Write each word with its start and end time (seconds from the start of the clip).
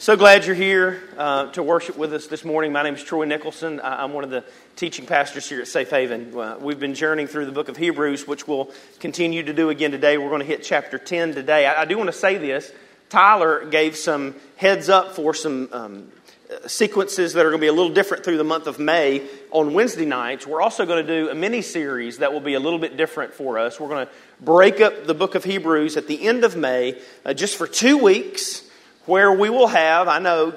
So 0.00 0.14
glad 0.14 0.46
you're 0.46 0.54
here 0.54 1.02
uh, 1.16 1.50
to 1.50 1.62
worship 1.64 1.98
with 1.98 2.14
us 2.14 2.28
this 2.28 2.44
morning. 2.44 2.70
My 2.70 2.84
name 2.84 2.94
is 2.94 3.02
Troy 3.02 3.24
Nicholson. 3.24 3.80
I'm 3.82 4.12
one 4.12 4.22
of 4.22 4.30
the 4.30 4.44
teaching 4.76 5.06
pastors 5.06 5.48
here 5.48 5.60
at 5.60 5.66
Safe 5.66 5.90
Haven. 5.90 6.38
Uh, 6.38 6.56
we've 6.60 6.78
been 6.78 6.94
journeying 6.94 7.26
through 7.26 7.46
the 7.46 7.52
book 7.52 7.68
of 7.68 7.76
Hebrews, 7.76 8.24
which 8.24 8.46
we'll 8.46 8.70
continue 9.00 9.42
to 9.42 9.52
do 9.52 9.70
again 9.70 9.90
today. 9.90 10.16
We're 10.16 10.28
going 10.28 10.38
to 10.40 10.46
hit 10.46 10.62
chapter 10.62 10.98
10 10.98 11.34
today. 11.34 11.66
I, 11.66 11.82
I 11.82 11.84
do 11.84 11.98
want 11.98 12.06
to 12.06 12.16
say 12.16 12.38
this. 12.38 12.70
Tyler 13.08 13.64
gave 13.64 13.96
some 13.96 14.36
heads 14.54 14.88
up 14.88 15.16
for 15.16 15.34
some 15.34 15.68
um, 15.72 16.12
sequences 16.68 17.32
that 17.32 17.44
are 17.44 17.50
going 17.50 17.60
to 17.60 17.64
be 17.64 17.66
a 17.66 17.72
little 17.72 17.92
different 17.92 18.22
through 18.22 18.38
the 18.38 18.44
month 18.44 18.68
of 18.68 18.78
May 18.78 19.26
on 19.50 19.74
Wednesday 19.74 20.06
nights. 20.06 20.46
We're 20.46 20.62
also 20.62 20.86
going 20.86 21.04
to 21.04 21.22
do 21.24 21.28
a 21.28 21.34
mini 21.34 21.60
series 21.60 22.18
that 22.18 22.32
will 22.32 22.38
be 22.38 22.54
a 22.54 22.60
little 22.60 22.78
bit 22.78 22.96
different 22.96 23.34
for 23.34 23.58
us. 23.58 23.80
We're 23.80 23.88
going 23.88 24.06
to 24.06 24.12
break 24.40 24.80
up 24.80 25.08
the 25.08 25.14
book 25.14 25.34
of 25.34 25.42
Hebrews 25.42 25.96
at 25.96 26.06
the 26.06 26.24
end 26.24 26.44
of 26.44 26.54
May 26.54 27.00
uh, 27.24 27.34
just 27.34 27.56
for 27.56 27.66
two 27.66 27.98
weeks 27.98 28.62
where 29.08 29.32
we 29.32 29.48
will 29.48 29.68
have, 29.68 30.06
I 30.06 30.18
know, 30.18 30.52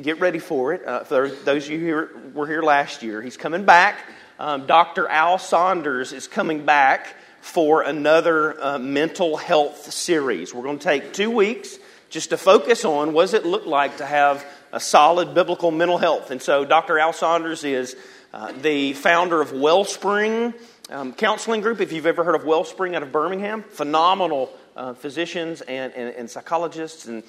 get 0.00 0.20
ready 0.20 0.38
for 0.38 0.72
it. 0.72 0.86
Uh, 0.86 1.02
for 1.02 1.28
those 1.28 1.64
of 1.64 1.72
you 1.72 1.78
who 1.80 2.30
were 2.38 2.46
here 2.46 2.62
last 2.62 3.02
year, 3.02 3.20
he's 3.20 3.36
coming 3.36 3.64
back. 3.64 3.98
Um, 4.38 4.66
Dr. 4.66 5.08
Al 5.08 5.38
Saunders 5.38 6.12
is 6.12 6.28
coming 6.28 6.64
back 6.64 7.16
for 7.40 7.82
another 7.82 8.62
uh, 8.62 8.78
mental 8.78 9.36
health 9.36 9.92
series. 9.92 10.54
We're 10.54 10.62
going 10.62 10.78
to 10.78 10.84
take 10.84 11.12
two 11.12 11.32
weeks 11.32 11.80
just 12.10 12.30
to 12.30 12.36
focus 12.36 12.84
on 12.84 13.12
what 13.12 13.22
does 13.22 13.34
it 13.34 13.44
look 13.44 13.66
like 13.66 13.96
to 13.96 14.06
have 14.06 14.46
a 14.72 14.78
solid 14.78 15.34
biblical 15.34 15.72
mental 15.72 15.98
health. 15.98 16.30
And 16.30 16.40
so 16.40 16.64
Dr. 16.64 16.96
Al 16.96 17.12
Saunders 17.12 17.64
is 17.64 17.96
uh, 18.32 18.52
the 18.52 18.92
founder 18.92 19.40
of 19.40 19.52
Wellspring 19.52 20.54
um, 20.90 21.12
Counseling 21.12 21.60
Group. 21.60 21.80
If 21.80 21.90
you've 21.90 22.06
ever 22.06 22.22
heard 22.22 22.36
of 22.36 22.44
Wellspring 22.44 22.94
out 22.94 23.02
of 23.02 23.10
Birmingham, 23.10 23.64
phenomenal 23.64 24.52
uh, 24.76 24.94
physicians 24.94 25.60
and, 25.62 25.92
and, 25.94 26.14
and 26.14 26.30
psychologists 26.30 27.06
and 27.06 27.24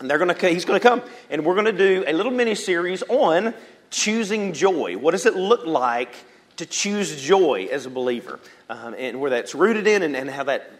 and 0.00 0.08
they're 0.08 0.18
going 0.18 0.34
to, 0.34 0.48
he's 0.48 0.64
going 0.64 0.80
to 0.80 0.88
come, 0.88 1.02
and 1.30 1.44
we're 1.44 1.54
going 1.54 1.66
to 1.66 1.72
do 1.72 2.04
a 2.06 2.12
little 2.12 2.32
mini 2.32 2.54
series 2.54 3.02
on 3.08 3.54
choosing 3.90 4.52
joy. 4.52 4.96
What 4.96 5.12
does 5.12 5.26
it 5.26 5.34
look 5.34 5.66
like 5.66 6.14
to 6.56 6.66
choose 6.66 7.20
joy 7.20 7.68
as 7.70 7.86
a 7.86 7.90
believer? 7.90 8.38
Um, 8.68 8.94
and 8.96 9.20
where 9.20 9.30
that's 9.30 9.54
rooted 9.54 9.86
in 9.86 10.02
and, 10.02 10.14
and 10.14 10.30
how 10.30 10.44
that 10.44 10.70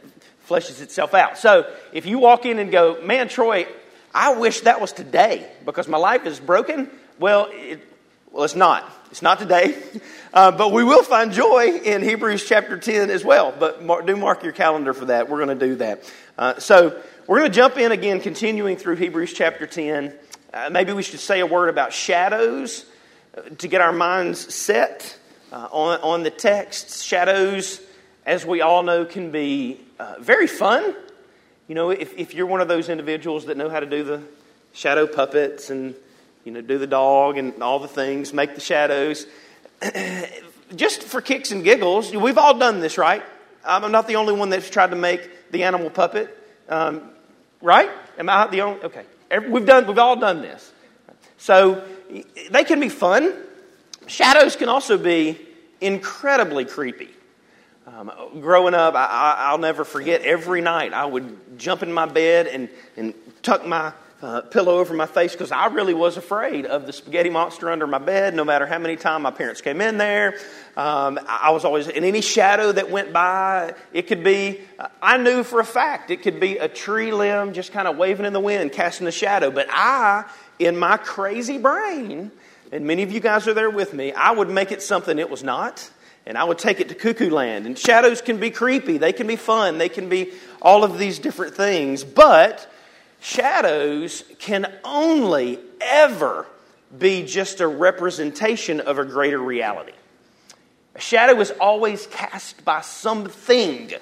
fleshes 0.49 0.81
itself 0.81 1.15
out. 1.15 1.39
So 1.39 1.71
if 1.93 2.07
you 2.07 2.19
walk 2.19 2.47
in 2.47 2.59
and 2.59 2.71
go, 2.71 3.01
man, 3.03 3.29
Troy, 3.29 3.67
I 4.15 4.35
wish 4.35 4.63
that 4.63 4.81
was 4.81 4.93
today 4.93 5.51
because 5.65 5.89
my 5.89 5.99
life 5.99 6.27
is 6.27 6.41
broken. 6.41 6.91
Well, 7.19 7.49
it, 7.51 7.81
well, 8.31 8.45
it's 8.45 8.55
not. 8.55 8.91
It's 9.11 9.23
not 9.23 9.39
today. 9.39 9.81
Uh, 10.31 10.51
but 10.51 10.73
we 10.73 10.85
will 10.85 11.03
find 11.03 11.33
joy 11.33 11.81
in 11.83 12.03
Hebrews 12.03 12.45
chapter 12.47 12.77
10 12.77 13.09
as 13.09 13.25
well. 13.25 13.53
But 13.59 13.81
do 14.07 14.15
mark 14.15 14.43
your 14.43 14.53
calendar 14.53 14.93
for 14.93 15.07
that. 15.07 15.31
We're 15.31 15.43
going 15.43 15.59
to 15.59 15.67
do 15.67 15.75
that. 15.77 16.13
Uh, 16.37 16.59
so 16.59 17.01
we're 17.29 17.41
going 17.41 17.51
to 17.51 17.55
jump 17.55 17.77
in 17.77 17.93
again, 17.93 18.23
continuing 18.23 18.79
through 18.79 18.97
Hebrews 18.97 19.35
chapter 19.35 19.67
10. 19.67 20.15
Uh, 20.51 20.71
maybe 20.73 20.95
we 20.95 21.03
should 21.03 21.21
say 21.21 21.41
a 21.41 21.47
word 21.47 21.69
about 21.69 21.93
shadows 21.93 22.87
uh, 23.37 23.43
to 23.59 23.69
get 23.69 23.83
our 23.83 23.93
minds 23.93 24.55
set 24.55 25.15
uh, 25.53 25.69
on, 25.71 26.01
on 26.01 26.23
the 26.23 26.31
text. 26.31 27.05
Shadows, 27.05 27.83
as 28.25 28.47
we 28.47 28.63
all 28.63 28.83
know, 28.83 29.05
can 29.05 29.31
be 29.31 29.79
uh, 29.99 30.15
very 30.21 30.47
fun. 30.47 30.95
You 31.67 31.75
know, 31.75 31.91
if, 31.91 32.17
if 32.17 32.33
you're 32.33 32.47
one 32.47 32.63
of 32.63 32.69
those 32.69 32.89
individuals 32.89 33.45
that 33.45 33.59
know 33.59 33.69
how 33.69 33.81
to 33.81 33.87
do 33.87 34.05
the 34.05 34.23
shadow 34.73 35.07
puppets 35.07 35.69
and, 35.69 35.95
you 36.47 36.53
know, 36.53 36.63
do 36.63 36.79
the 36.79 36.87
dog 36.87 37.37
and 37.37 37.63
all 37.63 37.79
the 37.79 37.89
things, 37.89 38.33
make 38.33 38.55
the 38.55 38.63
shadows, 38.63 39.27
just 40.75 41.03
for 41.03 41.21
kicks 41.21 41.51
and 41.51 41.63
giggles, 41.63 42.11
we've 42.11 42.39
all 42.39 42.59
done 42.59 42.81
this, 42.81 42.97
right? 42.97 43.23
I'm 43.67 43.93
not 43.93 44.09
the 44.09 44.17
only 44.17 44.33
one 44.33 44.49
that's 44.49 44.71
tried 44.71 44.93
to 44.93 44.97
make 44.97 45.51
the 45.51 45.65
animal 45.65 45.91
puppet. 45.91 46.35
Um, 46.71 47.11
Right? 47.61 47.91
Am 48.19 48.29
I 48.29 48.47
the 48.47 48.63
only? 48.63 48.83
Okay. 48.83 49.05
We've, 49.49 49.67
done, 49.67 49.87
we've 49.87 49.99
all 49.99 50.17
done 50.17 50.41
this. 50.41 50.73
So 51.37 51.85
they 52.51 52.65
can 52.65 52.81
be 52.81 52.89
fun. 52.89 53.35
Shadows 54.07 54.57
can 54.57 54.69
also 54.69 54.97
be 54.97 55.39
incredibly 55.81 56.65
creepy. 56.65 57.11
Um, 57.87 58.11
growing 58.41 58.75
up, 58.75 58.95
I, 58.95 59.51
will 59.53 59.59
never 59.59 59.85
forget 59.85 60.23
every 60.23 60.61
night 60.61 60.93
I 60.93 61.07
would 61.07 61.59
jump 61.59 61.83
in 61.83 61.93
my 61.93 62.07
bed 62.07 62.47
and, 62.47 62.69
and 62.97 63.15
tuck 63.43 63.67
my 63.67 63.93
uh, 64.21 64.41
pillow 64.41 64.79
over 64.79 64.95
my 64.95 65.07
face 65.07 65.33
because 65.33 65.53
I 65.53 65.67
really 65.67 65.95
was 65.95 66.17
afraid 66.17 66.67
of 66.67 66.87
the 66.87 66.93
spaghetti 66.93 67.31
monster 67.31 67.71
under 67.71 67.87
my 67.87 67.99
bed, 67.99 68.35
no 68.35 68.45
matter 68.45 68.67
how 68.67 68.79
many 68.79 68.97
times 68.97 69.23
my 69.23 69.31
parents 69.31 69.61
came 69.61 69.81
in 69.81 69.97
there. 69.97 70.35
Um, 70.77 71.21
I 71.29 71.51
was 71.51 71.65
always 71.65 71.87
in 71.87 72.03
any 72.03 72.21
shadow 72.21 72.73
that 72.73 72.91
went 72.91 73.13
by. 73.13 73.75
It 73.93 74.09
could 74.09 74.25
be, 74.25 74.61
I 75.01 75.19
knew 75.19 75.45
for 75.45 75.61
a 75.61 75.65
fact, 75.65 76.11
it 76.11 76.23
could 76.23 76.41
be 76.41 76.59
a 76.59 76.69
tree 76.69 77.13
limb 77.13 77.53
just 77.53 77.73
kind 77.73 77.87
of 77.87 77.97
waving 77.97 78.27
in 78.27 78.33
the 78.33 78.41
wind, 78.41 78.73
casting 78.73 79.07
a 79.07 79.13
shadow. 79.13 79.51
But 79.51 79.69
I, 79.71 80.25
in 80.59 80.77
my 80.77 80.97
crazy 80.97 81.59
brain, 81.59 82.33
and 82.73 82.87
many 82.87 83.05
of 83.05 83.13
you 83.13 83.21
guys 83.21 83.47
are 83.47 83.55
there 83.55 83.71
with 83.71 83.95
me, 83.95 84.13
I 84.13 84.33
would 84.33 84.51
make 84.51 84.73
it 84.73 84.83
something 84.83 85.19
it 85.19 85.31
was 85.31 85.45
not. 85.45 85.89
And 86.27 86.37
I 86.37 86.45
would 86.45 86.59
take 86.59 86.81
it 86.81 86.91
to 86.91 86.95
cuckoo 86.95 87.31
land. 87.31 87.65
And 87.65 87.79
shadows 87.79 88.21
can 88.21 88.39
be 88.39 88.51
creepy, 88.51 88.99
they 88.99 89.15
can 89.15 89.27
be 89.27 89.37
fun, 89.37 89.79
they 89.79 89.89
can 89.89 90.11
be 90.11 90.33
all 90.61 90.85
of 90.85 90.99
these 90.99 91.19
different 91.19 91.55
things. 91.55 92.05
But 92.05 92.71
shadows 93.21 94.25
can 94.39 94.73
only 94.85 95.59
ever 95.81 96.47
be 96.97 97.25
just 97.25 97.61
a 97.61 97.69
representation 97.69 98.81
of 98.81 98.99
a 98.99 99.05
greater 99.05 99.39
reality. 99.39 99.93
A 100.95 101.01
shadow 101.01 101.39
is 101.41 101.51
always 101.53 102.07
cast 102.09 102.65
by 102.65 102.81
something. 102.81 103.93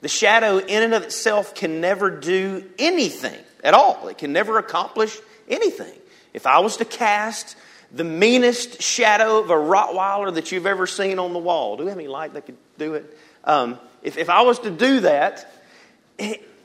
The 0.00 0.08
shadow, 0.08 0.58
in 0.58 0.82
and 0.82 0.94
of 0.94 1.02
itself, 1.02 1.54
can 1.54 1.80
never 1.80 2.10
do 2.10 2.64
anything 2.78 3.38
at 3.62 3.74
all. 3.74 4.08
It 4.08 4.18
can 4.18 4.32
never 4.32 4.58
accomplish 4.58 5.18
anything. 5.48 5.92
If 6.32 6.46
I 6.46 6.60
was 6.60 6.78
to 6.78 6.84
cast 6.84 7.56
the 7.92 8.04
meanest 8.04 8.80
shadow 8.80 9.38
of 9.38 9.50
a 9.50 9.54
Rottweiler 9.54 10.32
that 10.34 10.52
you've 10.52 10.66
ever 10.66 10.86
seen 10.86 11.18
on 11.18 11.32
the 11.32 11.38
wall, 11.38 11.76
do 11.76 11.84
we 11.84 11.90
have 11.90 11.98
any 11.98 12.08
light 12.08 12.34
that 12.34 12.46
could 12.46 12.56
do 12.78 12.94
it? 12.94 13.18
Um, 13.44 13.78
if, 14.02 14.16
if 14.16 14.30
I 14.30 14.42
was 14.42 14.60
to 14.60 14.70
do 14.70 15.00
that, 15.00 15.52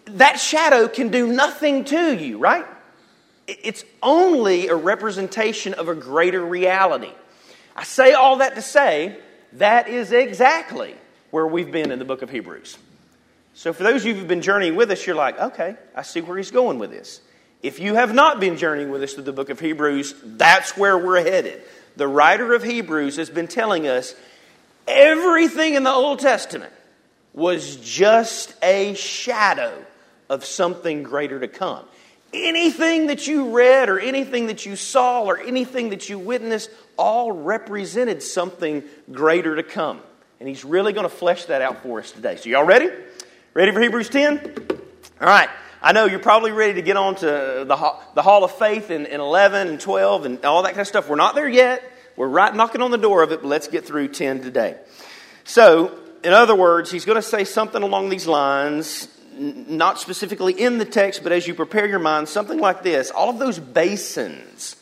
that 0.06 0.40
shadow 0.40 0.88
can 0.88 1.10
do 1.10 1.28
nothing 1.28 1.86
to 1.86 2.16
you, 2.16 2.38
right? 2.38 2.66
It's 3.48 3.84
only 4.02 4.68
a 4.68 4.76
representation 4.76 5.74
of 5.74 5.90
a 5.90 5.96
greater 5.96 6.44
reality. 6.44 7.12
I 7.76 7.84
say 7.84 8.14
all 8.14 8.38
that 8.38 8.56
to 8.56 8.62
say 8.62 9.18
that 9.54 9.88
is 9.88 10.12
exactly 10.12 10.96
where 11.32 11.46
we've 11.46 11.72
been 11.72 11.92
in 11.92 12.00
the 12.00 12.06
book 12.06 12.22
of 12.22 12.30
Hebrews. 12.30 12.78
So, 13.54 13.72
for 13.72 13.84
those 13.84 14.02
of 14.02 14.08
you 14.08 14.16
who've 14.16 14.28
been 14.28 14.42
journeying 14.42 14.76
with 14.76 14.92
us, 14.92 15.06
you're 15.06 15.16
like, 15.16 15.40
okay, 15.40 15.76
I 15.96 16.02
see 16.02 16.22
where 16.22 16.38
he's 16.38 16.52
going 16.52 16.78
with 16.78 16.92
this. 16.92 17.22
If 17.64 17.80
you 17.80 17.96
have 17.96 18.14
not 18.14 18.40
been 18.40 18.58
journeying 18.58 18.90
with 18.90 19.02
us 19.02 19.14
through 19.14 19.24
the 19.24 19.34
book 19.34 19.50
of 19.50 19.60
Hebrews, 19.60 20.14
that's 20.24 20.78
where 20.78 20.98
we're 20.98 21.24
headed. 21.24 21.62
The 21.96 22.08
writer 22.08 22.54
of 22.54 22.64
Hebrews 22.64 23.16
has 23.16 23.30
been 23.30 23.48
telling 23.48 23.88
us 23.88 24.14
everything 24.88 25.76
in 25.76 25.84
the 25.84 25.92
Old 25.92 26.20
Testament 26.20 26.74
was 27.34 27.78
just 27.78 28.54
a 28.62 28.94
shadow 28.94 29.86
of 30.30 30.46
something 30.46 31.04
greater 31.04 31.40
to 31.40 31.48
come. 31.48 31.86
Anything 32.34 33.08
that 33.08 33.28
you 33.28 33.56
read 33.56 33.90
or 33.90 34.00
anything 34.00 34.48
that 34.48 34.66
you 34.66 34.76
saw 34.76 35.24
or 35.24 35.40
anything 35.40 35.90
that 35.90 36.10
you 36.10 36.20
witnessed 36.20 36.70
all 36.98 37.32
represented 37.32 38.22
something 38.22 38.84
greater 39.12 39.56
to 39.56 39.64
come. 39.64 40.02
And 40.40 40.50
he's 40.50 40.66
really 40.66 40.92
going 40.92 41.08
to 41.08 41.16
flesh 41.16 41.46
that 41.46 41.62
out 41.62 41.84
for 41.84 42.00
us 42.00 42.12
today. 42.12 42.36
So, 42.36 42.50
y'all 42.50 42.66
ready? 42.66 42.90
Ready 43.54 43.72
for 43.72 43.80
Hebrews 43.80 44.10
10? 44.10 44.68
All 45.22 45.28
right. 45.28 45.50
I 45.82 45.92
know 45.92 46.06
you're 46.06 46.20
probably 46.20 46.52
ready 46.52 46.74
to 46.74 46.82
get 46.82 46.98
on 46.98 47.16
to 47.16 47.26
the, 47.26 47.96
the 48.16 48.22
Hall 48.22 48.44
of 48.44 48.52
Faith 48.52 48.92
in, 48.92 49.06
in 49.06 49.22
11 49.22 49.68
and 49.68 49.80
12 49.80 50.26
and 50.26 50.46
all 50.46 50.64
that 50.64 50.70
kind 50.70 50.82
of 50.82 50.88
stuff. 50.88 51.08
We're 51.08 51.16
not 51.16 51.36
there 51.36 51.48
yet. 51.48 51.84
We're 52.18 52.28
right 52.28 52.54
knocking 52.54 52.82
on 52.82 52.92
the 52.92 52.98
door 52.98 53.24
of 53.24 53.32
it, 53.32 53.42
but 53.42 53.48
let's 53.48 53.68
get 53.68 53.86
through 53.86 54.10
10 54.10 54.42
today. 54.42 54.78
So, 55.44 55.98
in 56.24 56.34
other 56.34 56.56
words, 56.56 56.90
he's 56.90 57.06
going 57.06 57.18
to 57.18 57.22
say 57.22 57.44
something 57.44 57.84
along 57.84 58.10
these 58.10 58.26
lines 58.26 59.08
not 59.38 60.00
specifically 60.00 60.54
in 60.54 60.78
the 60.78 60.86
text, 60.86 61.24
but 61.24 61.32
as 61.32 61.48
you 61.48 61.54
prepare 61.54 61.88
your 61.88 62.00
mind, 62.00 62.30
something 62.30 62.60
like 62.60 62.84
this. 62.84 63.12
All 63.12 63.30
of 63.30 63.40
those 63.40 63.60
basins 63.60 64.76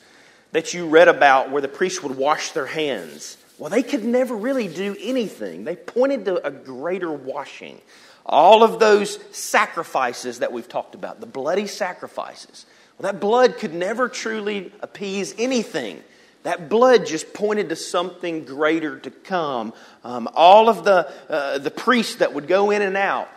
that 0.51 0.73
you 0.73 0.87
read 0.87 1.07
about 1.07 1.51
where 1.51 1.61
the 1.61 1.67
priests 1.67 2.03
would 2.03 2.17
wash 2.17 2.51
their 2.51 2.65
hands, 2.65 3.37
well, 3.57 3.69
they 3.69 3.83
could 3.83 4.03
never 4.03 4.35
really 4.35 4.67
do 4.67 4.95
anything. 4.99 5.63
They 5.63 5.75
pointed 5.75 6.25
to 6.25 6.45
a 6.45 6.51
greater 6.51 7.11
washing. 7.11 7.81
All 8.25 8.63
of 8.63 8.79
those 8.79 9.19
sacrifices 9.35 10.39
that 10.39 10.51
we've 10.51 10.67
talked 10.67 10.95
about, 10.95 11.19
the 11.19 11.25
bloody 11.25 11.67
sacrifices, 11.67 12.65
well, 12.97 13.11
that 13.11 13.19
blood 13.19 13.57
could 13.57 13.73
never 13.73 14.07
truly 14.09 14.71
appease 14.81 15.35
anything. 15.37 16.01
That 16.43 16.67
blood 16.69 17.05
just 17.05 17.33
pointed 17.33 17.69
to 17.69 17.75
something 17.75 18.43
greater 18.43 18.99
to 18.99 19.11
come. 19.11 19.73
Um, 20.03 20.29
all 20.33 20.67
of 20.67 20.83
the, 20.83 21.11
uh, 21.29 21.57
the 21.57 21.71
priests 21.71 22.15
that 22.15 22.33
would 22.33 22.47
go 22.47 22.69
in 22.69 22.81
and 22.81 22.97
out, 22.97 23.29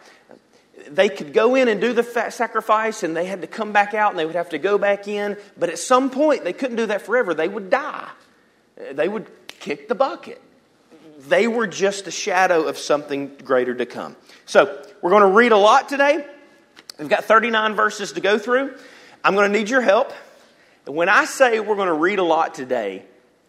they 0.91 1.09
could 1.09 1.33
go 1.33 1.55
in 1.55 1.69
and 1.69 1.81
do 1.81 1.93
the 1.93 2.03
sacrifice 2.31 3.03
and 3.03 3.17
they 3.17 3.25
had 3.25 3.41
to 3.43 3.47
come 3.47 3.73
back 3.73 3.95
out 3.95 4.11
and 4.11 4.19
they 4.19 4.27
would 4.27 4.35
have 4.35 4.51
to 4.51 4.59
go 4.59 4.79
back 4.79 5.09
in. 5.09 5.37
But 5.57 5.71
at 5.71 5.79
some 5.79 6.11
point, 6.11 6.45
they 6.45 6.53
couldn't 6.53 6.77
do 6.77 6.87
that 6.87 7.03
forever. 7.03 7.35
They 7.35 7.49
would 7.49 7.71
die, 7.71 8.09
they 8.93 9.09
would 9.09 9.27
kick 9.49 9.89
the 9.89 9.95
bucket. 9.95 10.41
They 11.29 11.49
were 11.49 11.67
just 11.67 12.07
a 12.07 12.11
shadow 12.11 12.65
of 12.65 12.77
something 12.77 13.37
greater 13.43 13.75
to 13.75 13.87
come. 13.87 14.17
So, 14.45 14.83
we're 15.01 15.11
going 15.11 15.23
to 15.23 15.37
read 15.37 15.53
a 15.53 15.57
lot 15.57 15.89
today. 15.89 16.25
We've 16.99 17.09
got 17.09 17.25
39 17.25 17.75
verses 17.75 18.13
to 18.13 18.21
go 18.21 18.39
through. 18.39 18.75
I'm 19.25 19.35
going 19.35 19.51
to 19.51 19.59
need 19.59 19.71
your 19.71 19.81
help. 19.81 20.13
And 20.87 20.95
when 20.95 21.09
I 21.09 21.25
say 21.25 21.59
we're 21.61 21.77
going 21.77 21.89
to 21.89 21.95
read 21.95 22.19
a 22.19 22.25
lot 22.25 22.55
today, 22.55 23.05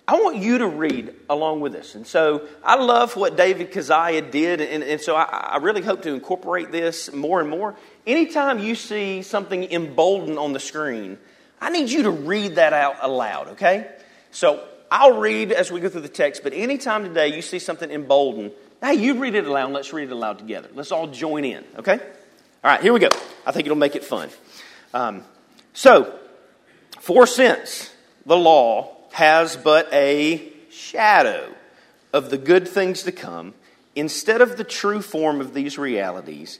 I 0.09 0.21
want 0.21 0.37
you 0.37 0.59
to 0.59 0.67
read 0.67 1.13
along 1.29 1.59
with 1.59 1.75
us. 1.75 1.93
And 1.95 2.07
so 2.07 2.47
I 2.63 2.75
love 2.75 3.17
what 3.17 3.35
David 3.35 3.71
Keziah 3.71 4.21
did, 4.21 4.61
and, 4.61 4.81
and 4.81 5.01
so 5.01 5.17
I, 5.17 5.23
I, 5.23 5.57
really 5.57 5.81
hope 5.81 6.03
to 6.03 6.13
incorporate 6.13 6.71
this 6.71 7.11
more 7.11 7.41
and 7.41 7.49
more. 7.49 7.75
Anytime 8.05 8.59
you 8.59 8.73
see 8.75 9.21
something 9.21 9.65
emboldened 9.65 10.39
on 10.39 10.53
the 10.53 10.61
screen, 10.61 11.17
I 11.59 11.71
need 11.71 11.89
you 11.89 12.03
to 12.03 12.11
read 12.11 12.55
that 12.55 12.71
out 12.71 12.95
aloud, 13.01 13.49
okay? 13.49 13.91
So 14.31 14.65
I'll 14.89 15.19
read 15.19 15.51
as 15.51 15.73
we 15.73 15.81
go 15.81 15.89
through 15.89 16.01
the 16.01 16.07
text, 16.07 16.41
but 16.41 16.53
anytime 16.53 17.03
today 17.03 17.35
you 17.35 17.41
see 17.41 17.59
something 17.59 17.91
emboldened, 17.91 18.53
hey, 18.81 18.93
you 18.93 19.19
read 19.19 19.35
it 19.35 19.45
aloud, 19.45 19.73
let's 19.73 19.91
read 19.91 20.07
it 20.07 20.13
aloud 20.13 20.39
together. 20.39 20.69
Let's 20.73 20.93
all 20.93 21.07
join 21.07 21.43
in, 21.43 21.65
okay? 21.79 21.99
All 21.99 22.71
right, 22.71 22.81
here 22.81 22.93
we 22.93 23.01
go. 23.01 23.09
I 23.45 23.51
think 23.51 23.65
it'll 23.65 23.75
make 23.75 23.97
it 23.97 24.05
fun. 24.05 24.29
Um, 24.93 25.25
so, 25.73 26.17
for 27.01 27.27
since 27.27 27.93
the 28.25 28.37
law 28.37 28.96
has 29.17 29.57
but 29.57 29.91
a 29.91 30.47
shadow 30.69 31.51
of 32.13 32.29
the 32.29 32.37
good 32.37 32.67
things 32.67 33.01
to 33.01 33.11
come, 33.11 33.51
instead 33.95 34.41
of 34.41 34.57
the 34.57 34.63
true 34.63 35.01
form 35.01 35.41
of 35.41 35.55
these 35.55 35.75
realities, 35.75 36.59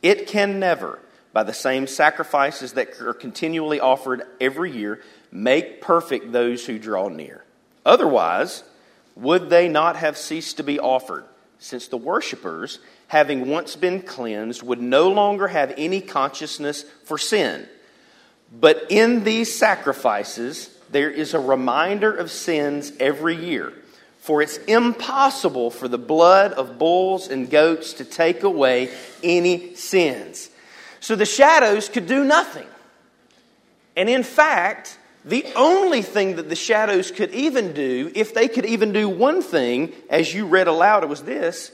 it 0.00 0.26
can 0.26 0.58
never, 0.58 0.98
by 1.34 1.42
the 1.42 1.52
same 1.52 1.86
sacrifices 1.86 2.72
that 2.72 2.98
are 3.02 3.12
continually 3.12 3.78
offered 3.78 4.22
every 4.40 4.72
year, 4.72 5.02
make 5.30 5.82
perfect 5.82 6.32
those 6.32 6.64
who 6.64 6.78
draw 6.78 7.10
near. 7.10 7.44
Otherwise, 7.84 8.64
would 9.14 9.50
they 9.50 9.68
not 9.68 9.96
have 9.96 10.16
ceased 10.16 10.56
to 10.56 10.62
be 10.62 10.80
offered, 10.80 11.26
since 11.58 11.88
the 11.88 11.98
worshippers, 11.98 12.78
having 13.08 13.48
once 13.50 13.76
been 13.76 14.00
cleansed, 14.00 14.62
would 14.62 14.80
no 14.80 15.10
longer 15.10 15.48
have 15.48 15.74
any 15.76 16.00
consciousness 16.00 16.86
for 17.04 17.18
sin? 17.18 17.68
But 18.50 18.86
in 18.88 19.24
these 19.24 19.54
sacrifices, 19.54 20.74
there 20.90 21.10
is 21.10 21.34
a 21.34 21.40
reminder 21.40 22.12
of 22.12 22.30
sins 22.30 22.92
every 22.98 23.36
year. 23.36 23.72
For 24.20 24.42
it's 24.42 24.58
impossible 24.58 25.70
for 25.70 25.88
the 25.88 25.98
blood 25.98 26.52
of 26.52 26.78
bulls 26.78 27.28
and 27.28 27.48
goats 27.48 27.94
to 27.94 28.04
take 28.04 28.42
away 28.42 28.90
any 29.22 29.74
sins. 29.74 30.50
So 31.00 31.16
the 31.16 31.24
shadows 31.24 31.88
could 31.88 32.06
do 32.06 32.24
nothing. 32.24 32.66
And 33.96 34.08
in 34.08 34.22
fact, 34.22 34.98
the 35.24 35.44
only 35.56 36.02
thing 36.02 36.36
that 36.36 36.48
the 36.48 36.56
shadows 36.56 37.10
could 37.10 37.32
even 37.32 37.72
do, 37.72 38.12
if 38.14 38.34
they 38.34 38.48
could 38.48 38.66
even 38.66 38.92
do 38.92 39.08
one 39.08 39.42
thing, 39.42 39.92
as 40.10 40.32
you 40.32 40.46
read 40.46 40.68
aloud, 40.68 41.02
it 41.02 41.08
was 41.08 41.22
this, 41.22 41.72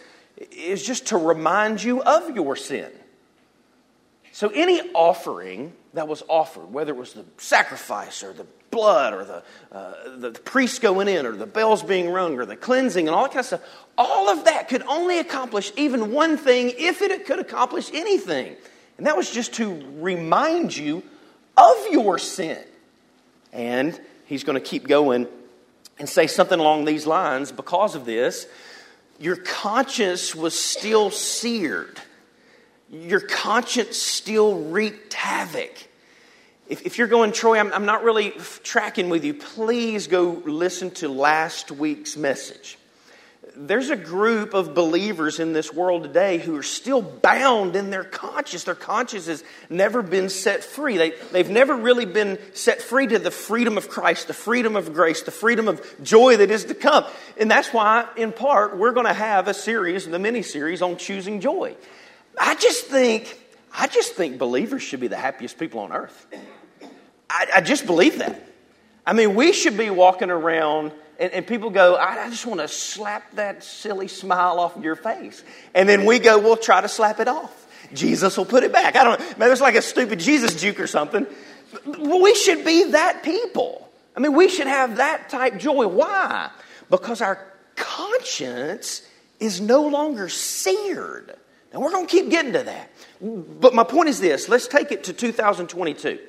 is 0.51 0.85
just 0.85 1.07
to 1.07 1.17
remind 1.17 1.83
you 1.83 2.03
of 2.03 2.35
your 2.35 2.57
sin. 2.57 2.91
So 4.33 4.49
any 4.49 4.81
offering 4.95 5.73
that 5.93 6.09
was 6.09 6.23
offered, 6.29 6.73
whether 6.73 6.93
it 6.93 6.97
was 6.97 7.13
the 7.13 7.25
sacrifice 7.39 8.23
or 8.25 8.33
the 8.33 8.47
blood 8.75 9.15
or 9.15 9.25
the, 9.25 9.43
uh, 9.73 10.17
the, 10.19 10.31
priest 10.33 10.81
going 10.83 11.09
in 11.09 11.27
or 11.27 11.33
the 11.33 11.47
bells 11.47 11.83
being 11.83 12.11
rung 12.11 12.39
or 12.39 12.47
the 12.47 12.57
cleansing 12.57 13.07
and 13.07 13.15
all 13.15 13.23
that 13.23 13.31
kind 13.31 13.41
of 13.41 13.47
stuff, 13.47 13.63
all 13.97 14.29
of 14.29 14.45
that 14.45 14.69
could 14.69 14.83
only 14.83 15.19
accomplish 15.19 15.73
even 15.77 16.13
one 16.13 16.37
thing 16.37 16.73
if 16.77 17.01
it 17.03 17.27
could 17.27 17.39
accomplish 17.39 17.91
anything. 17.93 18.57
And 18.99 19.07
that 19.07 19.17
was 19.17 19.31
just 19.31 19.55
to 19.55 19.83
remind 19.99 20.77
you 20.77 21.03
of 21.57 21.77
your 21.91 22.19
sin. 22.19 22.63
And 23.53 23.99
he's 24.27 24.45
going 24.45 24.61
to 24.61 24.67
keep 24.67 24.89
going 24.89 25.29
and 25.99 26.09
say 26.09 26.27
something 26.27 26.59
along 26.59 26.85
these 26.85 27.07
lines 27.07 27.53
because 27.53 27.95
of 27.95 28.05
this. 28.05 28.47
Your 29.21 29.37
conscience 29.37 30.35
was 30.35 30.59
still 30.59 31.11
seared 31.11 32.01
your 32.95 33.21
conscience 33.21 33.97
still 33.97 34.59
wreaked 34.59 35.15
havoc. 35.15 35.89
If, 36.67 36.87
if 36.87 36.97
you're 36.99 37.09
going, 37.09 37.33
Troy, 37.33 37.59
I'm, 37.59 37.73
I'm 37.73 37.85
not 37.85 38.05
really 38.05 38.31
tracking 38.63 39.11
with 39.11 39.25
you, 39.25 39.35
please 39.35 40.07
go 40.07 40.43
listen 40.45 40.91
to 40.93 41.09
last 41.09 41.71
week's 41.71 42.17
message. 42.17 42.79
There's 43.57 43.91
a 43.91 43.97
group 43.97 44.55
of 44.55 44.75
believers 44.75 45.39
in 45.39 45.53
this 45.53 45.73
world 45.73 46.03
today 46.03 46.39
who 46.39 46.57
are 46.57 46.63
still 46.63 47.03
bound 47.03 47.77
in 47.77 47.91
their 47.91 48.03
conscience. 48.03 48.65
Their 48.65 48.75
conscience 48.75 49.27
has 49.27 49.45
never 49.69 50.03
been 50.03 50.29
set 50.29 50.65
free. 50.65 50.97
They, 50.97 51.11
they've 51.31 51.51
never 51.51 51.77
really 51.77 52.07
been 52.07 52.39
set 52.55 52.83
free 52.83 53.07
to 53.09 53.19
the 53.19 53.31
freedom 53.31 53.77
of 53.77 53.89
Christ, 53.89 54.27
the 54.27 54.35
freedom 54.35 54.75
of 54.75 54.95
grace, 54.95 55.23
the 55.23 55.31
freedom 55.31 55.69
of 55.69 55.85
joy 56.03 56.39
that 56.39 56.51
is 56.51 56.65
to 56.65 56.75
come. 56.75 57.05
And 57.37 57.49
that's 57.51 57.69
why, 57.69 58.09
in 58.17 58.33
part, 58.33 58.77
we're 58.77 58.93
going 58.93 59.07
to 59.07 59.13
have 59.13 59.47
a 59.47 59.55
series, 59.55 60.09
the 60.09 60.19
mini 60.19 60.43
series 60.43 60.83
on 60.83 60.97
choosing 60.97 61.41
joy. 61.41 61.77
I 62.41 62.57
just 62.57 62.87
think, 62.87 63.39
I 63.75 63.89
just 63.89 64.15
think 64.15 64.39
believers 64.39 64.83
should 64.83 65.01
be 65.01 65.09
the 65.09 65.17
happiest 65.17 65.59
people 65.59 65.81
on 65.81 65.93
earth. 65.93 66.27
I, 67.29 67.47
I 67.57 67.61
just 67.61 67.87
believe 67.87 68.19
that. 68.19 68.41
I 69.05 69.13
mean, 69.13 69.35
we 69.35 69.53
should 69.53 69.77
be 69.77 69.91
walking 69.91 70.31
around 70.31 70.93
and, 71.19 71.33
and 71.33 71.47
people 71.47 71.71
go, 71.71 71.95
I, 71.95 72.25
I 72.25 72.31
just 72.31 72.47
want 72.47 72.61
to 72.61 72.69
slap 72.69 73.33
that 73.33 73.63
silly 73.63 74.09
smile 74.09 74.59
off 74.59 74.77
your 74.81 74.97
face. 74.97 75.43
And 75.75 75.89
then 75.89 76.07
we 76.07 76.19
go, 76.19 76.39
we'll 76.39 76.57
try 76.57 76.81
to 76.81 76.89
slap 76.89 77.21
it 77.21 77.29
off. 77.29 77.61
Jesus 77.93 78.37
will 78.37 78.45
put 78.45 78.65
it 78.65 78.73
back. 78.73 78.97
I 78.97 79.05
don't 79.05 79.21
know. 79.21 79.27
Maybe 79.39 79.53
it's 79.53 79.61
like 79.61 79.77
a 79.77 79.83
stupid 79.83 80.19
Jesus 80.19 80.61
juke 80.61 80.81
or 80.81 80.87
something. 80.87 81.27
We 81.87 82.35
should 82.35 82.65
be 82.65 82.91
that 82.93 83.23
people. 83.23 83.89
I 84.17 84.21
mean, 84.21 84.35
we 84.35 84.49
should 84.49 84.67
have 84.67 84.97
that 84.97 85.29
type 85.29 85.59
joy. 85.59 85.87
Why? 85.87 86.51
Because 86.89 87.21
our 87.21 87.45
conscience 87.77 89.07
is 89.41 89.61
no 89.61 89.89
longer 89.89 90.29
seared. 90.29 91.37
And 91.75 91.83
we're 91.83 91.91
going 91.91 92.07
to 92.07 92.11
keep 92.11 92.31
getting 92.31 92.53
to 92.53 92.63
that. 92.63 92.91
But 93.21 93.75
my 93.75 93.83
point 93.83 94.09
is 94.09 94.21
this 94.21 94.49
let's 94.49 94.69
take 94.69 94.93
it 94.93 95.05
to 95.05 95.13
2022. 95.13 96.21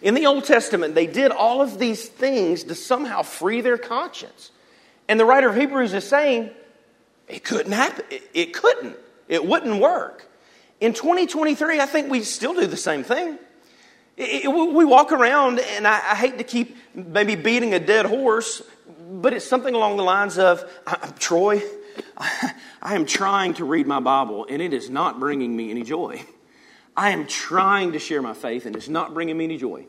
In 0.00 0.14
the 0.14 0.26
Old 0.26 0.44
Testament, 0.44 0.94
they 0.94 1.06
did 1.06 1.30
all 1.30 1.60
of 1.60 1.78
these 1.78 2.08
things 2.08 2.64
to 2.64 2.74
somehow 2.74 3.22
free 3.22 3.60
their 3.60 3.78
conscience. 3.78 4.50
And 5.08 5.20
the 5.20 5.24
writer 5.24 5.48
of 5.48 5.56
Hebrews 5.56 5.92
is 5.92 6.08
saying, 6.08 6.50
it 7.28 7.44
couldn't 7.44 7.72
happen. 7.72 8.04
It, 8.32 8.54
couldn't. 8.54 8.96
It 9.28 9.44
wouldn't 9.44 9.80
work. 9.80 10.28
In 10.80 10.92
2023, 10.92 11.80
I 11.80 11.86
think 11.86 12.10
we 12.10 12.22
still 12.22 12.54
do 12.54 12.66
the 12.66 12.76
same 12.76 13.04
thing. 13.04 13.38
It, 14.16 14.44
it, 14.44 14.48
we 14.48 14.84
walk 14.84 15.12
around, 15.12 15.60
and 15.60 15.86
I, 15.86 15.96
I, 15.96 16.14
hate 16.14 16.38
to 16.38 16.44
keep 16.44 16.76
maybe 16.94 17.34
beating 17.34 17.74
a 17.74 17.80
dead 17.80 18.06
horse, 18.06 18.62
but 19.10 19.34
it's 19.34 19.46
something 19.46 19.74
along 19.74 19.98
the 19.98 20.02
lines 20.02 20.38
of 20.38 20.64
Troy, 21.18 21.62
I 22.82 22.94
am 22.94 23.06
trying 23.06 23.54
to 23.54 23.64
read 23.64 23.86
my 23.86 24.00
Bible, 24.00 24.46
and 24.48 24.62
it 24.62 24.72
is 24.72 24.90
not 24.90 25.20
bringing 25.20 25.56
me 25.56 25.70
any 25.70 25.82
joy. 25.82 26.24
I 26.96 27.10
am 27.10 27.26
trying 27.26 27.92
to 27.92 27.98
share 27.98 28.22
my 28.22 28.32
faith, 28.32 28.66
and 28.66 28.74
it's 28.74 28.88
not 28.88 29.12
bringing 29.12 29.36
me 29.36 29.44
any 29.44 29.58
joy. 29.58 29.86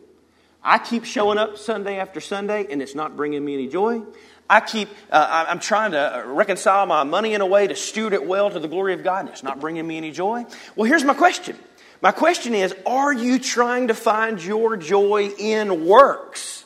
I 0.62 0.78
keep 0.80 1.06
showing 1.06 1.38
up 1.38 1.58
Sunday 1.58 2.00
after 2.00 2.20
Sunday, 2.20 2.68
and 2.70 2.82
it's 2.82 2.96
not 2.96 3.16
bringing 3.16 3.46
me 3.46 3.54
any 3.54 3.68
joy. 3.68 4.02
I 4.50 4.60
keep, 4.60 4.90
uh, 5.12 5.46
I'm 5.48 5.60
trying 5.60 5.92
to 5.92 6.24
reconcile 6.26 6.86
my 6.86 7.04
money 7.04 7.34
in 7.34 7.42
a 7.42 7.46
way 7.46 7.68
to 7.68 7.76
steward 7.76 8.14
it 8.14 8.26
well 8.26 8.50
to 8.50 8.60
the 8.60 8.68
glory 8.68 8.94
of 8.94 9.04
God, 9.04 9.22
and 9.22 9.30
it's 9.30 9.44
not 9.44 9.60
bringing 9.60 9.88
me 9.88 9.98
any 9.98 10.12
joy. 10.12 10.46
Well, 10.76 10.90
here's 10.90 11.04
my 11.04 11.14
question. 11.14 11.58
My 12.02 12.12
question 12.12 12.54
is 12.54 12.76
Are 12.86 13.14
you 13.14 13.40
trying 13.40 13.88
to 13.88 13.94
find 13.94 14.44
your 14.44 14.76
joy 14.76 15.32
in 15.38 15.86
works? 15.86 16.66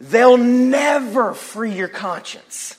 They'll 0.00 0.38
never 0.38 1.34
free 1.34 1.72
your 1.72 1.88
conscience. 1.88 2.77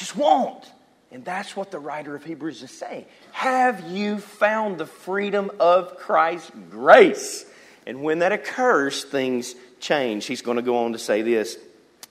Just 0.00 0.16
won't. 0.16 0.64
And 1.12 1.26
that's 1.26 1.54
what 1.54 1.70
the 1.70 1.78
writer 1.78 2.14
of 2.14 2.24
Hebrews 2.24 2.62
is 2.62 2.70
saying. 2.70 3.04
Have 3.32 3.90
you 3.90 4.16
found 4.16 4.78
the 4.78 4.86
freedom 4.86 5.50
of 5.60 5.98
Christ's 5.98 6.50
grace? 6.70 7.44
And 7.86 8.02
when 8.02 8.20
that 8.20 8.32
occurs, 8.32 9.04
things 9.04 9.54
change. 9.78 10.24
He's 10.24 10.40
going 10.40 10.56
to 10.56 10.62
go 10.62 10.86
on 10.86 10.94
to 10.94 10.98
say 10.98 11.20
this 11.20 11.58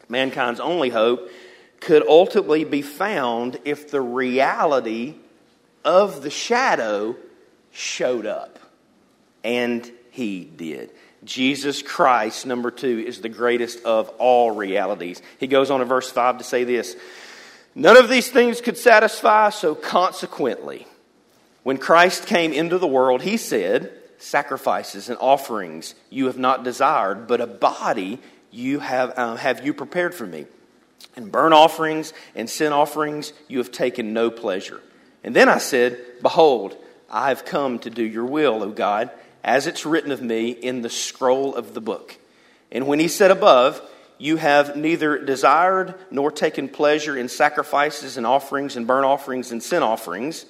mankind's 0.07 0.59
only 0.59 0.89
hope 0.89 1.31
could 1.79 2.07
ultimately 2.07 2.63
be 2.63 2.83
found 2.83 3.57
if 3.65 3.89
the 3.89 4.01
reality 4.01 5.15
of 5.83 6.21
the 6.21 6.29
shadow 6.29 7.15
showed 7.71 8.27
up. 8.27 8.59
And 9.43 9.91
he 10.11 10.43
did. 10.43 10.91
Jesus 11.23 11.81
Christ, 11.81 12.45
number 12.45 12.69
two, 12.69 13.03
is 13.07 13.21
the 13.21 13.29
greatest 13.29 13.83
of 13.83 14.09
all 14.19 14.51
realities. 14.51 15.23
He 15.39 15.47
goes 15.47 15.71
on 15.71 15.81
in 15.81 15.87
verse 15.87 16.11
5 16.11 16.37
to 16.37 16.43
say 16.43 16.65
this 16.65 16.95
None 17.79 17.95
of 17.95 18.09
these 18.09 18.27
things 18.29 18.59
could 18.59 18.77
satisfy, 18.77 19.51
so 19.51 19.73
consequently, 19.73 20.85
when 21.63 21.77
Christ 21.77 22.25
came 22.25 22.51
into 22.51 22.77
the 22.77 22.85
world, 22.85 23.21
he 23.21 23.37
said, 23.37 23.93
Sacrifices 24.17 25.07
and 25.07 25.17
offerings 25.21 25.95
you 26.09 26.25
have 26.25 26.37
not 26.37 26.65
desired, 26.65 27.25
but 27.25 27.39
a 27.39 27.47
body 27.47 28.19
you 28.51 28.79
have, 28.79 29.13
uh, 29.17 29.37
have 29.37 29.65
you 29.65 29.73
prepared 29.73 30.13
for 30.13 30.27
me. 30.27 30.45
And 31.15 31.31
burnt 31.31 31.53
offerings 31.53 32.11
and 32.35 32.49
sin 32.49 32.73
offerings 32.73 33.31
you 33.47 33.59
have 33.59 33.71
taken 33.71 34.11
no 34.11 34.29
pleasure. 34.29 34.81
And 35.23 35.33
then 35.33 35.47
I 35.47 35.59
said, 35.59 35.97
Behold, 36.21 36.75
I 37.09 37.29
have 37.29 37.45
come 37.45 37.79
to 37.79 37.89
do 37.89 38.03
your 38.03 38.25
will, 38.25 38.61
O 38.61 38.71
God, 38.71 39.09
as 39.41 39.67
it's 39.67 39.85
written 39.85 40.11
of 40.11 40.21
me 40.21 40.49
in 40.49 40.81
the 40.81 40.89
scroll 40.89 41.55
of 41.55 41.73
the 41.73 41.81
book. 41.81 42.17
And 42.73 42.87
when 42.87 42.99
he 42.99 43.07
said 43.07 43.31
above, 43.31 43.81
you 44.19 44.35
have 44.35 44.75
neither 44.75 45.17
desired 45.17 45.95
nor 46.11 46.29
taken 46.29 46.67
pleasure 46.67 47.17
in 47.17 47.29
sacrifices 47.29 48.17
and 48.17 48.27
offerings 48.27 48.75
and 48.75 48.85
burnt 48.85 49.05
offerings 49.05 49.51
and 49.51 49.63
sin 49.63 49.81
offerings. 49.81 50.45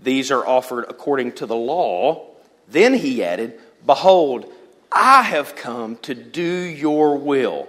These 0.00 0.30
are 0.30 0.46
offered 0.46 0.86
according 0.88 1.32
to 1.32 1.46
the 1.46 1.56
law. 1.56 2.28
Then 2.68 2.94
he 2.94 3.24
added, 3.24 3.58
Behold, 3.84 4.50
I 4.90 5.22
have 5.22 5.56
come 5.56 5.96
to 5.98 6.14
do 6.14 6.42
your 6.42 7.18
will. 7.18 7.68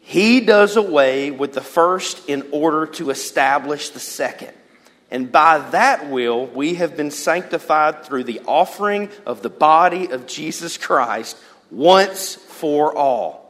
He 0.00 0.40
does 0.40 0.76
away 0.76 1.30
with 1.30 1.54
the 1.54 1.60
first 1.62 2.28
in 2.28 2.48
order 2.52 2.86
to 2.86 3.10
establish 3.10 3.90
the 3.90 4.00
second. 4.00 4.52
And 5.10 5.32
by 5.32 5.58
that 5.70 6.08
will, 6.10 6.46
we 6.46 6.74
have 6.74 6.96
been 6.96 7.10
sanctified 7.10 8.04
through 8.04 8.24
the 8.24 8.40
offering 8.46 9.08
of 9.24 9.42
the 9.42 9.50
body 9.50 10.10
of 10.10 10.26
Jesus 10.26 10.76
Christ 10.76 11.36
once 11.70 12.34
for 12.34 12.94
all. 12.94 13.49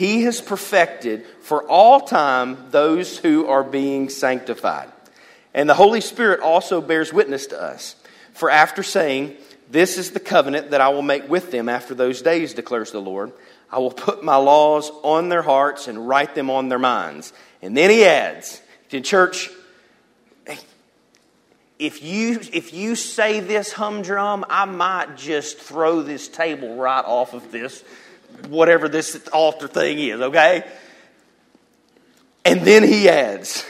he 0.00 0.22
has 0.22 0.40
perfected 0.40 1.26
for 1.42 1.62
all 1.64 2.00
time 2.00 2.70
those 2.70 3.18
who 3.18 3.46
are 3.48 3.62
being 3.62 4.08
sanctified. 4.08 4.90
And 5.52 5.68
the 5.68 5.74
Holy 5.74 6.00
Spirit 6.00 6.40
also 6.40 6.80
bears 6.80 7.12
witness 7.12 7.48
to 7.48 7.62
us. 7.62 7.96
For 8.32 8.48
after 8.48 8.82
saying, 8.82 9.36
This 9.68 9.98
is 9.98 10.12
the 10.12 10.18
covenant 10.18 10.70
that 10.70 10.80
I 10.80 10.88
will 10.88 11.02
make 11.02 11.28
with 11.28 11.50
them 11.50 11.68
after 11.68 11.94
those 11.94 12.22
days, 12.22 12.54
declares 12.54 12.92
the 12.92 12.98
Lord, 12.98 13.30
I 13.70 13.78
will 13.78 13.90
put 13.90 14.24
my 14.24 14.36
laws 14.36 14.90
on 15.02 15.28
their 15.28 15.42
hearts 15.42 15.86
and 15.86 16.08
write 16.08 16.34
them 16.34 16.48
on 16.48 16.70
their 16.70 16.78
minds. 16.78 17.34
And 17.60 17.76
then 17.76 17.90
he 17.90 18.06
adds, 18.06 18.62
to 18.88 19.02
church, 19.02 19.50
if 21.78 22.02
you, 22.02 22.40
if 22.54 22.72
you 22.72 22.96
say 22.96 23.40
this 23.40 23.70
humdrum, 23.70 24.46
I 24.48 24.64
might 24.64 25.18
just 25.18 25.58
throw 25.58 26.00
this 26.00 26.26
table 26.26 26.76
right 26.76 27.04
off 27.04 27.34
of 27.34 27.52
this, 27.52 27.84
whatever 28.48 28.88
this 28.88 29.28
altar 29.28 29.68
thing 29.68 29.98
is, 29.98 30.20
okay? 30.20 30.64
And 32.44 32.62
then 32.62 32.82
he 32.82 33.08
adds, 33.08 33.64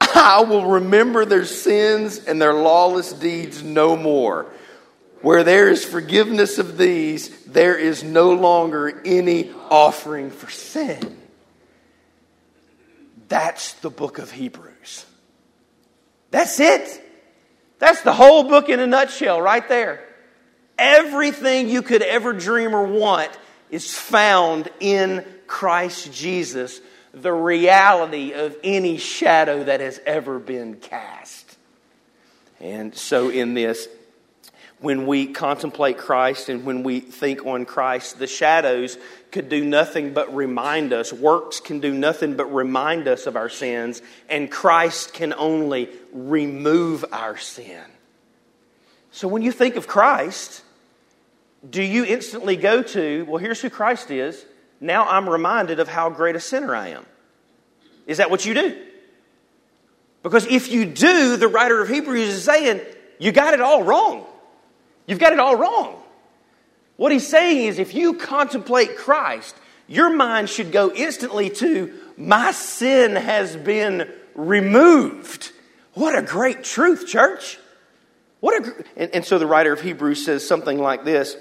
I 0.00 0.42
will 0.42 0.66
remember 0.66 1.24
their 1.24 1.44
sins 1.44 2.18
and 2.24 2.40
their 2.40 2.54
lawless 2.54 3.12
deeds 3.12 3.62
no 3.62 3.96
more. 3.96 4.46
Where 5.22 5.44
there 5.44 5.68
is 5.68 5.84
forgiveness 5.84 6.58
of 6.58 6.78
these, 6.78 7.44
there 7.44 7.76
is 7.76 8.02
no 8.02 8.32
longer 8.32 9.02
any 9.04 9.50
offering 9.70 10.30
for 10.30 10.50
sin. 10.50 11.18
That's 13.28 13.74
the 13.74 13.90
book 13.90 14.18
of 14.18 14.30
Hebrews. 14.30 15.04
That's 16.30 16.58
it. 16.58 17.06
That's 17.78 18.02
the 18.02 18.12
whole 18.12 18.44
book 18.44 18.68
in 18.68 18.80
a 18.80 18.86
nutshell, 18.86 19.40
right 19.40 19.66
there. 19.68 20.04
Everything 20.78 21.68
you 21.68 21.82
could 21.82 22.02
ever 22.02 22.32
dream 22.32 22.74
or 22.74 22.86
want 22.86 23.30
is 23.70 23.94
found 23.94 24.68
in 24.80 25.24
Christ 25.46 26.12
Jesus, 26.12 26.80
the 27.12 27.32
reality 27.32 28.32
of 28.32 28.56
any 28.62 28.98
shadow 28.98 29.64
that 29.64 29.80
has 29.80 30.00
ever 30.06 30.38
been 30.38 30.76
cast. 30.76 31.56
And 32.60 32.94
so, 32.94 33.30
in 33.30 33.54
this, 33.54 33.88
when 34.80 35.06
we 35.06 35.26
contemplate 35.26 35.98
Christ 35.98 36.48
and 36.48 36.64
when 36.64 36.82
we 36.82 37.00
think 37.00 37.44
on 37.44 37.66
Christ, 37.66 38.18
the 38.18 38.26
shadows 38.26 38.96
could 39.30 39.48
do 39.48 39.64
nothing 39.64 40.14
but 40.14 40.34
remind 40.34 40.92
us. 40.92 41.12
Works 41.12 41.60
can 41.60 41.80
do 41.80 41.92
nothing 41.92 42.36
but 42.36 42.46
remind 42.46 43.06
us 43.06 43.26
of 43.26 43.36
our 43.36 43.48
sins, 43.48 44.00
and 44.28 44.50
Christ 44.50 45.12
can 45.12 45.34
only 45.34 45.90
remove 46.12 47.04
our 47.12 47.36
sin. 47.36 47.84
So 49.10 49.28
when 49.28 49.42
you 49.42 49.52
think 49.52 49.76
of 49.76 49.86
Christ, 49.86 50.62
do 51.68 51.82
you 51.82 52.04
instantly 52.04 52.56
go 52.56 52.82
to, 52.82 53.24
well, 53.26 53.38
here's 53.38 53.60
who 53.60 53.70
Christ 53.70 54.10
is. 54.10 54.44
Now 54.80 55.04
I'm 55.04 55.28
reminded 55.28 55.78
of 55.78 55.88
how 55.88 56.08
great 56.08 56.36
a 56.36 56.40
sinner 56.40 56.74
I 56.74 56.88
am. 56.88 57.04
Is 58.06 58.16
that 58.18 58.30
what 58.30 58.46
you 58.46 58.54
do? 58.54 58.82
Because 60.22 60.46
if 60.46 60.70
you 60.70 60.86
do, 60.86 61.36
the 61.36 61.48
writer 61.48 61.80
of 61.80 61.88
Hebrews 61.88 62.28
is 62.28 62.44
saying, 62.44 62.80
you 63.18 63.32
got 63.32 63.54
it 63.54 63.60
all 63.60 63.82
wrong. 63.82 64.26
You've 65.06 65.18
got 65.18 65.32
it 65.32 65.38
all 65.38 65.56
wrong. 65.56 65.96
What 66.96 67.12
he's 67.12 67.26
saying 67.26 67.66
is 67.66 67.78
if 67.78 67.94
you 67.94 68.14
contemplate 68.14 68.96
Christ, 68.96 69.54
your 69.86 70.14
mind 70.14 70.48
should 70.48 70.72
go 70.72 70.92
instantly 70.92 71.50
to, 71.50 71.92
My 72.16 72.52
sin 72.52 73.16
has 73.16 73.56
been 73.56 74.10
removed. 74.34 75.52
What 75.94 76.16
a 76.16 76.22
great 76.22 76.62
truth, 76.62 77.06
church. 77.06 77.58
What 78.40 78.66
a, 78.66 78.84
and, 78.96 79.10
and 79.14 79.24
so 79.24 79.38
the 79.38 79.46
writer 79.46 79.72
of 79.72 79.80
Hebrews 79.80 80.24
says 80.24 80.46
something 80.46 80.78
like 80.78 81.04
this. 81.04 81.36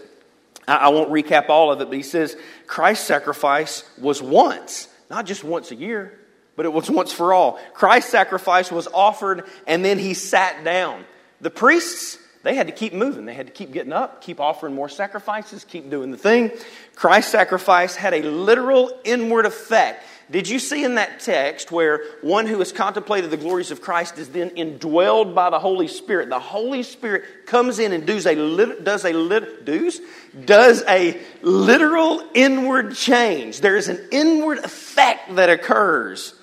I, 0.69 0.89
won't 0.89 1.11
recap 1.11 1.49
all 1.49 1.71
of 1.71 1.81
it, 1.81 1.85
but 1.85 1.95
he 1.95 2.03
says 2.03 2.35
Christ's 2.67 3.05
sacrifice 3.05 3.83
was 3.97 4.21
once, 4.21 4.87
not 5.09 5.25
just 5.25 5.43
once 5.43 5.71
a 5.71 5.75
year, 5.75 6.19
but 6.55 6.65
it 6.65 6.73
was 6.73 6.89
once 6.89 7.11
for 7.11 7.33
all. 7.33 7.59
Christ's 7.73 8.11
sacrifice 8.11 8.71
was 8.71 8.87
offered 8.87 9.45
and 9.65 9.83
then 9.83 9.97
he 9.97 10.13
sat 10.13 10.63
down. 10.63 11.05
The 11.41 11.49
priests, 11.49 12.17
they 12.43 12.53
had 12.55 12.67
to 12.67 12.73
keep 12.73 12.93
moving. 12.93 13.25
They 13.25 13.33
had 13.33 13.47
to 13.47 13.53
keep 13.53 13.71
getting 13.71 13.93
up, 13.93 14.21
keep 14.21 14.39
offering 14.39 14.75
more 14.75 14.89
sacrifices, 14.89 15.63
keep 15.63 15.89
doing 15.89 16.11
the 16.11 16.17
thing. 16.17 16.51
Christ's 16.95 17.31
sacrifice 17.31 17.95
had 17.95 18.13
a 18.13 18.21
literal 18.21 18.91
inward 19.03 19.45
effect. 19.45 20.03
Did 20.31 20.47
you 20.47 20.59
see 20.59 20.83
in 20.83 20.95
that 20.95 21.21
text 21.21 21.71
where 21.71 22.03
one 22.21 22.45
who 22.45 22.59
has 22.59 22.71
contemplated 22.71 23.31
the 23.31 23.37
glories 23.37 23.71
of 23.71 23.81
Christ 23.81 24.19
is 24.19 24.29
then 24.29 24.51
indwelled 24.51 25.33
by 25.33 25.49
the 25.49 25.57
Holy 25.57 25.87
Spirit? 25.87 26.29
The 26.29 26.39
Holy 26.39 26.83
Spirit 26.83 27.47
comes 27.47 27.79
in 27.79 27.93
and 27.93 28.05
does 28.05 28.27
a 28.27 28.35
does 28.83 29.05
a 29.05 29.13
lit, 29.13 29.65
does 29.65 29.99
does 30.45 30.83
a 30.87 31.19
literal 31.41 32.23
inward 32.35 32.95
change. 32.95 33.61
There 33.61 33.75
is 33.75 33.87
an 33.87 33.99
inward 34.11 34.59
effect 34.59 35.35
that 35.35 35.49
occurs, 35.49 36.35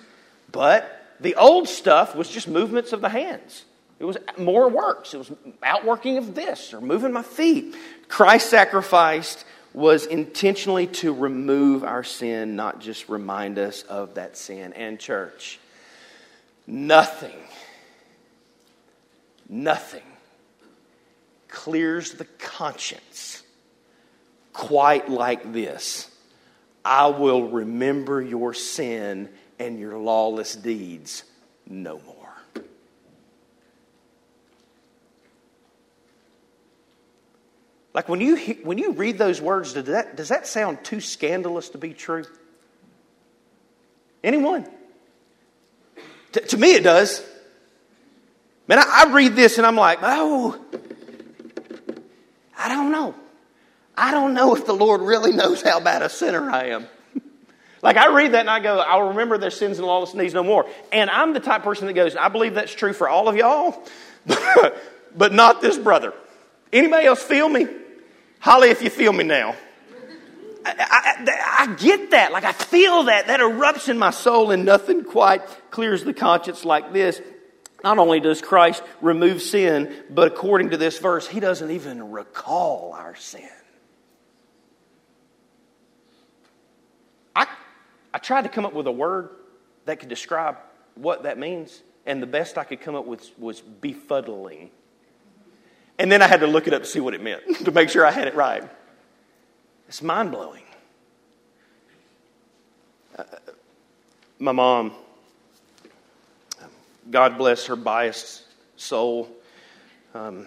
but 0.50 1.14
the 1.20 1.36
old 1.36 1.68
stuff 1.68 2.16
was 2.16 2.28
just 2.28 2.48
movements 2.48 2.92
of 2.92 3.00
the 3.00 3.08
hands. 3.08 3.64
It 3.98 4.04
was 4.04 4.18
more 4.36 4.68
works. 4.68 5.14
It 5.14 5.18
was 5.18 5.32
outworking 5.62 6.18
of 6.18 6.34
this 6.34 6.74
or 6.74 6.80
moving 6.80 7.12
my 7.12 7.22
feet. 7.22 7.74
Christ 8.08 8.50
sacrificed 8.50 9.45
was 9.76 10.06
intentionally 10.06 10.86
to 10.86 11.12
remove 11.12 11.84
our 11.84 12.02
sin, 12.02 12.56
not 12.56 12.80
just 12.80 13.10
remind 13.10 13.58
us 13.58 13.82
of 13.82 14.14
that 14.14 14.34
sin. 14.34 14.72
And, 14.72 14.98
church, 14.98 15.60
nothing, 16.66 17.36
nothing 19.50 20.02
clears 21.46 22.12
the 22.12 22.24
conscience 22.38 23.42
quite 24.54 25.10
like 25.10 25.52
this 25.52 26.10
I 26.82 27.08
will 27.08 27.50
remember 27.50 28.22
your 28.22 28.54
sin 28.54 29.28
and 29.58 29.78
your 29.78 29.98
lawless 29.98 30.56
deeds 30.56 31.24
no 31.66 32.00
more. 32.06 32.25
Like 37.96 38.10
when 38.10 38.20
you, 38.20 38.36
when 38.62 38.76
you 38.76 38.92
read 38.92 39.16
those 39.16 39.40
words, 39.40 39.72
does 39.72 39.86
that, 39.86 40.16
does 40.16 40.28
that 40.28 40.46
sound 40.46 40.84
too 40.84 41.00
scandalous 41.00 41.70
to 41.70 41.78
be 41.78 41.94
true? 41.94 42.26
Anyone? 44.22 44.68
T- 46.30 46.40
to 46.40 46.58
me, 46.58 46.74
it 46.74 46.82
does. 46.82 47.24
Man, 48.68 48.78
I, 48.78 49.06
I 49.06 49.14
read 49.14 49.34
this 49.34 49.56
and 49.56 49.66
I'm 49.66 49.76
like, 49.76 50.00
oh, 50.02 50.62
I 52.58 52.68
don't 52.68 52.92
know. 52.92 53.14
I 53.96 54.10
don't 54.10 54.34
know 54.34 54.54
if 54.54 54.66
the 54.66 54.74
Lord 54.74 55.00
really 55.00 55.32
knows 55.32 55.62
how 55.62 55.80
bad 55.80 56.02
a 56.02 56.10
sinner 56.10 56.50
I 56.50 56.64
am. 56.64 56.86
like 57.82 57.96
I 57.96 58.14
read 58.14 58.32
that 58.32 58.40
and 58.40 58.50
I 58.50 58.60
go, 58.60 58.78
I'll 58.78 59.08
remember 59.08 59.38
their 59.38 59.50
sins 59.50 59.78
and 59.78 59.86
lawless 59.86 60.12
needs 60.12 60.34
no 60.34 60.44
more. 60.44 60.68
And 60.92 61.08
I'm 61.08 61.32
the 61.32 61.40
type 61.40 61.62
person 61.62 61.86
that 61.86 61.94
goes, 61.94 62.14
I 62.14 62.28
believe 62.28 62.56
that's 62.56 62.74
true 62.74 62.92
for 62.92 63.08
all 63.08 63.26
of 63.26 63.36
y'all, 63.36 63.82
but 65.16 65.32
not 65.32 65.62
this 65.62 65.78
brother. 65.78 66.12
Anybody 66.74 67.06
else 67.06 67.22
feel 67.22 67.48
me? 67.48 67.66
Holly, 68.46 68.68
if 68.68 68.80
you 68.80 68.90
feel 68.90 69.12
me 69.12 69.24
now. 69.24 69.56
I, 70.64 70.74
I, 70.78 71.64
I, 71.64 71.74
get 71.74 72.12
that. 72.12 72.30
Like 72.30 72.44
I 72.44 72.52
feel 72.52 73.02
that. 73.02 73.26
That 73.26 73.40
erupts 73.40 73.88
in 73.88 73.98
my 73.98 74.10
soul, 74.10 74.52
and 74.52 74.64
nothing 74.64 75.02
quite 75.02 75.42
clears 75.72 76.04
the 76.04 76.14
conscience 76.14 76.64
like 76.64 76.92
this. 76.92 77.20
Not 77.82 77.98
only 77.98 78.20
does 78.20 78.40
Christ 78.40 78.84
remove 79.00 79.42
sin, 79.42 79.92
but 80.10 80.28
according 80.28 80.70
to 80.70 80.76
this 80.76 80.96
verse, 81.00 81.26
he 81.26 81.40
doesn't 81.40 81.72
even 81.72 82.12
recall 82.12 82.92
our 82.96 83.16
sin. 83.16 83.48
I, 87.34 87.48
I 88.14 88.18
tried 88.18 88.42
to 88.42 88.48
come 88.48 88.64
up 88.64 88.74
with 88.74 88.86
a 88.86 88.92
word 88.92 89.30
that 89.86 89.98
could 89.98 90.08
describe 90.08 90.56
what 90.94 91.24
that 91.24 91.36
means, 91.36 91.82
and 92.06 92.22
the 92.22 92.28
best 92.28 92.58
I 92.58 92.62
could 92.62 92.80
come 92.80 92.94
up 92.94 93.06
with 93.06 93.28
was 93.40 93.60
befuddling. 93.60 94.70
And 95.98 96.12
then 96.12 96.22
I 96.22 96.26
had 96.26 96.40
to 96.40 96.46
look 96.46 96.66
it 96.66 96.74
up 96.74 96.82
to 96.82 96.88
see 96.88 97.00
what 97.00 97.14
it 97.14 97.22
meant 97.22 97.64
to 97.64 97.70
make 97.70 97.88
sure 97.88 98.04
I 98.04 98.10
had 98.10 98.28
it 98.28 98.34
right. 98.34 98.62
It's 99.88 100.02
mind 100.02 100.30
blowing. 100.30 100.62
Uh, 103.16 103.24
my 104.38 104.52
mom, 104.52 104.92
God 107.10 107.38
bless 107.38 107.66
her 107.66 107.76
biased 107.76 108.42
soul, 108.76 109.28
um, 110.14 110.46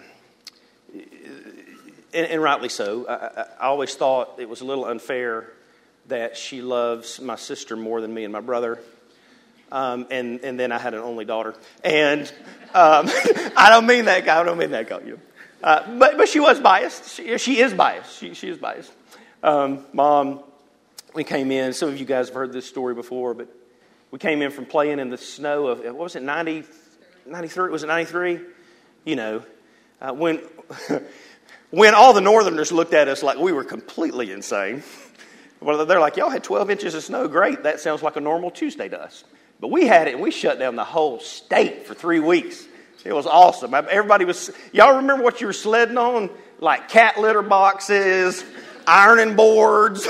and, 0.92 2.26
and, 2.26 2.42
rightly 2.42 2.68
so. 2.68 3.06
I, 3.08 3.64
I, 3.64 3.66
always 3.68 3.94
thought 3.94 4.38
it 4.38 4.48
was 4.48 4.60
a 4.60 4.64
little 4.64 4.84
unfair 4.84 5.50
that 6.08 6.36
she 6.36 6.60
loves 6.60 7.20
my 7.20 7.36
sister 7.36 7.76
more 7.76 8.00
than 8.00 8.12
me 8.12 8.24
and 8.24 8.32
my 8.32 8.40
brother. 8.40 8.80
Um, 9.72 10.06
and, 10.10 10.40
and 10.40 10.58
then 10.58 10.72
I 10.72 10.78
had 10.78 10.94
an 10.94 11.00
only 11.00 11.24
daughter. 11.24 11.54
And 11.84 12.22
um, 12.74 13.06
I 13.56 13.68
don't 13.70 13.86
mean 13.86 14.06
that 14.06 14.24
guy. 14.24 14.40
I 14.40 14.44
don't 14.44 14.58
mean 14.58 14.72
that 14.72 14.88
guy. 14.88 15.00
You. 15.00 15.20
Uh, 15.62 15.98
but, 15.98 16.16
but 16.16 16.28
she 16.28 16.40
was 16.40 16.58
biased. 16.60 17.16
She, 17.16 17.36
she 17.38 17.60
is 17.60 17.74
biased. 17.74 18.18
She, 18.18 18.34
she 18.34 18.48
is 18.48 18.58
biased. 18.58 18.90
Um, 19.42 19.84
Mom, 19.92 20.40
we 21.14 21.24
came 21.24 21.50
in. 21.50 21.72
Some 21.72 21.90
of 21.90 21.98
you 21.98 22.06
guys 22.06 22.28
have 22.28 22.34
heard 22.34 22.52
this 22.52 22.66
story 22.66 22.94
before, 22.94 23.34
but 23.34 23.48
we 24.10 24.18
came 24.18 24.42
in 24.42 24.50
from 24.50 24.66
playing 24.66 24.98
in 24.98 25.10
the 25.10 25.18
snow 25.18 25.66
of, 25.66 25.80
what 25.80 25.96
was 25.96 26.16
it, 26.16 26.22
90, 26.22 26.64
93? 27.26 27.70
Was 27.70 27.84
it 27.84 27.88
93? 27.88 28.40
You 29.04 29.16
know, 29.16 29.42
uh, 30.00 30.12
when, 30.12 30.40
when 31.70 31.94
all 31.94 32.12
the 32.12 32.20
Northerners 32.20 32.72
looked 32.72 32.94
at 32.94 33.08
us 33.08 33.22
like 33.22 33.38
we 33.38 33.52
were 33.52 33.64
completely 33.64 34.32
insane. 34.32 34.82
Well, 35.60 35.84
they're 35.84 36.00
like, 36.00 36.16
y'all 36.16 36.30
had 36.30 36.42
12 36.42 36.70
inches 36.70 36.94
of 36.94 37.04
snow. 37.04 37.28
Great. 37.28 37.64
That 37.64 37.80
sounds 37.80 38.02
like 38.02 38.16
a 38.16 38.20
normal 38.20 38.50
Tuesday 38.50 38.88
to 38.88 39.00
us. 39.00 39.24
But 39.60 39.68
we 39.68 39.86
had 39.86 40.08
it 40.08 40.14
and 40.14 40.22
we 40.22 40.30
shut 40.30 40.58
down 40.58 40.74
the 40.74 40.84
whole 40.84 41.20
state 41.20 41.86
for 41.86 41.92
three 41.92 42.20
weeks. 42.20 42.64
It 43.04 43.14
was 43.14 43.26
awesome. 43.26 43.72
Everybody 43.72 44.24
was, 44.24 44.50
y'all 44.72 44.96
remember 44.96 45.24
what 45.24 45.40
you 45.40 45.46
were 45.46 45.54
sledding 45.54 45.96
on? 45.96 46.30
Like 46.58 46.88
cat 46.90 47.18
litter 47.18 47.40
boxes, 47.40 48.44
ironing 48.86 49.36
boards, 49.36 50.06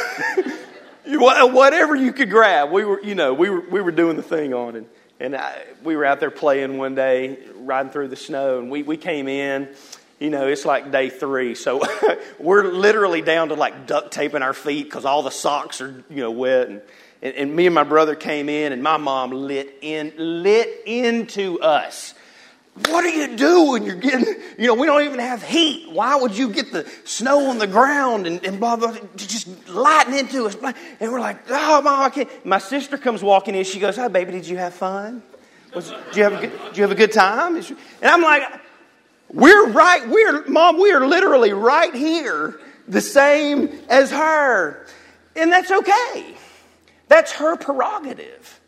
whatever 1.06 1.94
you 1.94 2.12
could 2.12 2.30
grab. 2.30 2.72
We 2.72 2.84
were, 2.84 3.00
you 3.00 3.14
know, 3.14 3.32
we 3.32 3.48
were, 3.48 3.60
we 3.60 3.80
were 3.80 3.92
doing 3.92 4.16
the 4.16 4.22
thing 4.22 4.52
on 4.52 4.74
it. 4.74 4.86
And 5.20 5.36
I, 5.36 5.64
we 5.84 5.94
were 5.94 6.04
out 6.04 6.18
there 6.18 6.30
playing 6.30 6.78
one 6.78 6.94
day, 6.94 7.38
riding 7.58 7.92
through 7.92 8.08
the 8.08 8.16
snow, 8.16 8.58
and 8.58 8.70
we, 8.70 8.82
we 8.82 8.96
came 8.96 9.28
in. 9.28 9.68
You 10.18 10.30
know, 10.30 10.48
it's 10.48 10.64
like 10.64 10.90
day 10.90 11.10
three. 11.10 11.54
So 11.54 11.82
we're 12.38 12.64
literally 12.64 13.22
down 13.22 13.50
to 13.50 13.54
like 13.54 13.86
duct 13.86 14.12
taping 14.12 14.42
our 14.42 14.52
feet 14.52 14.84
because 14.84 15.04
all 15.04 15.22
the 15.22 15.30
socks 15.30 15.80
are, 15.80 16.04
you 16.10 16.22
know, 16.22 16.30
wet. 16.30 16.68
And, 16.68 16.82
and, 17.22 17.34
and 17.36 17.56
me 17.56 17.66
and 17.66 17.74
my 17.74 17.84
brother 17.84 18.16
came 18.16 18.48
in, 18.48 18.72
and 18.72 18.82
my 18.82 18.96
mom 18.96 19.30
lit 19.30 19.78
in, 19.82 20.12
lit 20.16 20.82
into 20.86 21.60
us 21.60 22.14
what 22.74 23.02
do 23.02 23.10
you 23.10 23.36
do 23.36 23.72
when 23.72 23.84
You're 23.84 23.96
getting, 23.96 24.26
you 24.58 24.66
know, 24.68 24.74
we 24.74 24.86
don't 24.86 25.02
even 25.02 25.18
have 25.18 25.42
heat. 25.42 25.90
Why 25.90 26.16
would 26.16 26.36
you 26.36 26.50
get 26.50 26.72
the 26.72 26.88
snow 27.04 27.50
on 27.50 27.58
the 27.58 27.66
ground 27.66 28.26
and, 28.26 28.44
and 28.44 28.60
blah, 28.60 28.76
blah, 28.76 28.96
just 29.16 29.68
lighting 29.68 30.14
into 30.16 30.46
us? 30.46 30.56
And 31.00 31.12
we're 31.12 31.20
like, 31.20 31.38
oh, 31.50 31.82
mom, 31.82 32.02
I 32.02 32.10
can't. 32.10 32.46
My 32.46 32.58
sister 32.58 32.96
comes 32.96 33.22
walking 33.22 33.54
in. 33.54 33.64
She 33.64 33.80
goes, 33.80 33.98
oh, 33.98 34.08
baby, 34.08 34.32
did 34.32 34.46
you 34.46 34.56
have 34.56 34.74
fun? 34.74 35.22
Was, 35.74 35.90
did, 35.90 36.16
you 36.16 36.22
have 36.24 36.32
a 36.32 36.40
good, 36.40 36.58
did 36.68 36.76
you 36.76 36.82
have 36.82 36.92
a 36.92 36.96
good 36.96 37.12
time? 37.12 37.56
And 37.56 37.76
I'm 38.02 38.22
like, 38.22 38.42
we're 39.32 39.68
right, 39.70 40.08
we're, 40.08 40.46
mom, 40.46 40.80
we 40.80 40.92
are 40.92 41.06
literally 41.06 41.52
right 41.52 41.94
here, 41.94 42.58
the 42.88 43.00
same 43.00 43.68
as 43.88 44.10
her. 44.10 44.86
And 45.36 45.52
that's 45.52 45.70
okay. 45.70 46.34
That's 47.08 47.32
her 47.32 47.56
prerogative. 47.56 48.60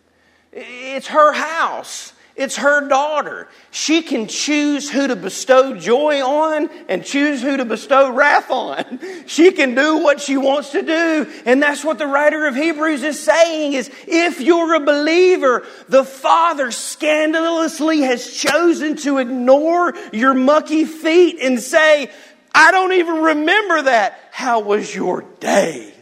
It's 0.52 1.08
her 1.08 1.32
house. 1.32 2.12
It's 2.34 2.56
her 2.56 2.88
daughter. 2.88 3.48
She 3.70 4.00
can 4.00 4.26
choose 4.26 4.90
who 4.90 5.06
to 5.06 5.16
bestow 5.16 5.76
joy 5.76 6.22
on 6.22 6.70
and 6.88 7.04
choose 7.04 7.42
who 7.42 7.58
to 7.58 7.64
bestow 7.64 8.10
wrath 8.10 8.50
on. 8.50 9.00
She 9.26 9.52
can 9.52 9.74
do 9.74 9.98
what 9.98 10.20
she 10.20 10.36
wants 10.36 10.70
to 10.70 10.82
do. 10.82 11.30
And 11.46 11.62
that's 11.62 11.84
what 11.84 11.98
the 11.98 12.06
writer 12.06 12.46
of 12.46 12.54
Hebrews 12.54 13.02
is 13.02 13.18
saying 13.18 13.72
is 13.72 13.90
if 14.06 14.40
you're 14.40 14.74
a 14.74 14.80
believer, 14.80 15.64
the 15.88 16.04
Father 16.04 16.70
scandalously 16.70 18.00
has 18.00 18.30
chosen 18.30 18.96
to 18.96 19.18
ignore 19.18 19.94
your 20.12 20.34
mucky 20.34 20.84
feet 20.84 21.38
and 21.40 21.60
say, 21.60 22.10
I 22.54 22.70
don't 22.72 22.92
even 22.92 23.22
remember 23.22 23.82
that. 23.82 24.18
How 24.32 24.60
was 24.60 24.94
your 24.94 25.22
day? 25.40 25.94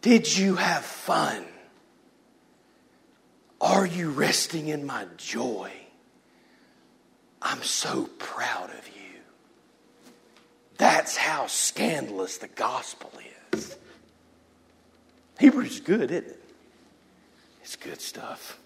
Did 0.00 0.36
you 0.36 0.56
have 0.56 0.84
fun? 0.84 1.44
Are 3.64 3.86
you 3.86 4.10
resting 4.10 4.68
in 4.68 4.84
my 4.84 5.06
joy? 5.16 5.72
I'm 7.40 7.62
so 7.62 8.10
proud 8.18 8.68
of 8.68 8.86
you. 8.88 10.12
That's 10.76 11.16
how 11.16 11.46
scandalous 11.46 12.36
the 12.36 12.48
gospel 12.48 13.10
is. 13.54 13.74
Hebrews 15.40 15.76
is 15.76 15.80
good, 15.80 16.10
isn't 16.10 16.26
it? 16.26 16.44
It's 17.62 17.76
good 17.76 18.02
stuff. 18.02 18.58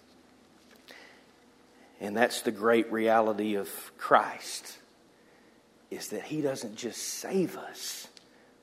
And 2.01 2.17
that's 2.17 2.43
the 2.43 2.51
great 2.51 2.91
reality 2.91 3.55
of 3.55 3.71
Christ 3.99 4.79
is 5.93 6.09
that 6.09 6.25
he 6.25 6.43
doesn't 6.43 6.75
just 6.75 7.03
save 7.03 7.57
us, 7.57 8.09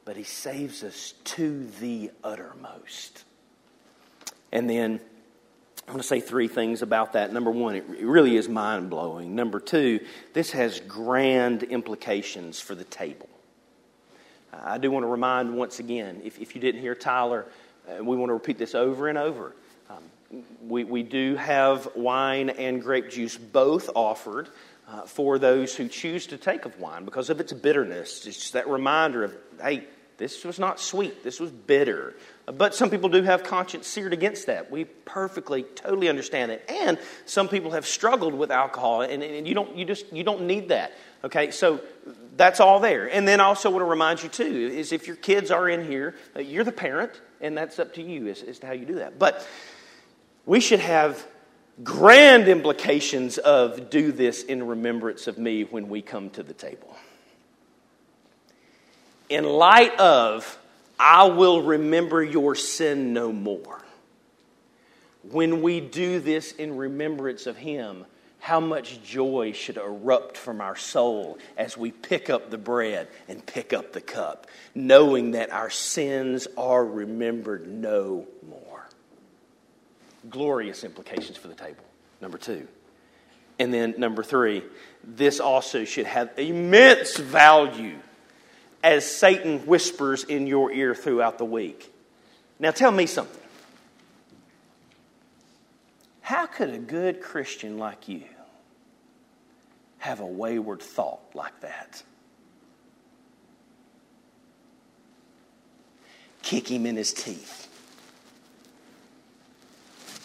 but 0.04 0.18
he 0.18 0.24
saves 0.24 0.84
us 0.84 1.14
to 1.24 1.66
the 1.80 2.12
uttermost. 2.26 3.24
And 4.52 4.70
then 4.70 5.00
I 5.88 5.92
want 5.92 6.02
to 6.02 6.08
say 6.08 6.20
three 6.20 6.48
things 6.48 6.82
about 6.82 7.14
that. 7.14 7.32
Number 7.32 7.52
one, 7.52 7.76
it 7.76 7.86
really 8.02 8.38
is 8.38 8.50
mind 8.50 8.90
blowing. 8.90 9.36
Number 9.36 9.60
two, 9.60 10.00
this 10.34 10.52
has 10.52 10.80
grand 10.80 11.62
implications 11.62 12.60
for 12.60 12.74
the 12.74 12.84
table. 12.84 13.30
I 14.64 14.78
do 14.78 14.90
want 14.90 15.04
to 15.04 15.08
remind 15.08 15.56
once 15.56 15.80
again, 15.80 16.22
if, 16.24 16.40
if 16.40 16.56
you 16.56 16.62
didn't 16.62 16.82
hear 16.82 16.96
Tyler, 16.96 17.46
uh, 17.88 18.04
we 18.04 18.16
want 18.16 18.30
to 18.30 18.34
repeat 18.34 18.58
this 18.58 18.74
over 18.74 19.10
and 19.10 19.18
over. 19.18 19.56
Um, 19.90 20.44
we, 20.66 20.84
we 20.84 21.04
do 21.04 21.36
have 21.36 21.90
wine 21.96 22.50
and 22.50 22.82
grape 22.82 23.10
juice 23.10 23.38
both 23.38 23.90
offered 23.96 24.50
uh, 24.88 25.02
for 25.02 25.38
those 25.38 25.76
who 25.76 25.88
choose 25.88 26.28
to 26.28 26.38
take 26.38 26.66
of 26.66 26.80
wine 26.80 27.06
because 27.06 27.30
of 27.30 27.40
its 27.40 27.54
bitterness. 27.54 28.26
It's 28.26 28.38
just 28.38 28.54
that 28.54 28.68
reminder 28.68 29.24
of, 29.24 29.36
hey, 29.62 29.86
this 30.18 30.44
was 30.46 30.60
not 30.60 30.80
sweet, 30.80 31.24
this 31.24 31.40
was 31.40 31.52
bitter. 31.52 32.16
But 32.46 32.76
some 32.76 32.90
people 32.90 33.10
do 33.10 33.24
have 33.24 33.44
conscience 33.44 33.88
seared 33.88 34.14
against 34.14 34.48
that. 34.48 34.72
We 34.72 34.86
perfectly, 34.86 35.64
totally 35.64 36.10
understand 36.10 36.52
it. 36.52 36.64
And 36.70 37.00
some 37.26 37.48
people 37.48 37.72
have 37.72 37.86
struggled 37.86 38.34
with 38.34 38.52
alcohol, 38.52 39.02
and, 39.02 39.24
and 39.24 39.48
you 39.48 39.54
don't, 39.54 39.76
you 39.76 39.84
just, 39.84 40.12
you 40.14 40.24
don't 40.24 40.44
need 40.44 40.70
that. 40.70 40.94
Okay, 41.24 41.52
so 41.52 41.82
that's 42.38 42.60
all 42.60 42.80
there. 42.80 43.12
And 43.12 43.28
then 43.28 43.42
I 43.42 43.46
also 43.46 43.70
want 43.70 43.82
to 43.82 43.86
remind 43.86 44.22
you 44.22 44.30
too 44.30 44.72
is 44.74 44.92
if 44.92 45.08
your 45.08 45.16
kids 45.16 45.50
are 45.52 45.68
in 45.68 45.86
here, 45.86 46.16
uh, 46.36 46.40
you're 46.40 46.64
the 46.64 46.72
parent, 46.72 47.12
and 47.42 47.58
that's 47.58 47.80
up 47.80 47.96
to 47.96 48.02
you 48.02 48.28
as, 48.28 48.44
as 48.44 48.60
to 48.60 48.68
how 48.68 48.74
you 48.74 48.86
do 48.86 48.96
that. 48.96 49.18
But 49.18 49.46
we 50.46 50.60
should 50.60 50.82
have 50.82 51.26
grand 51.84 52.48
implications 52.48 53.38
of 53.38 53.90
do 53.90 54.12
this 54.12 54.44
in 54.44 54.66
remembrance 54.66 55.28
of 55.28 55.38
me 55.38 55.64
when 55.64 55.90
we 55.90 56.02
come 56.02 56.30
to 56.32 56.44
the 56.44 56.54
table. 56.54 56.96
In 59.30 59.46
light 59.46 60.00
of 60.00 60.58
I 61.00 61.26
will 61.26 61.62
remember 61.62 62.24
your 62.24 62.56
sin 62.56 63.14
no 63.14 63.32
more. 63.32 63.84
When 65.30 65.62
we 65.62 65.80
do 65.80 66.20
this 66.20 66.52
in 66.52 66.78
remembrance 66.78 67.48
of 67.48 67.58
Him, 67.58 68.06
how 68.40 68.60
much 68.60 69.02
joy 69.04 69.54
should 69.54 69.78
erupt 69.78 70.38
from 70.38 70.62
our 70.62 70.76
soul 70.76 71.40
as 71.58 71.76
we 71.76 71.92
pick 71.92 72.30
up 72.30 72.52
the 72.52 72.60
bread 72.60 73.08
and 73.28 73.44
pick 73.44 73.74
up 73.74 73.92
the 73.92 74.02
cup, 74.02 74.48
knowing 74.76 75.32
that 75.32 75.52
our 75.52 75.72
sins 75.72 76.48
are 76.56 76.86
remembered 76.86 77.68
no 77.68 78.28
more. 78.48 78.88
Glorious 80.30 80.84
implications 80.84 81.38
for 81.38 81.48
the 81.48 81.56
table, 81.56 81.84
number 82.22 82.38
two. 82.38 82.68
And 83.58 83.74
then, 83.74 83.96
number 83.98 84.22
three, 84.22 84.64
this 85.04 85.40
also 85.40 85.84
should 85.86 86.06
have 86.06 86.38
immense 86.38 87.18
value 87.18 87.98
as 88.86 89.04
Satan 89.04 89.66
whispers 89.66 90.24
in 90.24 90.46
your 90.46 90.72
ear 90.72 90.94
throughout 90.94 91.40
the 91.40 91.46
week. 91.46 91.92
Now, 92.60 92.70
tell 92.70 92.92
me 92.92 93.08
something. 93.08 93.42
How 96.22 96.46
could 96.46 96.70
a 96.70 96.78
good 96.78 97.20
Christian 97.20 97.80
like 97.80 98.08
you 98.08 98.26
have 99.98 100.20
a 100.20 100.26
wayward 100.26 100.84
thought 100.84 101.20
like 101.34 101.60
that? 101.62 102.04
Kick 106.44 106.70
him 106.70 106.86
in 106.86 106.96
his 106.96 107.12
teeth 107.12 107.68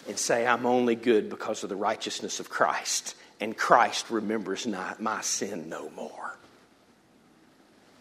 and 0.06 0.18
say, 0.18 0.46
I'm 0.46 0.66
only 0.66 0.96
good 0.96 1.30
because 1.30 1.62
of 1.62 1.70
the 1.70 1.76
righteousness 1.76 2.40
of 2.40 2.50
Christ, 2.50 3.14
and 3.40 3.56
Christ 3.56 4.10
remembers 4.10 4.66
not 4.66 5.00
my 5.00 5.22
sin 5.22 5.70
no 5.70 5.88
more. 5.96 6.36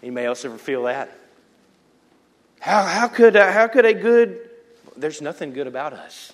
Anybody 0.01 0.25
else 0.25 0.45
ever 0.45 0.57
feel 0.57 0.83
that? 0.83 1.15
How, 2.59 2.83
how, 2.83 3.07
could, 3.07 3.35
uh, 3.35 3.51
how 3.51 3.67
could 3.67 3.85
a 3.85 3.93
good, 3.93 4.49
there's 4.97 5.21
nothing 5.21 5.53
good 5.53 5.67
about 5.67 5.93
us. 5.93 6.33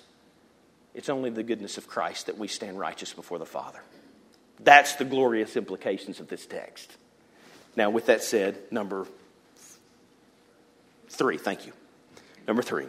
It's 0.94 1.08
only 1.08 1.30
the 1.30 1.42
goodness 1.42 1.78
of 1.78 1.86
Christ 1.86 2.26
that 2.26 2.38
we 2.38 2.48
stand 2.48 2.78
righteous 2.78 3.12
before 3.12 3.38
the 3.38 3.46
Father. 3.46 3.80
That's 4.60 4.94
the 4.96 5.04
glorious 5.04 5.56
implications 5.56 6.20
of 6.20 6.28
this 6.28 6.46
text. 6.46 6.96
Now, 7.76 7.90
with 7.90 8.06
that 8.06 8.22
said, 8.22 8.56
number 8.70 9.06
three, 11.08 11.36
thank 11.36 11.66
you. 11.66 11.72
Number 12.46 12.62
three, 12.62 12.86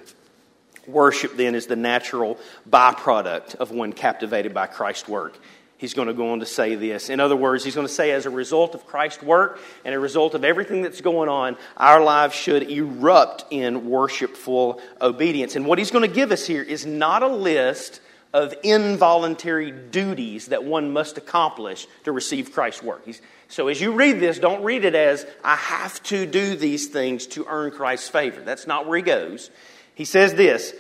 Worship, 0.88 1.36
then, 1.36 1.54
is 1.54 1.68
the 1.68 1.76
natural 1.76 2.40
byproduct 2.70 3.56
of 3.56 3.72
one 3.72 3.92
captivated 3.92 4.54
by 4.54 4.68
Christ's 4.68 5.10
work. 5.10 5.38
He's 5.78 5.94
going 5.94 6.08
to 6.08 6.14
go 6.14 6.32
on 6.32 6.40
to 6.40 6.46
say 6.46 6.74
this. 6.74 7.10
In 7.10 7.20
other 7.20 7.36
words, 7.36 7.64
he's 7.64 7.76
going 7.76 7.86
to 7.86 7.94
say, 7.94 8.12
as 8.12 8.26
a 8.26 8.32
result 8.32 8.74
of 8.74 8.88
Christ's 8.88 9.22
work 9.22 9.60
and 9.86 9.94
a 9.94 10.00
result 10.00 10.34
of 10.34 10.44
everything 10.44 10.82
that's 10.82 11.02
going 11.02 11.30
on, 11.30 11.56
our 11.78 12.02
lives 12.02 12.34
should 12.34 12.70
erupt 12.70 13.46
in 13.52 13.88
worshipful 13.88 14.82
obedience. 15.00 15.56
And 15.56 15.68
what 15.68 15.78
he's 15.78 15.92
going 15.92 16.08
to 16.08 16.14
give 16.14 16.32
us 16.32 16.48
here 16.48 16.64
is 16.64 16.86
not 16.88 17.22
a 17.22 17.28
list 17.28 18.02
of 18.34 18.56
involuntary 18.64 19.72
duties 19.72 20.48
that 20.48 20.64
one 20.64 20.92
must 20.92 21.18
accomplish 21.18 21.88
to 22.04 22.12
receive 22.12 22.52
Christ's 22.52 22.82
work. 22.82 23.06
He's, 23.06 23.22
so 23.48 23.68
as 23.68 23.80
you 23.80 23.94
read 23.94 24.20
this, 24.20 24.40
don't 24.40 24.64
read 24.64 24.84
it 24.84 24.96
as, 24.96 25.26
I 25.44 25.56
have 25.56 26.02
to 26.04 26.26
do 26.26 26.56
these 26.56 26.88
things 26.88 27.28
to 27.28 27.46
earn 27.48 27.72
Christ's 27.72 28.10
favor. 28.10 28.42
That's 28.42 28.68
not 28.68 28.88
where 28.88 28.98
he 28.98 29.04
goes. 29.04 29.52
He 29.94 30.06
says 30.06 30.34
this 30.34 30.74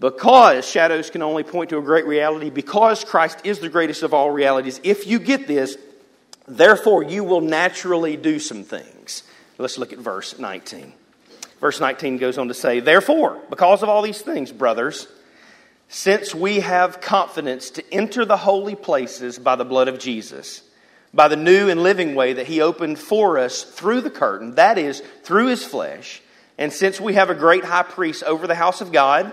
because 0.00 0.68
shadows 0.68 1.10
can 1.10 1.22
only 1.22 1.42
point 1.42 1.70
to 1.70 1.78
a 1.78 1.82
great 1.82 2.06
reality, 2.06 2.50
because 2.50 3.04
Christ 3.04 3.38
is 3.44 3.60
the 3.60 3.68
greatest 3.68 4.02
of 4.02 4.12
all 4.12 4.30
realities, 4.30 4.80
if 4.82 5.06
you 5.06 5.18
get 5.18 5.46
this, 5.46 5.76
therefore 6.48 7.02
you 7.02 7.24
will 7.24 7.40
naturally 7.40 8.16
do 8.16 8.38
some 8.38 8.64
things. 8.64 9.22
Let's 9.58 9.78
look 9.78 9.92
at 9.92 9.98
verse 9.98 10.38
19. 10.38 10.92
Verse 11.60 11.80
19 11.80 12.18
goes 12.18 12.38
on 12.38 12.48
to 12.48 12.54
say, 12.54 12.80
Therefore, 12.80 13.40
because 13.48 13.82
of 13.82 13.88
all 13.88 14.02
these 14.02 14.20
things, 14.20 14.50
brothers, 14.52 15.06
since 15.88 16.34
we 16.34 16.60
have 16.60 17.00
confidence 17.00 17.70
to 17.70 17.94
enter 17.94 18.24
the 18.24 18.36
holy 18.36 18.74
places 18.74 19.38
by 19.38 19.54
the 19.56 19.64
blood 19.64 19.86
of 19.88 19.98
Jesus, 19.98 20.62
by 21.14 21.28
the 21.28 21.36
new 21.36 21.68
and 21.68 21.82
living 21.82 22.16
way 22.16 22.32
that 22.32 22.48
he 22.48 22.60
opened 22.60 22.98
for 22.98 23.38
us 23.38 23.62
through 23.62 24.00
the 24.00 24.10
curtain, 24.10 24.56
that 24.56 24.76
is, 24.76 25.02
through 25.22 25.46
his 25.46 25.64
flesh, 25.64 26.20
and 26.58 26.72
since 26.72 27.00
we 27.00 27.14
have 27.14 27.30
a 27.30 27.34
great 27.34 27.64
high 27.64 27.82
priest 27.84 28.24
over 28.24 28.46
the 28.46 28.54
house 28.54 28.80
of 28.80 28.92
God, 28.92 29.32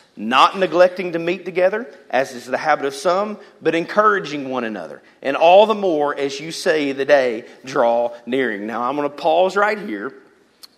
not 0.15 0.57
neglecting 0.57 1.13
to 1.13 1.19
meet 1.19 1.45
together, 1.45 1.87
as 2.09 2.33
is 2.33 2.45
the 2.45 2.57
habit 2.57 2.85
of 2.85 2.93
some, 2.93 3.39
but 3.61 3.75
encouraging 3.75 4.49
one 4.49 4.63
another. 4.63 5.01
And 5.21 5.37
all 5.37 5.65
the 5.65 5.75
more 5.75 6.15
as 6.15 6.39
you 6.39 6.51
say 6.51 6.91
the 6.91 7.05
day 7.05 7.45
draw 7.63 8.13
nearing. 8.25 8.67
Now, 8.67 8.83
I'm 8.83 8.95
going 8.95 9.09
to 9.09 9.15
pause 9.15 9.55
right 9.55 9.79
here 9.79 10.13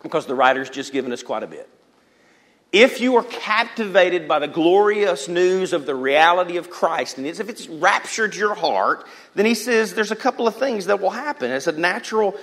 because 0.02 0.26
the 0.26 0.36
writer's 0.36 0.69
just 0.69 0.93
given 0.93 1.12
us 1.12 1.24
quite 1.24 1.43
a 1.43 1.48
bit. 1.48 1.69
If 2.72 3.02
you 3.02 3.17
are 3.17 3.24
captivated 3.24 4.28
by 4.28 4.39
the 4.39 4.48
glorious 4.48 5.28
news 5.28 5.74
of 5.74 5.86
the 5.86 5.93
reality 5.93 6.58
of 6.58 6.72
Christ, 6.72 7.19
and 7.19 7.28
if 7.28 7.48
it's 7.48 7.67
raptured 7.67 8.36
your 8.36 8.56
heart, 8.56 9.06
then 9.36 9.46
he 9.46 9.54
says 9.54 9.93
there's 9.93 10.12
a 10.12 10.15
couple 10.15 10.48
of 10.48 10.56
things 10.56 10.88
that 10.88 11.00
will 11.00 11.12
happen. 11.12 11.52
As 11.52 11.67
a 11.67 11.72
natural, 11.72 12.36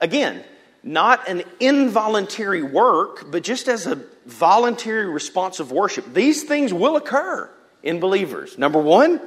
again, 0.00 0.44
not 0.82 1.28
an 1.28 1.42
involuntary 1.60 2.62
work, 2.62 3.30
but 3.30 3.42
just 3.42 3.68
as 3.68 3.86
a 3.86 4.00
voluntary 4.26 5.06
response 5.06 5.60
of 5.60 5.72
worship. 5.72 6.12
These 6.14 6.44
things 6.44 6.72
will 6.72 6.96
occur 6.96 7.50
in 7.82 8.00
believers. 8.00 8.58
Number 8.58 8.80
one, 8.80 9.20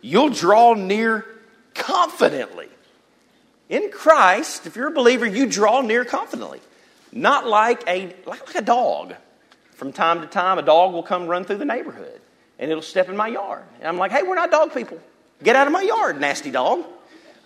you'll 0.00 0.30
draw 0.30 0.74
near 0.74 1.24
confidently. 1.74 2.68
In 3.68 3.90
Christ, 3.90 4.66
if 4.66 4.76
you're 4.76 4.88
a 4.88 4.92
believer, 4.92 5.26
you 5.26 5.46
draw 5.46 5.80
near 5.80 6.04
confidently. 6.04 6.60
Not 7.12 7.46
like 7.46 7.82
a, 7.86 8.14
like 8.26 8.54
a 8.54 8.62
dog. 8.62 9.14
From 9.72 9.92
time 9.92 10.20
to 10.22 10.26
time, 10.26 10.58
a 10.58 10.62
dog 10.62 10.92
will 10.92 11.02
come 11.02 11.26
run 11.26 11.44
through 11.44 11.58
the 11.58 11.64
neighborhood 11.64 12.20
and 12.58 12.70
it'll 12.70 12.82
step 12.82 13.08
in 13.08 13.16
my 13.16 13.28
yard. 13.28 13.62
And 13.78 13.88
I'm 13.88 13.96
like, 13.96 14.10
hey, 14.10 14.22
we're 14.22 14.34
not 14.34 14.50
dog 14.50 14.74
people. 14.74 14.98
Get 15.42 15.54
out 15.54 15.66
of 15.66 15.72
my 15.72 15.82
yard, 15.82 16.20
nasty 16.20 16.50
dog. 16.50 16.84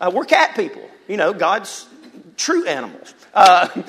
Uh, 0.01 0.11
we're 0.13 0.25
cat 0.25 0.57
people. 0.57 0.89
You 1.07 1.17
know, 1.17 1.33
God's 1.35 1.87
true 2.37 2.67
animals. 2.67 3.15
Uh, 3.35 3.69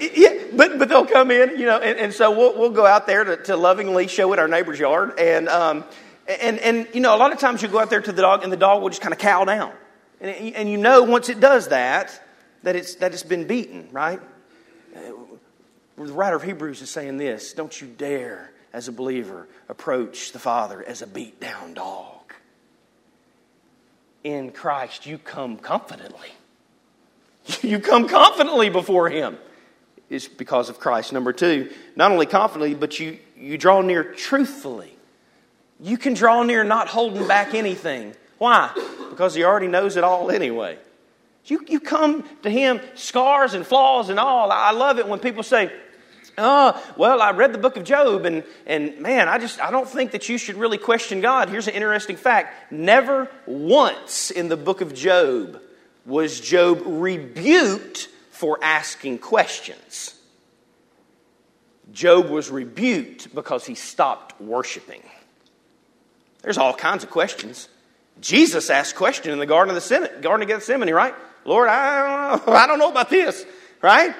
yeah, 0.00 0.44
but, 0.52 0.78
but 0.78 0.88
they'll 0.88 1.06
come 1.06 1.30
in, 1.30 1.58
you 1.58 1.66
know, 1.66 1.78
and, 1.78 1.98
and 1.98 2.12
so 2.12 2.30
we'll, 2.30 2.58
we'll 2.58 2.70
go 2.70 2.86
out 2.86 3.06
there 3.06 3.24
to, 3.24 3.36
to 3.44 3.56
lovingly 3.56 4.08
show 4.08 4.32
it 4.32 4.38
our 4.38 4.48
neighbor's 4.48 4.78
yard. 4.78 5.18
And, 5.18 5.48
um, 5.48 5.84
and, 6.26 6.58
and, 6.58 6.88
you 6.92 7.00
know, 7.00 7.14
a 7.14 7.18
lot 7.18 7.32
of 7.32 7.38
times 7.38 7.62
you 7.62 7.68
go 7.68 7.78
out 7.78 7.90
there 7.90 8.00
to 8.00 8.12
the 8.12 8.22
dog 8.22 8.42
and 8.42 8.52
the 8.52 8.56
dog 8.56 8.82
will 8.82 8.90
just 8.90 9.02
kind 9.02 9.12
of 9.12 9.18
cow 9.18 9.44
down. 9.44 9.72
And, 10.20 10.54
and 10.54 10.70
you 10.70 10.78
know 10.78 11.04
once 11.04 11.28
it 11.28 11.40
does 11.40 11.68
that, 11.68 12.22
that 12.64 12.76
it's, 12.76 12.96
that 12.96 13.12
it's 13.12 13.22
been 13.22 13.46
beaten, 13.46 13.88
right? 13.92 14.20
The 15.96 16.12
writer 16.12 16.36
of 16.36 16.42
Hebrews 16.42 16.80
is 16.80 16.90
saying 16.90 17.16
this 17.16 17.52
Don't 17.52 17.80
you 17.80 17.88
dare, 17.88 18.52
as 18.72 18.88
a 18.88 18.92
believer, 18.92 19.48
approach 19.68 20.32
the 20.32 20.38
Father 20.38 20.82
as 20.82 21.02
a 21.02 21.06
beat 21.06 21.40
down 21.40 21.74
dog. 21.74 22.34
In 24.22 24.50
Christ, 24.50 25.06
you 25.06 25.18
come 25.18 25.56
confidently. 25.56 26.30
You 27.62 27.80
come 27.80 28.08
confidently 28.08 28.68
before 28.68 29.08
Him. 29.08 29.38
It's 30.10 30.28
because 30.28 30.68
of 30.68 30.78
Christ. 30.78 31.12
Number 31.12 31.32
two, 31.32 31.70
not 31.96 32.12
only 32.12 32.26
confidently, 32.26 32.74
but 32.74 32.98
you, 32.98 33.18
you 33.36 33.58
draw 33.58 33.82
near 33.82 34.04
truthfully. 34.14 34.96
You 35.80 35.98
can 35.98 36.14
draw 36.14 36.42
near 36.42 36.64
not 36.64 36.88
holding 36.88 37.26
back 37.28 37.54
anything. 37.54 38.14
Why? 38.38 38.70
Because 39.10 39.34
He 39.34 39.44
already 39.44 39.68
knows 39.68 39.96
it 39.96 40.04
all 40.04 40.30
anyway. 40.30 40.78
You, 41.44 41.64
you 41.68 41.80
come 41.80 42.24
to 42.42 42.50
Him, 42.50 42.80
scars 42.94 43.54
and 43.54 43.66
flaws 43.66 44.08
and 44.08 44.18
all. 44.18 44.50
I 44.50 44.72
love 44.72 44.98
it 44.98 45.08
when 45.08 45.18
people 45.18 45.42
say, 45.42 45.72
Oh, 46.40 46.80
well, 46.96 47.20
I 47.20 47.32
read 47.32 47.52
the 47.52 47.58
book 47.58 47.76
of 47.76 47.82
Job, 47.82 48.24
and, 48.24 48.44
and 48.64 49.00
man, 49.00 49.28
I 49.28 49.38
just 49.38 49.60
I 49.60 49.72
don't 49.72 49.88
think 49.88 50.12
that 50.12 50.28
you 50.28 50.38
should 50.38 50.54
really 50.54 50.78
question 50.78 51.20
God. 51.20 51.48
Here's 51.48 51.66
an 51.66 51.74
interesting 51.74 52.14
fact. 52.14 52.70
Never 52.70 53.28
once 53.44 54.30
in 54.30 54.48
the 54.48 54.56
book 54.56 54.80
of 54.80 54.94
Job 54.94 55.60
was 56.08 56.40
Job 56.40 56.82
rebuked 56.84 58.08
for 58.30 58.58
asking 58.62 59.18
questions. 59.18 60.14
Job 61.92 62.30
was 62.30 62.50
rebuked 62.50 63.34
because 63.34 63.66
he 63.66 63.74
stopped 63.74 64.40
worshiping. 64.40 65.02
There's 66.42 66.58
all 66.58 66.74
kinds 66.74 67.04
of 67.04 67.10
questions. 67.10 67.68
Jesus 68.20 68.70
asked 68.70 68.96
question 68.96 69.32
in 69.32 69.38
the 69.38 69.46
Garden 69.46 69.70
of 69.70 69.74
the 69.74 69.80
Senate, 69.80 70.22
Garden 70.22 70.42
of 70.42 70.48
Gethsemane, 70.48 70.92
right? 70.92 71.14
Lord, 71.44 71.68
I 71.68 72.30
don't 72.30 72.46
know, 72.46 72.52
I 72.54 72.66
don't 72.66 72.78
know 72.78 72.90
about 72.90 73.10
this, 73.10 73.44
right? 73.82 74.14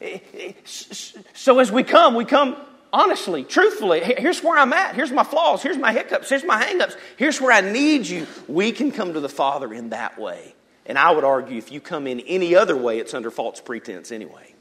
Eh, 0.00 0.18
eh, 0.34 0.52
so 0.64 1.58
as 1.58 1.70
we 1.70 1.82
come, 1.84 2.14
we 2.14 2.24
come 2.24 2.56
honestly, 2.92 3.44
truthfully. 3.44 4.00
Here's 4.00 4.42
where 4.42 4.58
I'm 4.58 4.72
at. 4.72 4.94
Here's 4.94 5.12
my 5.12 5.24
flaws. 5.24 5.62
Here's 5.62 5.78
my 5.78 5.92
hiccups. 5.92 6.28
Here's 6.28 6.44
my 6.44 6.62
hangups. 6.62 6.96
Here's 7.16 7.40
where 7.40 7.52
I 7.52 7.60
need 7.60 8.06
you. 8.06 8.26
We 8.48 8.72
can 8.72 8.92
come 8.92 9.14
to 9.14 9.20
the 9.20 9.28
Father 9.28 9.72
in 9.72 9.90
that 9.90 10.18
way. 10.18 10.54
And 10.92 10.98
I 10.98 11.10
would 11.10 11.24
argue 11.24 11.56
if 11.56 11.72
you 11.72 11.80
come 11.80 12.06
in 12.06 12.20
any 12.20 12.54
other 12.54 12.76
way, 12.76 12.98
it's 12.98 13.14
under 13.14 13.30
false 13.30 13.62
pretense 13.62 14.12
anyway. 14.12 14.54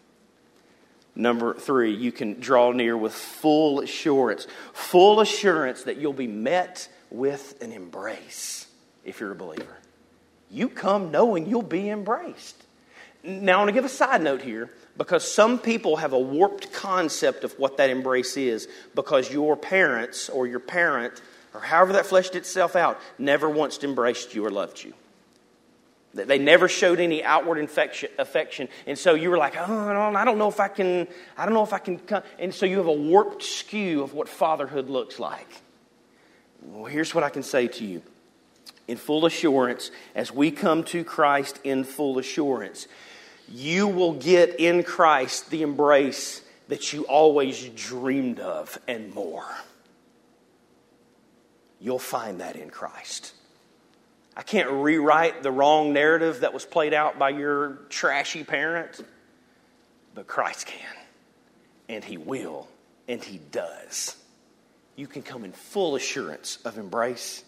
Number 1.14 1.54
three, 1.54 1.94
you 1.94 2.14
can 2.14 2.40
draw 2.40 2.72
near 2.72 2.96
with 2.96 3.14
full 3.14 3.82
assurance, 3.82 4.48
full 4.72 5.20
assurance 5.20 5.84
that 5.84 5.98
you'll 5.98 6.14
be 6.14 6.28
met 6.28 6.88
with 7.10 7.62
an 7.62 7.74
embrace 7.74 8.66
if 9.04 9.20
you're 9.20 9.34
a 9.34 9.36
believer. 9.36 9.78
You 10.50 10.70
come 10.70 11.12
knowing 11.12 11.50
you'll 11.50 11.64
be 11.64 11.90
embraced. 11.90 12.64
Now, 13.26 13.56
I 13.56 13.58
want 13.58 13.68
to 13.68 13.74
give 13.74 13.84
a 13.84 13.90
side 13.90 14.22
note 14.22 14.42
here 14.42 14.72
because 14.98 15.30
some 15.30 15.60
people 15.60 15.98
have 15.98 16.14
a 16.14 16.20
warped 16.20 16.72
concept 16.72 17.44
of 17.44 17.60
what 17.60 17.76
that 17.76 17.90
embrace 17.90 18.38
is 18.38 18.70
because 18.96 19.30
your 19.30 19.58
parents 19.58 20.30
or 20.30 20.48
your 20.48 20.62
parent 20.62 21.22
or 21.54 21.60
however 21.60 21.92
that 21.92 22.06
fleshed 22.06 22.36
itself 22.36 22.78
out 22.78 23.02
never 23.20 23.50
once 23.50 23.84
embraced 23.84 24.34
you 24.34 24.46
or 24.46 24.50
loved 24.50 24.82
you. 24.82 24.94
They 26.14 26.40
never 26.40 26.68
showed 26.68 27.00
any 27.00 27.24
outward 27.24 27.58
affection. 27.58 28.68
And 28.86 28.98
so 28.98 29.14
you 29.14 29.30
were 29.30 29.38
like, 29.38 29.56
oh, 29.58 30.14
I 30.16 30.26
don't 30.26 30.38
know 30.38 30.50
if 30.50 30.60
I 30.60 30.68
can, 30.68 31.08
I 31.38 31.46
don't 31.46 31.54
know 31.54 31.64
if 31.64 31.72
I 31.72 31.80
can 31.80 32.00
come. 32.00 32.24
And 32.38 32.54
so 32.54 32.66
you 32.66 32.78
have 32.78 32.88
a 32.88 32.92
warped 32.92 33.44
skew 33.44 34.04
of 34.04 34.14
what 34.14 34.28
fatherhood 34.28 34.90
looks 34.90 35.20
like. 35.20 35.48
Well, 36.62 36.86
here's 36.86 37.16
what 37.16 37.24
I 37.24 37.30
can 37.30 37.44
say 37.44 37.68
to 37.68 37.86
you. 37.86 38.02
In 38.88 38.98
full 38.98 39.26
assurance, 39.26 39.90
as 40.14 40.34
we 40.34 40.52
come 40.52 40.84
to 40.86 41.06
Christ 41.06 41.62
in 41.64 41.86
full 41.86 42.20
assurance, 42.20 42.88
you 43.48 43.88
will 43.88 44.14
get 44.14 44.60
in 44.60 44.84
Christ 44.84 45.50
the 45.50 45.62
embrace 45.62 46.42
that 46.68 46.92
you 46.92 47.04
always 47.04 47.70
dreamed 47.70 48.40
of 48.40 48.78
and 48.88 49.14
more. 49.14 49.46
You'll 51.80 52.00
find 52.00 52.42
that 52.42 52.58
in 52.58 52.70
Christ. 52.70 53.34
I 54.36 54.44
can't 54.44 54.70
rewrite 54.70 55.44
the 55.44 55.52
wrong 55.52 55.94
narrative 55.94 56.42
that 56.42 56.54
was 56.54 56.66
played 56.66 56.94
out 56.94 57.20
by 57.20 57.30
your 57.30 57.80
trashy 57.90 58.44
parent, 58.44 59.04
but 60.16 60.28
Christ 60.28 60.68
can. 60.68 60.96
And 61.90 62.04
He 62.04 62.18
will, 62.18 62.68
and 63.08 63.24
He 63.24 63.40
does. 63.52 64.16
You 64.96 65.08
can 65.08 65.22
come 65.22 65.44
in 65.44 65.52
full 65.52 65.96
assurance 65.96 66.60
of 66.64 66.78
embrace. 66.78 67.44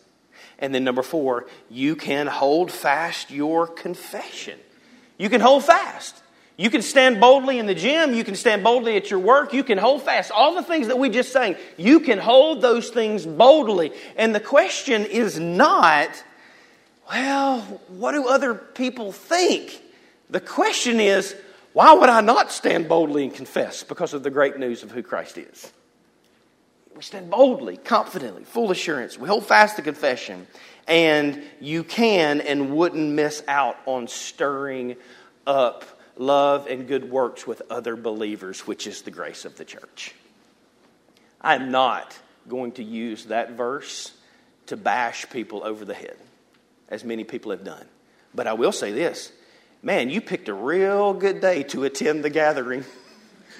And 0.60 0.76
then 0.76 0.84
number 0.84 1.04
four, 1.04 1.48
you 1.69 1.96
can 1.96 2.28
hold 2.28 2.72
fast 2.72 3.32
your 3.32 3.67
confession. 3.67 4.60
You 5.17 5.30
can 5.30 5.41
hold 5.41 5.63
fast. 5.63 6.22
You 6.58 6.69
can 6.69 6.82
stand 6.82 7.19
boldly 7.19 7.60
in 7.60 7.65
the 7.65 7.74
gym. 7.74 8.13
You 8.13 8.24
can 8.24 8.36
stand 8.36 8.63
boldly 8.63 8.96
at 8.96 9.10
your 9.10 9.19
work. 9.19 9.54
You 9.54 9.63
can 9.63 9.78
hold 9.78 10.04
fast. 10.04 10.32
All 10.32 10.54
the 10.54 10.63
things 10.63 10.88
that 10.88 11.00
we 11.00 11.10
just 11.10 11.32
sang, 11.32 11.56
you 11.78 12.02
can 12.02 12.19
hold 12.19 12.62
those 12.62 12.89
things 12.89 13.26
boldly. 13.26 13.91
And 14.17 14.36
the 14.36 14.39
question 14.39 15.06
is 15.06 15.39
not, 15.39 16.10
well, 17.10 17.62
what 17.88 18.13
do 18.13 18.28
other 18.28 18.56
people 18.56 19.12
think? 19.12 19.82
The 20.30 20.39
question 20.39 21.00
is, 21.00 21.36
why 21.74 21.94
would 21.94 22.10
I 22.10 22.22
not 22.22 22.52
stand 22.52 22.88
boldly 22.88 23.24
and 23.24 23.34
confess? 23.34 23.84
Because 23.84 24.13
of 24.13 24.24
the 24.24 24.30
great 24.30 24.58
news 24.58 24.84
of 24.84 24.92
who 24.92 25.04
Christ 25.04 25.38
is. 25.38 25.72
We 26.96 27.02
stand 27.02 27.32
boldly, 27.32 27.78
confidently, 27.78 28.44
full 28.44 28.70
assurance. 28.70 29.18
We 29.18 29.28
hold 29.28 29.46
fast 29.46 29.76
the 29.76 29.82
confession. 29.82 30.48
And 30.88 31.42
you 31.60 31.84
can 31.84 32.42
and 32.42 32.76
wouldn't 32.76 33.12
miss 33.12 33.44
out 33.48 33.78
on 33.86 34.08
stirring 34.08 34.96
up 35.48 35.86
love 36.18 36.68
and 36.68 36.88
good 36.88 37.10
works 37.10 37.48
with 37.48 37.63
other 37.70 37.96
believers, 37.96 38.68
which 38.68 38.86
is 38.86 39.02
the 39.02 39.12
grace 39.12 39.46
of 39.46 39.58
the 39.58 39.66
church. 39.66 40.13
I'm 41.42 41.72
not 41.72 42.18
going 42.48 42.74
to 42.74 42.84
use 42.84 43.26
that 43.26 43.52
verse 43.52 44.13
to 44.68 44.78
bash 44.78 45.30
people 45.30 45.63
over 45.63 45.86
the 45.86 45.94
head, 45.94 46.18
as 46.93 47.03
many 47.03 47.23
people 47.23 47.51
have 47.51 47.63
done. 47.63 47.86
But 48.34 48.47
I 48.47 48.53
will 48.53 48.71
say 48.71 48.91
this 48.91 49.32
man, 49.82 50.10
you 50.10 50.21
picked 50.21 50.47
a 50.47 50.53
real 50.53 51.13
good 51.13 51.41
day 51.41 51.63
to 51.63 51.84
attend 51.84 52.23
the 52.23 52.29
gathering. 52.29 52.86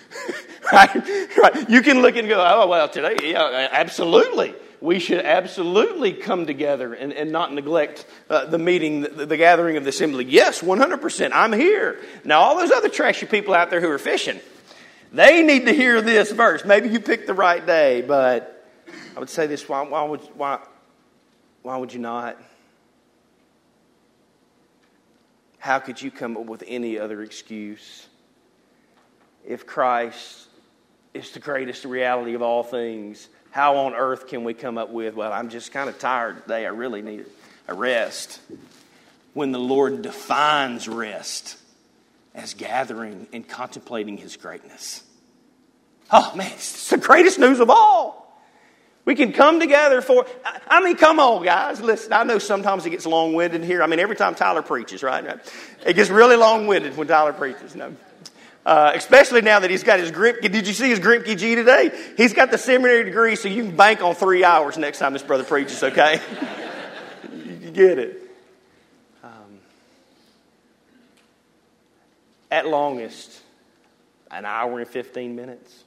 right? 0.72 0.96
right? 1.38 1.70
You 1.70 1.82
can 1.82 2.02
look 2.02 2.16
and 2.16 2.30
go, 2.30 2.40
oh, 2.40 2.68
well, 2.68 2.88
today, 2.88 3.18
yeah, 3.32 3.68
absolutely 3.72 4.56
we 4.84 5.00
should 5.00 5.26
absolutely 5.26 6.12
come 6.12 6.46
together 6.46 6.94
and, 6.94 7.14
and 7.14 7.32
not 7.32 7.54
neglect 7.54 8.06
uh, 8.30 8.46
the 8.46 8.58
meeting, 8.58 9.02
the, 9.02 9.26
the, 9.26 9.38
gathering 9.38 9.78
of 9.78 9.84
the 9.84 9.90
assembly. 9.90 10.26
Yes, 10.26 10.62
100%. 10.62 11.32
I'm 11.34 11.54
here. 11.54 12.02
Now, 12.26 12.42
all 12.42 12.58
those 12.58 12.70
other 12.70 12.90
trashy 12.90 13.26
people 13.26 13.54
out 13.54 13.70
there 13.70 13.80
who 13.80 13.90
are 13.90 13.98
fishing, 13.98 14.42
they 15.14 15.42
need 15.42 15.68
to 15.68 15.74
hear 15.74 16.02
this 16.02 16.34
verse. 16.34 16.66
Maybe 16.66 16.90
you 16.90 17.00
picked 17.00 17.28
the 17.28 17.34
right 17.34 17.66
day, 17.66 18.02
but 18.02 18.68
I 19.16 19.22
would 19.22 19.30
say 19.30 19.48
this 19.48 19.70
why, 19.70 19.84
why, 19.84 20.04
would, 20.04 20.20
why, 20.36 20.60
why 21.62 21.78
would 21.78 21.94
you 21.94 22.00
not? 22.00 22.38
How 25.64 25.80
could 25.80 26.02
you 26.02 26.12
come 26.12 26.36
up 26.36 26.46
with 26.46 26.64
any 26.68 27.00
other 27.00 27.22
excuse 27.22 28.08
if 29.46 29.66
Christ 29.66 30.48
is 31.14 31.32
the 31.32 31.40
greatest 31.40 31.86
reality 31.86 32.34
of 32.34 32.42
all 32.42 32.64
things? 32.64 33.30
how 33.54 33.78
on 33.78 33.94
earth 33.94 34.26
can 34.26 34.44
we 34.44 34.56
come 34.56 34.80
up 34.80 34.90
with, 34.90 35.14
well, 35.14 35.32
I'm 35.32 35.50
just 35.50 35.72
kind 35.72 35.88
of 35.88 36.00
tired 36.00 36.42
today. 36.42 36.66
I 36.66 36.70
really 36.70 37.04
need 37.04 37.28
a 37.68 37.76
rest. 37.76 38.42
When 39.34 39.52
the 39.52 39.60
Lord 39.60 40.02
defines 40.02 40.88
rest 40.88 41.60
as 42.34 42.56
gathering 42.56 43.28
and 43.32 43.48
contemplating 43.48 44.18
His 44.18 44.38
greatness. 44.38 45.04
Oh, 46.10 46.34
man, 46.36 46.52
it's 46.52 46.90
the 46.90 46.98
greatest 46.98 47.38
news 47.38 47.60
of 47.60 47.70
all. 47.70 48.23
We 49.06 49.16
can 49.16 49.34
come 49.34 49.60
together 49.60 50.02
for, 50.02 50.26
I 50.68 50.82
mean, 50.82 50.96
come 50.96 51.20
on, 51.20 51.44
guys. 51.44 51.82
Listen, 51.82 52.14
I 52.14 52.24
know 52.24 52.40
sometimes 52.40 52.86
it 52.86 52.92
gets 52.92 53.06
long 53.06 53.34
winded 53.34 53.64
here. 53.64 53.84
I 53.84 53.88
mean, 53.88 54.00
every 54.00 54.16
time 54.16 54.34
Tyler 54.34 54.62
preaches, 54.62 55.04
right? 55.04 55.42
It 55.86 55.94
gets 55.94 56.10
really 56.10 56.38
long 56.38 56.68
winded 56.68 56.96
when 56.96 57.08
Tyler 57.08 57.34
preaches. 57.34 57.76
No. 57.76 57.94
Uh, 58.66 58.94
especially 58.96 59.42
now 59.42 59.60
that 59.60 59.70
he's 59.70 59.84
got 59.84 60.00
his 60.00 60.10
grip. 60.10 60.42
Did 60.42 60.66
you 60.66 60.74
see 60.74 60.88
his 60.88 61.02
Grimke 61.02 61.38
G 61.38 61.54
today? 61.56 61.92
He's 62.16 62.34
got 62.34 62.50
the 62.50 62.58
seminary 62.58 63.04
degree, 63.04 63.36
so 63.36 63.50
you 63.50 63.64
can 63.64 63.76
bank 63.76 64.02
on 64.02 64.16
three 64.16 64.46
hours 64.46 64.78
next 64.78 65.00
time 65.00 65.12
this 65.12 65.22
brother 65.22 65.44
preaches, 65.44 65.84
okay? 65.84 66.22
you 67.62 67.72
get 67.72 68.00
it. 68.00 68.22
Um, 69.22 69.60
at 72.50 72.66
longest, 72.66 73.42
an 74.32 74.46
hour 74.46 74.80
and 74.80 74.88
15 74.88 75.36
minutes 75.36 75.84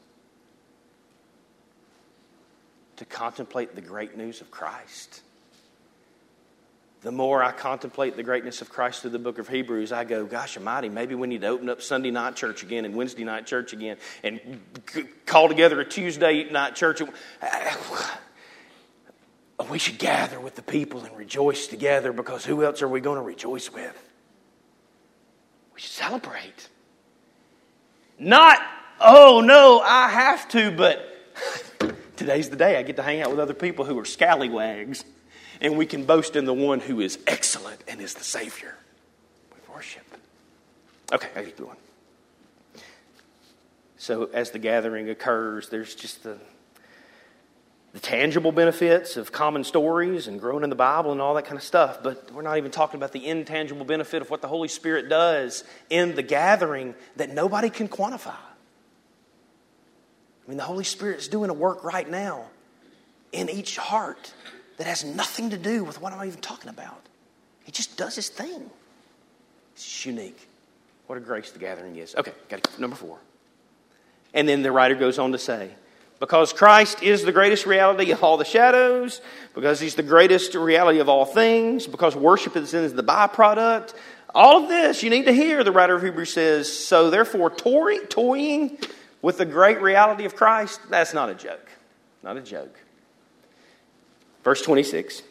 to 2.96 3.04
contemplate 3.04 3.74
the 3.74 3.80
great 3.80 4.16
news 4.16 4.40
of 4.40 4.50
Christ 4.50 5.22
the 7.06 7.12
more 7.12 7.40
I 7.40 7.52
contemplate 7.52 8.16
the 8.16 8.24
greatness 8.24 8.62
of 8.62 8.68
Christ 8.68 9.02
through 9.02 9.12
the 9.12 9.20
book 9.20 9.38
of 9.38 9.48
Hebrews, 9.48 9.92
I 9.92 10.02
go, 10.02 10.26
gosh 10.26 10.56
almighty, 10.56 10.88
maybe 10.88 11.14
we 11.14 11.28
need 11.28 11.42
to 11.42 11.46
open 11.46 11.68
up 11.68 11.80
Sunday 11.80 12.10
night 12.10 12.34
church 12.34 12.64
again 12.64 12.84
and 12.84 12.96
Wednesday 12.96 13.22
night 13.22 13.46
church 13.46 13.72
again 13.72 13.96
and 14.24 14.60
call 15.24 15.46
together 15.46 15.80
a 15.80 15.84
Tuesday 15.84 16.50
night 16.50 16.74
church. 16.74 17.00
We 19.70 19.78
should 19.78 19.98
gather 19.98 20.38
with 20.38 20.54
the 20.54 20.62
people 20.62 21.02
and 21.04 21.16
rejoice 21.16 21.66
together 21.66 22.12
because 22.12 22.44
who 22.44 22.62
else 22.62 22.82
are 22.82 22.88
we 22.88 23.00
going 23.00 23.16
to 23.16 23.22
rejoice 23.22 23.72
with? 23.72 24.10
We 25.74 25.80
should 25.80 25.92
celebrate. 25.92 26.68
Not, 28.18 28.58
oh 29.00 29.40
no, 29.40 29.80
I 29.80 30.10
have 30.10 30.46
to, 30.50 30.70
but 30.72 31.08
today's 32.16 32.50
the 32.50 32.56
day 32.56 32.76
I 32.76 32.82
get 32.82 32.96
to 32.96 33.02
hang 33.02 33.20
out 33.20 33.30
with 33.30 33.40
other 33.40 33.54
people 33.54 33.84
who 33.84 33.98
are 33.98 34.04
scallywags 34.04 35.04
and 35.60 35.76
we 35.76 35.86
can 35.86 36.04
boast 36.04 36.36
in 36.36 36.44
the 36.44 36.54
one 36.54 36.80
who 36.80 37.00
is 37.00 37.18
excellent 37.26 37.82
and 37.88 38.00
is 38.00 38.14
the 38.14 38.24
Savior. 38.24 38.74
We 39.52 39.74
worship. 39.74 40.02
Okay, 41.12 41.28
I 41.36 41.44
keep 41.44 41.56
going. 41.56 41.76
So, 43.96 44.28
as 44.32 44.50
the 44.50 44.58
gathering 44.58 45.08
occurs, 45.08 45.68
there's 45.68 45.94
just 45.94 46.22
the, 46.22 46.36
the 47.92 48.00
tangible 48.00 48.52
benefits 48.52 49.16
of 49.16 49.32
common 49.32 49.64
stories 49.64 50.28
and 50.28 50.38
growing 50.38 50.64
in 50.64 50.70
the 50.70 50.76
Bible 50.76 51.12
and 51.12 51.20
all 51.20 51.34
that 51.34 51.44
kind 51.44 51.56
of 51.56 51.62
stuff, 51.62 52.02
but 52.02 52.30
we're 52.32 52.42
not 52.42 52.58
even 52.58 52.70
talking 52.70 52.98
about 52.98 53.12
the 53.12 53.26
intangible 53.26 53.84
benefit 53.84 54.20
of 54.20 54.30
what 54.30 54.42
the 54.42 54.48
Holy 54.48 54.68
Spirit 54.68 55.08
does 55.08 55.64
in 55.88 56.14
the 56.14 56.22
gathering 56.22 56.94
that 57.16 57.30
nobody 57.30 57.70
can 57.70 57.88
quantify. 57.88 58.36
I 60.46 60.48
mean, 60.48 60.58
the 60.58 60.64
Holy 60.64 60.84
Spirit's 60.84 61.26
doing 61.28 61.50
a 61.50 61.54
work 61.54 61.82
right 61.82 62.08
now 62.08 62.44
in 63.32 63.50
each 63.50 63.76
heart 63.76 64.32
that 64.76 64.86
has 64.86 65.04
nothing 65.04 65.50
to 65.50 65.58
do 65.58 65.82
with 65.82 66.00
what 66.00 66.12
I'm 66.12 66.26
even 66.26 66.40
talking 66.40 66.70
about. 66.70 67.00
He 67.64 67.72
just 67.72 67.96
does 67.96 68.14
his 68.14 68.28
thing. 68.28 68.70
It's 69.74 70.06
unique. 70.06 70.48
What 71.08 71.18
a 71.18 71.20
grace 71.20 71.50
the 71.50 71.58
gathering 71.58 71.96
is. 71.96 72.14
Okay, 72.14 72.32
got 72.48 72.62
to 72.62 72.80
number 72.80 72.96
four. 72.96 73.18
And 74.34 74.48
then 74.48 74.62
the 74.62 74.70
writer 74.70 74.94
goes 74.94 75.18
on 75.18 75.32
to 75.32 75.38
say, 75.38 75.70
because 76.20 76.52
Christ 76.52 77.02
is 77.02 77.24
the 77.24 77.32
greatest 77.32 77.66
reality 77.66 78.10
of 78.12 78.22
all 78.22 78.36
the 78.36 78.44
shadows, 78.44 79.20
because 79.54 79.80
he's 79.80 79.96
the 79.96 80.02
greatest 80.02 80.54
reality 80.54 81.00
of 81.00 81.08
all 81.08 81.24
things, 81.24 81.86
because 81.86 82.14
worship 82.14 82.56
is 82.56 82.70
the 82.70 83.02
byproduct, 83.02 83.94
all 84.34 84.62
of 84.62 84.68
this 84.68 85.02
you 85.02 85.10
need 85.10 85.24
to 85.24 85.32
hear, 85.32 85.64
the 85.64 85.72
writer 85.72 85.94
of 85.94 86.02
Hebrews 86.02 86.32
says, 86.32 86.72
so 86.72 87.10
therefore, 87.10 87.50
toying 87.50 88.78
with 89.22 89.38
the 89.38 89.44
great 89.44 89.80
reality 89.80 90.24
of 90.24 90.36
Christ, 90.36 90.80
that's 90.90 91.14
not 91.14 91.30
a 91.30 91.34
joke. 91.34 91.68
Not 92.22 92.36
a 92.36 92.42
joke. 92.42 92.78
Verse 94.44 94.62
26 94.62 95.22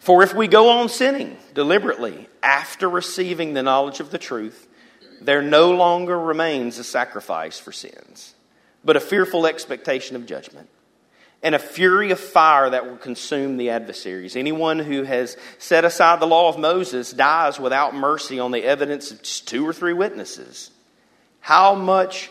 For 0.00 0.22
if 0.22 0.34
we 0.34 0.48
go 0.48 0.68
on 0.70 0.88
sinning 0.88 1.36
deliberately 1.54 2.28
after 2.42 2.88
receiving 2.88 3.54
the 3.54 3.62
knowledge 3.62 4.00
of 4.00 4.10
the 4.10 4.18
truth, 4.18 4.68
there 5.20 5.42
no 5.42 5.72
longer 5.72 6.18
remains 6.18 6.78
a 6.78 6.84
sacrifice 6.84 7.58
for 7.58 7.72
sins, 7.72 8.34
but 8.84 8.96
a 8.96 9.00
fearful 9.00 9.46
expectation 9.46 10.16
of 10.16 10.26
judgment 10.26 10.68
and 11.42 11.54
a 11.54 11.58
fury 11.58 12.10
of 12.10 12.18
fire 12.18 12.68
that 12.70 12.86
will 12.86 12.96
consume 12.96 13.56
the 13.56 13.70
adversaries. 13.70 14.34
Anyone 14.34 14.78
who 14.78 15.04
has 15.04 15.36
set 15.58 15.84
aside 15.84 16.20
the 16.20 16.26
law 16.26 16.48
of 16.48 16.58
Moses 16.58 17.12
dies 17.12 17.60
without 17.60 17.94
mercy 17.94 18.40
on 18.40 18.50
the 18.50 18.64
evidence 18.64 19.10
of 19.10 19.22
just 19.22 19.46
two 19.46 19.66
or 19.66 19.72
three 19.72 19.92
witnesses. 19.92 20.70
How 21.40 21.74
much 21.74 22.30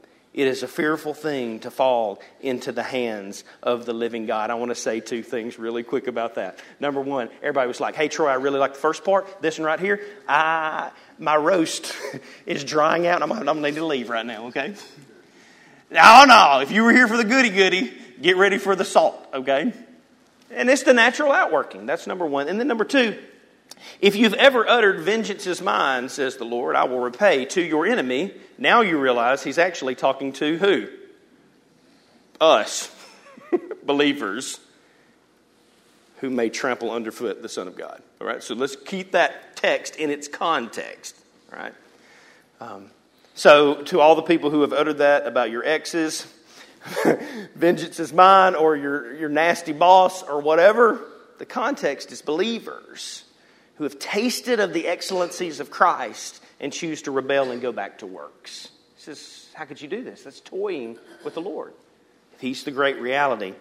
It 0.33 0.47
is 0.47 0.63
a 0.63 0.67
fearful 0.67 1.13
thing 1.13 1.59
to 1.59 1.71
fall 1.71 2.21
into 2.39 2.71
the 2.71 2.83
hands 2.83 3.43
of 3.61 3.85
the 3.85 3.91
living 3.91 4.25
God. 4.25 4.49
I 4.49 4.55
want 4.55 4.69
to 4.69 4.75
say 4.75 5.01
two 5.01 5.23
things 5.23 5.59
really 5.59 5.83
quick 5.83 6.07
about 6.07 6.35
that. 6.35 6.57
Number 6.79 7.01
one, 7.01 7.29
everybody 7.41 7.67
was 7.67 7.81
like, 7.81 7.95
hey, 7.95 8.07
Troy, 8.07 8.29
I 8.29 8.35
really 8.35 8.57
like 8.57 8.73
the 8.73 8.79
first 8.79 9.03
part. 9.03 9.41
This 9.41 9.59
one 9.59 9.65
right 9.65 9.79
here, 9.79 9.99
I, 10.29 10.91
my 11.19 11.35
roast 11.35 11.93
is 12.45 12.63
drying 12.63 13.07
out. 13.07 13.21
I'm, 13.21 13.31
I'm 13.31 13.43
going 13.43 13.57
to 13.57 13.61
need 13.61 13.75
to 13.75 13.85
leave 13.85 14.09
right 14.09 14.25
now, 14.25 14.47
okay? 14.47 14.73
No, 15.89 16.23
no. 16.23 16.61
If 16.61 16.71
you 16.71 16.83
were 16.83 16.93
here 16.93 17.09
for 17.09 17.17
the 17.17 17.25
goody 17.25 17.49
goody, 17.49 17.91
get 18.21 18.37
ready 18.37 18.57
for 18.57 18.77
the 18.77 18.85
salt, 18.85 19.21
okay? 19.33 19.73
And 20.49 20.69
it's 20.69 20.83
the 20.83 20.93
natural 20.93 21.33
outworking. 21.33 21.85
That's 21.85 22.07
number 22.07 22.25
one. 22.25 22.47
And 22.47 22.57
then 22.57 22.69
number 22.69 22.85
two, 22.85 23.17
If 23.99 24.15
you've 24.15 24.33
ever 24.33 24.67
uttered, 24.67 25.01
Vengeance 25.01 25.45
is 25.45 25.61
mine, 25.61 26.09
says 26.09 26.37
the 26.37 26.45
Lord, 26.45 26.75
I 26.75 26.85
will 26.85 26.99
repay 26.99 27.45
to 27.45 27.61
your 27.61 27.85
enemy, 27.85 28.33
now 28.57 28.81
you 28.81 28.99
realize 28.99 29.43
he's 29.43 29.57
actually 29.57 29.95
talking 29.95 30.33
to 30.33 30.57
who? 30.57 30.87
Us, 32.39 32.93
believers, 33.83 34.59
who 36.17 36.29
may 36.29 36.49
trample 36.49 36.91
underfoot 36.91 37.41
the 37.41 37.49
Son 37.49 37.67
of 37.67 37.75
God. 37.75 38.01
All 38.19 38.27
right, 38.27 38.41
so 38.41 38.55
let's 38.55 38.75
keep 38.75 39.11
that 39.11 39.55
text 39.55 39.95
in 39.95 40.09
its 40.09 40.27
context. 40.27 41.15
All 41.51 41.59
right. 41.59 41.73
Um, 42.59 42.91
so, 43.33 43.81
to 43.83 43.99
all 43.99 44.15
the 44.15 44.21
people 44.21 44.51
who 44.51 44.61
have 44.61 44.73
uttered 44.73 44.99
that 44.99 45.25
about 45.25 45.51
your 45.51 45.65
exes, 45.65 46.27
vengeance 47.55 47.99
is 47.99 48.11
mine, 48.11 48.55
or 48.55 48.75
your, 48.75 49.15
your 49.15 49.29
nasty 49.29 49.73
boss, 49.73 50.21
or 50.23 50.41
whatever, 50.41 51.01
the 51.39 51.45
context 51.45 52.11
is 52.11 52.21
believers 52.21 53.23
who 53.81 53.85
have 53.85 53.97
tasted 53.97 54.59
of 54.59 54.73
the 54.73 54.85
excellencies 54.85 55.59
of 55.59 55.71
Christ 55.71 56.39
and 56.59 56.71
choose 56.71 57.01
to 57.01 57.09
rebel 57.09 57.49
and 57.49 57.59
go 57.59 57.71
back 57.71 57.97
to 57.97 58.05
works. 58.05 58.69
He 58.95 59.01
says, 59.01 59.47
How 59.55 59.65
could 59.65 59.81
you 59.81 59.87
do 59.87 60.03
this? 60.03 60.21
That's 60.21 60.39
toying 60.39 60.99
with 61.25 61.33
the 61.33 61.41
Lord. 61.41 61.73
He's 62.37 62.63
the 62.63 62.69
great 62.69 63.01
reality. 63.01 63.55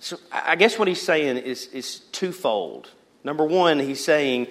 So 0.00 0.18
I 0.32 0.56
guess 0.56 0.80
what 0.80 0.88
he's 0.88 1.00
saying 1.00 1.36
is, 1.36 1.68
is 1.68 2.00
twofold. 2.10 2.90
Number 3.22 3.44
one, 3.44 3.78
he's 3.78 4.04
saying, 4.04 4.48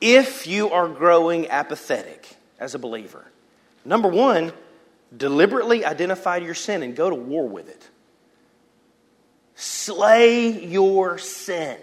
if 0.00 0.46
you 0.46 0.70
are 0.70 0.88
growing 0.88 1.50
apathetic 1.50 2.26
as 2.58 2.74
a 2.74 2.78
believer, 2.78 3.26
number 3.84 4.08
one, 4.08 4.54
deliberately 5.14 5.84
identify 5.84 6.38
your 6.38 6.54
sin 6.54 6.82
and 6.82 6.96
go 6.96 7.10
to 7.10 7.16
war 7.16 7.46
with 7.46 7.68
it. 7.68 7.86
Slay 9.56 10.64
your 10.64 11.18
sin. 11.18 11.76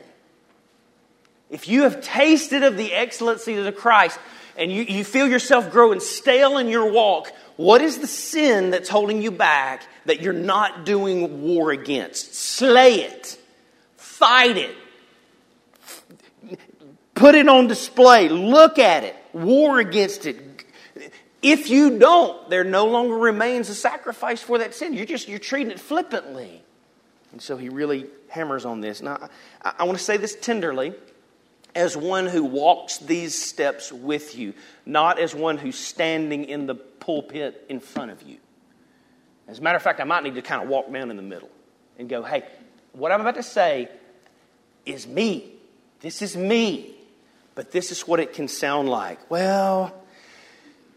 If 1.49 1.67
you 1.67 1.83
have 1.83 2.01
tasted 2.01 2.63
of 2.63 2.77
the 2.77 2.93
excellencies 2.93 3.59
of 3.59 3.65
the 3.65 3.71
Christ 3.71 4.19
and 4.57 4.71
you, 4.71 4.83
you 4.83 5.03
feel 5.03 5.27
yourself 5.27 5.71
growing 5.71 5.99
stale 5.99 6.57
in 6.57 6.67
your 6.67 6.91
walk, 6.91 7.31
what 7.55 7.81
is 7.81 7.99
the 7.99 8.07
sin 8.07 8.69
that's 8.69 8.89
holding 8.89 9.21
you 9.21 9.31
back 9.31 9.87
that 10.05 10.21
you're 10.21 10.33
not 10.33 10.85
doing 10.85 11.41
war 11.41 11.71
against? 11.71 12.35
Slay 12.35 13.01
it, 13.01 13.37
fight 13.95 14.57
it, 14.57 14.75
put 17.15 17.35
it 17.35 17.47
on 17.47 17.67
display, 17.67 18.29
look 18.29 18.77
at 18.77 19.03
it, 19.03 19.15
war 19.33 19.79
against 19.79 20.25
it. 20.25 20.43
If 21.41 21.69
you 21.69 21.97
don't, 21.97 22.49
there 22.49 22.63
no 22.63 22.87
longer 22.87 23.15
remains 23.15 23.69
a 23.69 23.75
sacrifice 23.75 24.41
for 24.41 24.57
that 24.57 24.73
sin. 24.73 24.93
You're 24.93 25.05
just 25.05 25.29
you're 25.29 25.39
treating 25.39 25.71
it 25.71 25.79
flippantly. 25.79 26.61
And 27.31 27.41
so 27.41 27.57
he 27.57 27.69
really 27.69 28.07
hammers 28.29 28.65
on 28.65 28.81
this. 28.81 29.01
Now, 29.01 29.29
I, 29.63 29.73
I 29.79 29.83
want 29.83 29.97
to 29.97 30.03
say 30.03 30.17
this 30.17 30.35
tenderly 30.35 30.93
as 31.77 31.95
one 31.95 32.25
who 32.25 32.43
walks 32.43 32.97
these 32.97 33.39
steps 33.41 33.91
with 33.91 34.35
you, 34.35 34.53
not 34.85 35.19
as 35.19 35.35
one 35.35 35.57
who's 35.57 35.77
standing 35.77 36.45
in 36.45 36.65
the 36.65 36.75
pulpit 36.75 37.65
in 37.69 37.79
front 37.79 38.11
of 38.11 38.23
you. 38.23 38.37
As 39.47 39.59
a 39.59 39.61
matter 39.61 39.77
of 39.77 39.83
fact, 39.83 39.99
I 39.99 40.03
might 40.03 40.23
need 40.23 40.35
to 40.35 40.41
kind 40.41 40.61
of 40.61 40.67
walk 40.67 40.91
down 40.91 41.11
in 41.11 41.15
the 41.15 41.23
middle 41.23 41.49
and 41.99 42.09
go, 42.09 42.23
hey, 42.23 42.43
what 42.93 43.11
I'm 43.11 43.21
about 43.21 43.35
to 43.35 43.43
say 43.43 43.89
is 44.85 45.07
me. 45.07 45.53
This 46.01 46.21
is 46.21 46.35
me. 46.35 46.95
But 47.53 47.71
this 47.71 47.91
is 47.91 48.01
what 48.07 48.19
it 48.19 48.33
can 48.33 48.47
sound 48.47 48.89
like. 48.89 49.29
Well, 49.29 49.93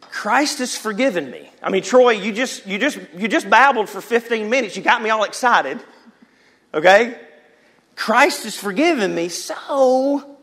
Christ 0.01 0.59
has 0.59 0.77
forgiven 0.77 1.31
me. 1.31 1.51
I 1.63 1.71
mean, 1.71 1.83
Troy, 1.83 2.13
you 2.13 2.33
just 2.33 2.67
you 2.67 2.79
just 2.79 2.99
you 3.17 3.29
just 3.29 3.49
babbled 3.49 3.89
for 3.89 4.01
15 4.01 4.51
minutes. 4.51 4.77
You 4.77 4.83
got 4.83 5.03
me 5.03 5.11
all 5.11 5.25
excited. 5.25 5.79
Okay? 6.75 7.19
Christ 7.97 8.45
has 8.45 8.57
forgiven 8.57 9.15
me, 9.15 9.29
so 9.29 10.39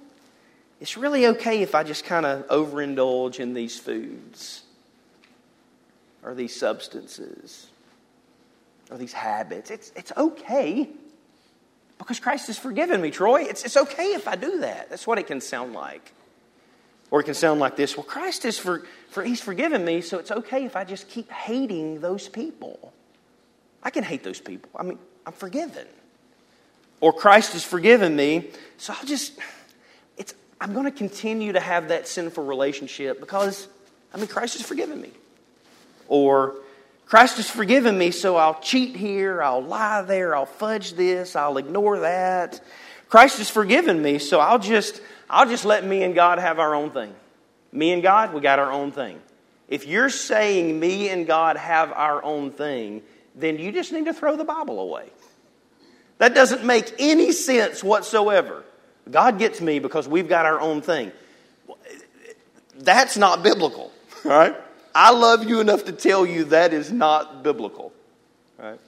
it's 0.79 0.97
really 0.97 1.27
okay 1.27 1.61
if 1.61 1.73
I 1.73 1.83
just 1.83 2.05
kind 2.05 2.25
of 2.25 2.47
overindulge 2.47 3.39
in 3.39 3.53
these 3.53 3.79
foods 3.79 4.63
or 6.23 6.35
these 6.35 6.55
substances 6.55 7.67
or 8.91 8.97
these 8.97 9.13
habits. 9.13 9.71
It's, 9.71 9.91
it's 9.95 10.11
okay 10.15 10.89
because 11.97 12.19
Christ 12.19 12.47
has 12.47 12.57
forgiven 12.57 13.01
me, 13.01 13.09
Troy. 13.09 13.43
It's, 13.43 13.63
it's 13.63 13.77
okay 13.77 14.13
if 14.13 14.27
I 14.27 14.35
do 14.35 14.59
that. 14.59 14.89
That's 14.89 15.07
what 15.07 15.17
it 15.17 15.27
can 15.27 15.41
sound 15.41 15.73
like. 15.73 16.13
Or 17.09 17.21
it 17.21 17.23
can 17.23 17.33
sound 17.33 17.59
like 17.59 17.75
this 17.75 17.95
Well, 17.95 18.05
Christ 18.05 18.45
is 18.45 18.59
for, 18.59 18.83
for, 19.09 19.23
He's 19.23 19.41
forgiven 19.41 19.83
me, 19.83 20.01
so 20.01 20.19
it's 20.19 20.31
okay 20.31 20.65
if 20.65 20.75
I 20.75 20.83
just 20.83 21.09
keep 21.09 21.31
hating 21.31 22.01
those 22.01 22.27
people. 22.27 22.93
I 23.81 23.89
can 23.89 24.03
hate 24.03 24.23
those 24.23 24.39
people. 24.39 24.69
I 24.75 24.83
mean, 24.83 24.99
I'm 25.25 25.33
forgiven. 25.33 25.87
Or 26.99 27.13
Christ 27.13 27.53
has 27.53 27.63
forgiven 27.63 28.15
me, 28.15 28.49
so 28.77 28.93
I'll 28.93 29.05
just 29.05 29.33
I'm 30.59 30.73
going 30.73 30.85
to 30.85 30.91
continue 30.91 31.53
to 31.53 31.59
have 31.59 31.89
that 31.89 32.07
sinful 32.07 32.45
relationship 32.45 33.19
because, 33.19 33.67
I 34.13 34.17
mean, 34.17 34.27
Christ 34.27 34.57
has 34.57 34.65
forgiven 34.65 34.99
me. 34.99 35.11
Or, 36.07 36.55
Christ 37.05 37.37
has 37.37 37.49
forgiven 37.49 37.97
me, 37.97 38.11
so 38.11 38.35
I'll 38.35 38.59
cheat 38.59 38.95
here, 38.95 39.41
I'll 39.41 39.63
lie 39.63 40.01
there, 40.01 40.35
I'll 40.35 40.45
fudge 40.45 40.93
this, 40.93 41.35
I'll 41.35 41.57
ignore 41.57 41.99
that. 41.99 42.59
Christ 43.07 43.37
has 43.37 43.49
forgiven 43.49 44.01
me, 44.01 44.19
so 44.19 44.39
I'll 44.39 44.59
just, 44.59 45.01
I'll 45.29 45.47
just 45.47 45.63
let 45.63 45.85
me 45.85 46.03
and 46.03 46.13
God 46.13 46.39
have 46.39 46.59
our 46.59 46.75
own 46.75 46.91
thing. 46.91 47.15
Me 47.71 47.93
and 47.93 48.03
God, 48.03 48.33
we 48.33 48.41
got 48.41 48.59
our 48.59 48.71
own 48.71 48.91
thing. 48.91 49.21
If 49.69 49.85
you're 49.85 50.09
saying 50.09 50.79
me 50.79 51.09
and 51.09 51.27
God 51.27 51.57
have 51.57 51.91
our 51.93 52.23
own 52.23 52.51
thing, 52.51 53.03
then 53.35 53.57
you 53.59 53.71
just 53.71 53.91
need 53.91 54.05
to 54.05 54.13
throw 54.13 54.35
the 54.35 54.43
Bible 54.43 54.79
away. 54.79 55.09
That 56.17 56.33
doesn't 56.33 56.65
make 56.65 56.93
any 56.99 57.31
sense 57.31 57.83
whatsoever. 57.83 58.63
God 59.09 59.39
gets 59.39 59.61
me 59.61 59.79
because 59.79 60.07
we've 60.07 60.27
got 60.27 60.45
our 60.45 60.59
own 60.59 60.81
thing. 60.81 61.11
That's 62.77 63.17
not 63.17 63.43
biblical, 63.43 63.91
right? 64.23 64.55
I 64.93 65.11
love 65.11 65.47
you 65.47 65.59
enough 65.59 65.85
to 65.85 65.91
tell 65.91 66.25
you 66.25 66.45
that 66.45 66.73
is 66.73 66.91
not 66.91 67.43
biblical, 67.43 67.93
right? 68.57 68.79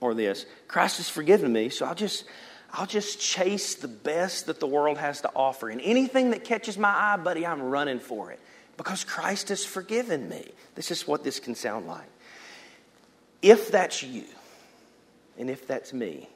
Or 0.00 0.14
this 0.14 0.46
Christ 0.68 0.98
has 0.98 1.08
forgiven 1.08 1.52
me, 1.52 1.68
so 1.68 1.86
I'll 1.86 1.94
just 1.94 2.24
I'll 2.72 2.86
just 2.86 3.20
chase 3.20 3.76
the 3.76 3.88
best 3.88 4.46
that 4.46 4.60
the 4.60 4.66
world 4.66 4.98
has 4.98 5.22
to 5.22 5.30
offer. 5.34 5.68
And 5.68 5.80
anything 5.80 6.30
that 6.30 6.44
catches 6.44 6.76
my 6.76 6.90
eye, 6.90 7.16
buddy, 7.16 7.46
I'm 7.46 7.62
running 7.62 8.00
for 8.00 8.32
it 8.32 8.40
because 8.76 9.04
Christ 9.04 9.48
has 9.48 9.64
forgiven 9.64 10.28
me. 10.28 10.50
This 10.74 10.90
is 10.90 11.06
what 11.06 11.24
this 11.24 11.40
can 11.40 11.54
sound 11.54 11.86
like. 11.86 12.08
If 13.40 13.70
that's 13.70 14.02
you, 14.02 14.24
and 15.38 15.48
if 15.48 15.66
that's 15.66 15.92
me, 15.92 16.28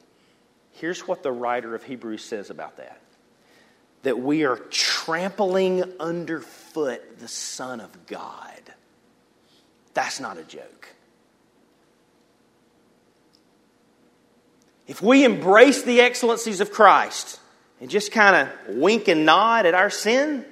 Here's 0.81 1.07
what 1.07 1.23
the 1.23 1.31
writer 1.31 1.75
of 1.75 1.85
Hebrews 1.85 2.25
says 2.25 2.49
about 2.49 2.79
that 2.79 2.99
that 4.03 4.19
we 4.19 4.45
are 4.45 4.57
trampling 4.57 5.85
underfoot 6.01 7.19
the 7.19 7.29
Son 7.29 7.81
of 7.81 8.07
God. 8.07 8.63
That's 9.93 10.21
not 10.21 10.39
a 10.39 10.43
joke. 10.43 10.89
If 14.87 15.03
we 15.03 15.27
embrace 15.27 15.83
the 15.83 16.01
excellencies 16.01 16.63
of 16.63 16.73
Christ 16.73 17.39
and 17.79 17.91
just 17.91 18.11
kind 18.11 18.49
of 18.49 18.77
wink 18.77 19.07
and 19.09 19.27
nod 19.27 19.67
at 19.67 19.75
our 19.75 19.91
sin, 19.91 20.47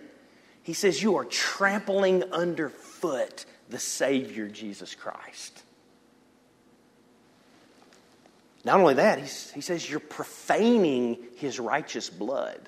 he 0.63 0.75
says, 0.75 1.03
You 1.03 1.17
are 1.17 1.25
trampling 1.25 2.23
underfoot 2.35 3.47
the 3.71 3.79
Savior 3.79 4.47
Jesus 4.47 4.95
Christ. 4.95 5.63
Not 8.69 8.81
only 8.81 8.95
that, 8.97 9.19
he 9.19 9.63
says 9.63 9.89
you're 9.89 9.99
profaning 9.99 11.17
his 11.37 11.59
righteous 11.59 12.11
blood. 12.11 12.61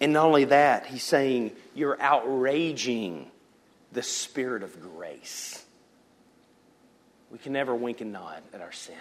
And 0.00 0.12
not 0.12 0.26
only 0.26 0.44
that, 0.44 0.86
he's 0.86 1.02
saying 1.02 1.50
you're 1.74 2.00
outraging 2.00 3.28
the 3.90 4.04
spirit 4.04 4.62
of 4.62 4.80
grace. 4.80 5.64
We 7.32 7.38
can 7.38 7.52
never 7.52 7.74
wink 7.74 8.02
and 8.02 8.12
nod 8.12 8.40
at 8.52 8.60
our 8.60 8.70
sin. 8.70 8.94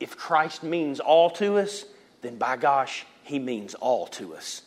If 0.00 0.16
Christ 0.16 0.62
means 0.62 0.98
all 0.98 1.28
to 1.32 1.58
us, 1.58 1.84
then 2.22 2.38
by 2.38 2.56
gosh, 2.56 3.04
he 3.22 3.38
means 3.38 3.74
all 3.74 4.06
to 4.06 4.34
us. 4.34 4.62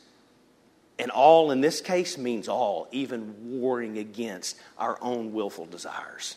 And 0.99 1.09
all 1.09 1.49
in 1.49 1.61
this 1.61 1.81
case 1.81 2.19
means 2.19 2.47
all, 2.47 2.87
even 2.91 3.59
warring 3.59 3.97
against 3.97 4.59
our 4.77 4.99
own 5.01 5.33
willful 5.33 5.65
desires. 5.65 6.35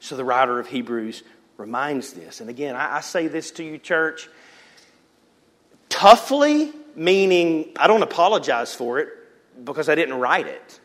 So 0.00 0.16
the 0.16 0.24
writer 0.24 0.58
of 0.58 0.66
Hebrews 0.66 1.22
reminds 1.56 2.14
this. 2.14 2.40
And 2.40 2.50
again, 2.50 2.74
I, 2.74 2.96
I 2.96 3.00
say 3.00 3.28
this 3.28 3.50
to 3.52 3.64
you, 3.64 3.78
church, 3.78 4.28
toughly, 5.88 6.72
meaning 6.96 7.68
I 7.76 7.86
don't 7.86 8.02
apologize 8.02 8.74
for 8.74 8.98
it 8.98 9.08
because 9.62 9.88
I 9.88 9.94
didn't 9.94 10.14
write 10.14 10.46
it. 10.46 10.80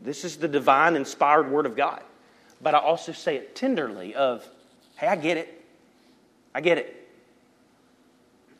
This 0.00 0.24
is 0.24 0.36
the 0.36 0.48
divine, 0.48 0.96
inspired 0.96 1.50
word 1.50 1.66
of 1.66 1.76
God. 1.76 2.02
But 2.60 2.74
I 2.74 2.78
also 2.78 3.12
say 3.12 3.36
it 3.36 3.56
tenderly 3.56 4.14
of, 4.14 4.46
hey, 4.96 5.06
I 5.08 5.16
get 5.16 5.36
it. 5.36 5.64
I 6.54 6.60
get 6.60 6.78
it. 6.78 6.98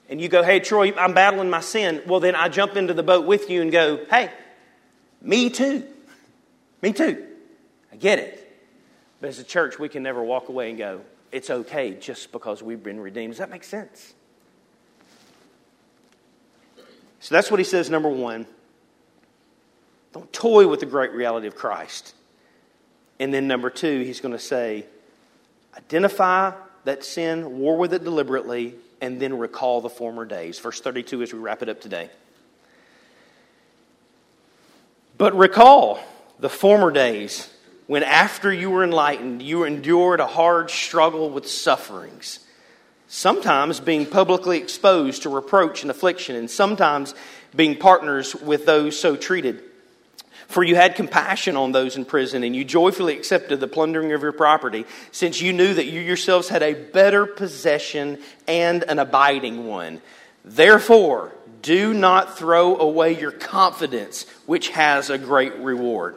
And 0.09 0.21
you 0.21 0.29
go, 0.29 0.43
hey, 0.43 0.61
Troy, 0.61 0.93
I'm 0.97 1.15
battling 1.15 1.51
my 1.51 1.61
sin. 1.61 2.03
Well, 2.07 2.21
then 2.21 2.35
I 2.35 2.49
jump 2.49 2.77
into 2.77 2.95
the 2.95 3.03
boat 3.03 3.27
with 3.27 3.49
you 3.51 3.63
and 3.63 3.71
go, 3.71 4.05
hey, 4.11 4.31
me 5.21 5.51
too. 5.51 5.85
Me 6.81 6.93
too. 6.93 7.27
I 7.93 7.97
get 7.97 8.19
it. 8.19 8.42
But 9.23 9.29
as 9.29 9.39
a 9.39 9.45
church, 9.45 9.79
we 9.79 9.89
can 9.89 10.03
never 10.03 10.21
walk 10.21 10.49
away 10.49 10.69
and 10.69 10.77
go, 10.77 11.01
it's 11.31 11.49
okay 11.49 11.95
just 11.95 12.33
because 12.33 12.61
we've 12.61 12.83
been 12.83 12.99
redeemed. 12.99 13.35
Does 13.35 13.39
that 13.39 13.51
make 13.51 13.63
sense? 13.63 14.15
So 17.21 17.33
that's 17.33 17.49
what 17.49 17.61
he 17.61 17.65
says, 17.65 17.89
number 17.89 18.09
one. 18.09 18.49
Don't 20.13 20.31
toy 20.33 20.67
with 20.67 20.81
the 20.81 20.87
great 20.87 21.13
reality 21.13 21.47
of 21.47 21.55
Christ. 21.55 22.17
And 23.21 23.33
then 23.33 23.47
number 23.47 23.71
two, 23.71 24.01
he's 24.01 24.21
going 24.21 24.33
to 24.33 24.41
say, 24.41 24.87
identify 25.77 26.55
that 26.83 27.05
sin, 27.05 27.61
war 27.61 27.77
with 27.77 27.95
it 27.95 28.03
deliberately, 28.03 28.75
and 29.01 29.23
then 29.23 29.39
recall 29.39 29.81
the 29.81 29.89
former 29.89 30.25
days. 30.25 30.59
Verse 30.59 30.81
32 30.81 31.23
as 31.23 31.33
we 31.33 31.39
wrap 31.39 31.63
it 31.63 31.69
up 31.69 31.81
today. 31.81 32.11
But 35.17 35.37
recall 35.37 36.01
the 36.41 36.51
former 36.51 36.91
days 36.91 37.52
when, 37.87 38.03
after 38.03 38.53
you 38.53 38.71
were 38.71 38.85
enlightened, 38.85 39.43
you 39.43 39.65
endured 39.65 40.21
a 40.21 40.27
hard 40.27 40.71
struggle 40.71 41.31
with 41.31 41.49
sufferings, 41.49 42.41
sometimes 43.09 43.81
being 43.81 44.07
publicly 44.07 44.59
exposed 44.59 45.23
to 45.23 45.29
reproach 45.29 45.83
and 45.83 45.91
affliction, 45.91 46.37
and 46.37 46.51
sometimes 46.51 47.15
being 47.55 47.77
partners 47.77 48.35
with 48.35 48.65
those 48.67 48.99
so 48.99 49.17
treated. 49.17 49.63
For 50.49 50.63
you 50.63 50.77
had 50.77 50.97
compassion 50.97 51.57
on 51.57 51.73
those 51.73 51.97
in 51.97 52.05
prison, 52.05 52.45
and 52.45 52.55
you 52.55 52.65
joyfully 52.65 53.17
accepted 53.17 53.59
the 53.59 53.69
plundering 53.69 54.13
of 54.13 54.23
your 54.23 54.33
property, 54.33 54.85
since 55.11 55.41
you 55.41 55.53
knew 55.53 55.73
that 55.75 55.87
you 55.87 56.01
yourselves 56.01 56.49
had 56.49 56.63
a 56.63 56.75
better 56.75 57.27
possession 57.27 58.19
and 58.47 58.85
an 58.85 58.99
abiding 58.99 59.67
one. 59.67 60.03
Therefore, 60.45 61.33
do 61.63 61.95
not 61.95 62.37
throw 62.37 62.77
away 62.77 63.19
your 63.19 63.31
confidence, 63.31 64.27
which 64.47 64.69
has 64.71 65.09
a 65.09 65.19
great 65.19 65.57
reward. 65.57 66.17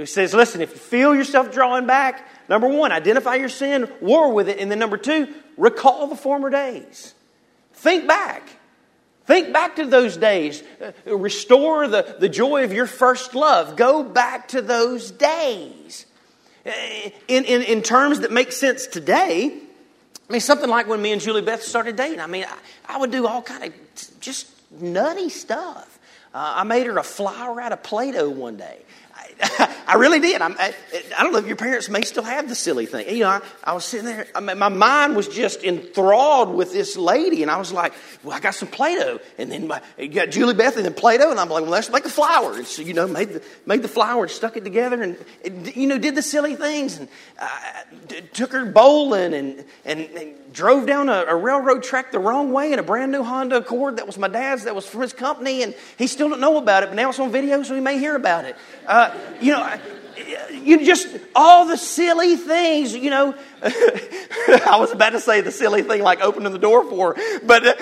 So 0.00 0.04
he 0.04 0.06
says, 0.06 0.32
listen, 0.32 0.62
if 0.62 0.70
you 0.70 0.78
feel 0.78 1.14
yourself 1.14 1.52
drawing 1.52 1.86
back, 1.86 2.26
number 2.48 2.66
one, 2.66 2.90
identify 2.90 3.34
your 3.34 3.50
sin, 3.50 3.86
war 4.00 4.32
with 4.32 4.48
it, 4.48 4.58
and 4.58 4.70
then 4.70 4.78
number 4.78 4.96
two, 4.96 5.28
recall 5.58 6.06
the 6.06 6.16
former 6.16 6.48
days. 6.48 7.14
Think 7.74 8.08
back. 8.08 8.48
Think 9.26 9.52
back 9.52 9.76
to 9.76 9.84
those 9.84 10.16
days. 10.16 10.62
Restore 11.04 11.86
the, 11.86 12.16
the 12.18 12.30
joy 12.30 12.64
of 12.64 12.72
your 12.72 12.86
first 12.86 13.34
love. 13.34 13.76
Go 13.76 14.02
back 14.02 14.48
to 14.48 14.62
those 14.62 15.10
days. 15.10 16.06
In, 16.64 17.44
in, 17.44 17.62
in 17.62 17.82
terms 17.82 18.20
that 18.20 18.32
make 18.32 18.52
sense 18.52 18.86
today, 18.86 19.52
I 20.28 20.32
mean, 20.32 20.40
something 20.40 20.70
like 20.70 20.88
when 20.88 21.02
me 21.02 21.12
and 21.12 21.20
Julie 21.20 21.42
Beth 21.42 21.62
started 21.62 21.96
dating. 21.96 22.20
I 22.20 22.26
mean, 22.26 22.46
I, 22.48 22.94
I 22.94 22.98
would 22.98 23.10
do 23.10 23.26
all 23.26 23.42
kind 23.42 23.64
of 23.64 23.74
just 24.20 24.48
nutty 24.80 25.28
stuff. 25.28 25.98
Uh, 26.32 26.54
I 26.56 26.64
made 26.64 26.86
her 26.86 26.96
a 26.96 27.02
flower 27.02 27.60
out 27.60 27.72
of 27.72 27.82
Play 27.82 28.12
Doh 28.12 28.30
one 28.30 28.56
day. 28.56 28.78
I 29.86 29.94
really 29.94 30.20
did. 30.20 30.42
I'm, 30.42 30.54
I, 30.58 30.74
I, 31.16 31.22
don't 31.22 31.32
know 31.32 31.38
if 31.38 31.46
your 31.46 31.56
parents 31.56 31.88
may 31.88 32.02
still 32.02 32.22
have 32.22 32.48
the 32.48 32.54
silly 32.54 32.86
thing. 32.86 33.08
You 33.08 33.24
know, 33.24 33.28
I, 33.28 33.40
I 33.64 33.72
was 33.72 33.84
sitting 33.84 34.06
there, 34.06 34.26
I 34.34 34.40
mean, 34.40 34.58
my 34.58 34.68
mind 34.68 35.16
was 35.16 35.28
just 35.28 35.64
enthralled 35.64 36.54
with 36.54 36.72
this 36.72 36.96
lady, 36.96 37.42
and 37.42 37.50
I 37.50 37.56
was 37.56 37.72
like, 37.72 37.94
well, 38.22 38.36
I 38.36 38.40
got 38.40 38.54
some 38.54 38.68
Play 38.68 38.96
Doh. 38.96 39.18
And 39.38 39.50
then 39.50 39.66
my, 39.66 39.80
you 39.98 40.08
got 40.08 40.30
Julie 40.30 40.54
Beth 40.54 40.76
and 40.76 40.84
then 40.84 40.94
Play 40.94 41.18
Doh, 41.18 41.30
and 41.30 41.40
I'm 41.40 41.48
like, 41.48 41.62
well, 41.62 41.70
let's 41.70 41.90
make 41.90 42.04
a 42.04 42.10
flower. 42.10 42.54
And 42.54 42.66
so, 42.66 42.82
you 42.82 42.92
know, 42.92 43.06
made 43.06 43.30
the, 43.30 43.42
made 43.66 43.82
the 43.82 43.88
flower 43.88 44.24
and 44.24 44.30
stuck 44.30 44.56
it 44.56 44.64
together 44.64 45.02
and, 45.02 45.16
you 45.74 45.86
know, 45.86 45.98
did 45.98 46.14
the 46.14 46.22
silly 46.22 46.56
things. 46.56 46.98
And 46.98 47.08
took 48.32 48.52
her 48.52 48.64
bowling 48.64 49.34
and, 49.34 49.64
and, 49.84 50.00
and 50.00 50.52
drove 50.52 50.86
down 50.86 51.08
a, 51.08 51.24
a, 51.28 51.36
railroad 51.36 51.82
track 51.82 52.12
the 52.12 52.18
wrong 52.18 52.52
way 52.52 52.72
in 52.72 52.78
a 52.78 52.82
brand 52.82 53.12
new 53.12 53.22
Honda 53.22 53.56
Accord 53.58 53.96
that 53.96 54.06
was 54.06 54.18
my 54.18 54.28
dad's, 54.28 54.64
that 54.64 54.74
was 54.74 54.86
from 54.86 55.02
his 55.02 55.12
company, 55.12 55.62
and 55.62 55.74
he 55.96 56.06
still 56.06 56.28
don't 56.28 56.40
know 56.40 56.58
about 56.58 56.82
it, 56.82 56.86
but 56.86 56.96
now 56.96 57.08
it's 57.08 57.18
on 57.18 57.30
video, 57.30 57.62
so 57.62 57.74
he 57.74 57.80
may 57.80 57.98
hear 57.98 58.16
about 58.16 58.44
it. 58.44 58.56
Uh, 58.86 59.14
you 59.40 59.52
know, 59.52 59.78
you 60.52 60.84
just 60.84 61.08
all 61.34 61.66
the 61.66 61.76
silly 61.76 62.36
things, 62.36 62.94
you 62.94 63.10
know. 63.10 63.34
I 63.62 64.76
was 64.78 64.92
about 64.92 65.10
to 65.10 65.20
say 65.20 65.40
the 65.40 65.52
silly 65.52 65.82
thing 65.82 66.02
like 66.02 66.20
opening 66.20 66.52
the 66.52 66.58
door 66.58 66.84
for, 66.88 67.14
her, 67.14 67.40
but 67.40 67.66
uh, 67.66 67.74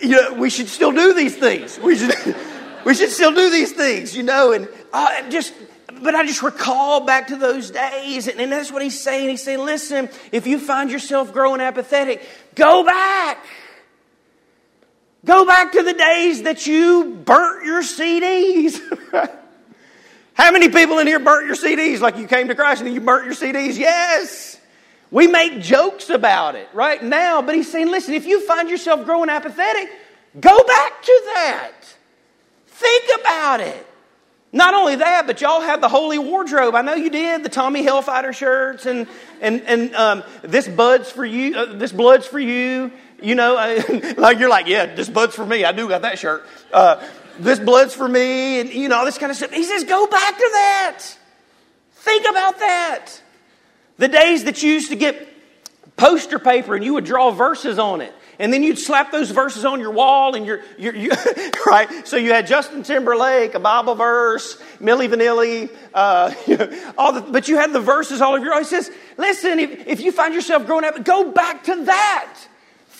you 0.00 0.10
know, 0.10 0.34
we 0.34 0.50
should 0.50 0.68
still 0.68 0.92
do 0.92 1.14
these 1.14 1.36
things. 1.36 1.78
We 1.78 1.96
should, 1.96 2.36
we 2.84 2.94
should 2.94 3.10
still 3.10 3.34
do 3.34 3.50
these 3.50 3.72
things, 3.72 4.16
you 4.16 4.22
know, 4.22 4.52
and 4.52 4.68
uh, 4.92 5.28
just 5.30 5.54
but 6.02 6.14
I 6.14 6.26
just 6.26 6.42
recall 6.42 7.00
back 7.00 7.28
to 7.28 7.36
those 7.36 7.70
days, 7.70 8.28
and, 8.28 8.40
and 8.40 8.52
that's 8.52 8.70
what 8.70 8.82
he's 8.82 9.00
saying. 9.00 9.28
He's 9.30 9.42
saying, 9.42 9.60
listen, 9.60 10.08
if 10.32 10.46
you 10.46 10.58
find 10.58 10.90
yourself 10.90 11.32
growing 11.32 11.60
apathetic, 11.60 12.22
go 12.54 12.84
back. 12.84 13.44
Go 15.24 15.46
back 15.46 15.72
to 15.72 15.82
the 15.82 15.94
days 15.94 16.42
that 16.42 16.66
you 16.66 17.22
burnt 17.24 17.64
your 17.64 17.82
CDs. 17.82 18.78
How 20.34 20.50
many 20.50 20.68
people 20.68 20.98
in 20.98 21.06
here 21.06 21.20
burnt 21.20 21.46
your 21.46 21.56
CDs 21.56 22.00
like 22.00 22.16
you 22.18 22.26
came 22.26 22.48
to 22.48 22.54
Christ 22.54 22.82
and 22.82 22.92
you 22.92 23.00
burnt 23.00 23.24
your 23.24 23.34
CDs? 23.34 23.78
Yes. 23.78 24.60
We 25.10 25.28
make 25.28 25.60
jokes 25.60 26.10
about 26.10 26.56
it 26.56 26.68
right 26.74 27.02
now, 27.02 27.40
but 27.40 27.54
he's 27.54 27.70
saying, 27.70 27.88
listen, 27.88 28.14
if 28.14 28.26
you 28.26 28.40
find 28.40 28.68
yourself 28.68 29.04
growing 29.04 29.30
apathetic, 29.30 29.88
go 30.38 30.64
back 30.64 31.02
to 31.02 31.22
that. 31.34 31.72
Think 32.66 33.04
about 33.20 33.60
it. 33.60 33.86
Not 34.54 34.74
only 34.74 34.96
that, 34.96 35.26
but 35.26 35.40
y'all 35.40 35.60
have 35.60 35.80
the 35.80 35.88
holy 35.88 36.18
wardrobe. 36.18 36.74
I 36.74 36.82
know 36.82 36.94
you 36.94 37.10
did 37.10 37.44
the 37.44 37.48
Tommy 37.48 37.84
Hellfighter 37.84 38.32
shirts 38.32 38.86
and 38.86 39.08
and 39.40 39.62
and 39.62 39.94
um, 39.96 40.22
this 40.42 40.68
buds 40.68 41.10
for 41.10 41.24
you. 41.24 41.56
Uh, 41.56 41.74
this 41.74 41.90
blood's 41.90 42.26
for 42.26 42.38
you. 42.38 42.92
You 43.20 43.34
know, 43.34 43.54
like 44.16 44.38
you're 44.38 44.48
like, 44.48 44.68
yeah, 44.68 44.94
this 44.94 45.08
bud's 45.08 45.34
for 45.34 45.44
me. 45.44 45.64
I 45.64 45.72
do 45.72 45.88
got 45.88 46.02
that 46.02 46.20
shirt. 46.20 46.46
Uh, 46.72 47.04
this 47.38 47.58
blood's 47.58 47.94
for 47.94 48.08
me, 48.08 48.60
and 48.60 48.72
you 48.72 48.88
know 48.88 48.98
all 48.98 49.04
this 49.04 49.18
kind 49.18 49.30
of 49.30 49.36
stuff. 49.36 49.52
He 49.52 49.64
says, 49.64 49.84
go 49.84 50.06
back 50.06 50.36
to 50.36 50.48
that. 50.52 51.02
Think 51.92 52.28
about 52.28 52.58
that. 52.58 53.10
The 53.98 54.08
days 54.08 54.44
that 54.44 54.62
you 54.62 54.72
used 54.72 54.90
to 54.90 54.96
get 54.96 55.34
poster 55.96 56.38
paper 56.38 56.74
and 56.74 56.84
you 56.84 56.94
would 56.94 57.04
draw 57.04 57.30
verses 57.30 57.78
on 57.78 58.00
it 58.00 58.12
and 58.40 58.52
then 58.52 58.62
you'd 58.64 58.78
slap 58.78 59.12
those 59.12 59.30
verses 59.30 59.64
on 59.64 59.78
your 59.78 59.92
wall 59.92 60.34
and 60.34 60.44
you're, 60.44 60.60
you're 60.76 60.94
you, 60.94 61.10
right 61.66 62.06
so 62.06 62.16
you 62.16 62.32
had 62.32 62.48
justin 62.48 62.82
timberlake 62.82 63.54
a 63.54 63.60
bible 63.60 63.94
verse 63.94 64.60
milli 64.80 65.08
vanilli 65.08 65.70
uh, 65.94 66.32
all 66.98 67.12
the, 67.12 67.20
but 67.20 67.46
you 67.46 67.56
had 67.56 67.72
the 67.72 67.80
verses 67.80 68.20
all 68.20 68.34
over 68.34 68.44
your 68.44 68.58
he 68.58 68.64
says 68.64 68.90
listen 69.16 69.60
if, 69.60 69.86
if 69.86 70.00
you 70.00 70.10
find 70.10 70.34
yourself 70.34 70.66
growing 70.66 70.84
up 70.84 71.04
go 71.04 71.30
back 71.30 71.62
to 71.62 71.84
that 71.84 72.36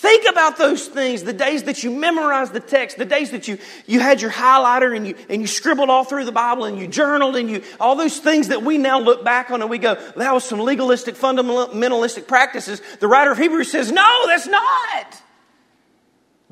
Think 0.05 0.29
about 0.29 0.59
those 0.59 0.87
things, 0.87 1.23
the 1.23 1.33
days 1.33 1.63
that 1.63 1.83
you 1.83 1.91
memorized 1.91 2.53
the 2.53 2.61
text, 2.61 2.99
the 2.99 3.07
days 3.07 3.31
that 3.31 3.49
you, 3.49 3.57
you 3.87 4.01
had 4.01 4.21
your 4.21 4.31
highlighter 4.31 4.95
and 4.95 5.07
you, 5.09 5.15
and 5.31 5.41
you 5.41 5.47
scribbled 5.47 5.89
all 5.89 6.05
through 6.05 6.27
the 6.27 6.31
Bible 6.31 6.67
and 6.67 6.79
you 6.79 6.87
journaled 6.87 7.37
and 7.37 7.49
you, 7.49 7.63
all 7.81 7.97
those 7.97 8.19
things 8.19 8.49
that 8.49 8.61
we 8.61 8.77
now 8.77 9.01
look 9.01 9.25
back 9.25 9.51
on 9.51 9.63
and 9.63 9.71
we 9.71 9.79
go, 9.79 9.95
that 9.95 10.35
was 10.35 10.45
some 10.45 10.59
legalistic, 10.61 11.15
fundamentalistic 11.15 12.29
practices. 12.29 12.83
The 13.01 13.09
writer 13.09 13.31
of 13.31 13.39
Hebrews 13.39 13.71
says, 13.71 13.91
no, 13.91 14.27
that's 14.27 14.47
not. 14.47 15.23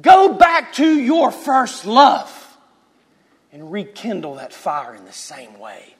Go 0.00 0.32
back 0.32 0.72
to 0.76 0.86
your 0.86 1.30
first 1.30 1.84
love 1.84 2.56
and 3.52 3.70
rekindle 3.70 4.36
that 4.36 4.54
fire 4.54 4.94
in 4.94 5.04
the 5.04 5.12
same 5.12 5.58
way. 5.58 5.94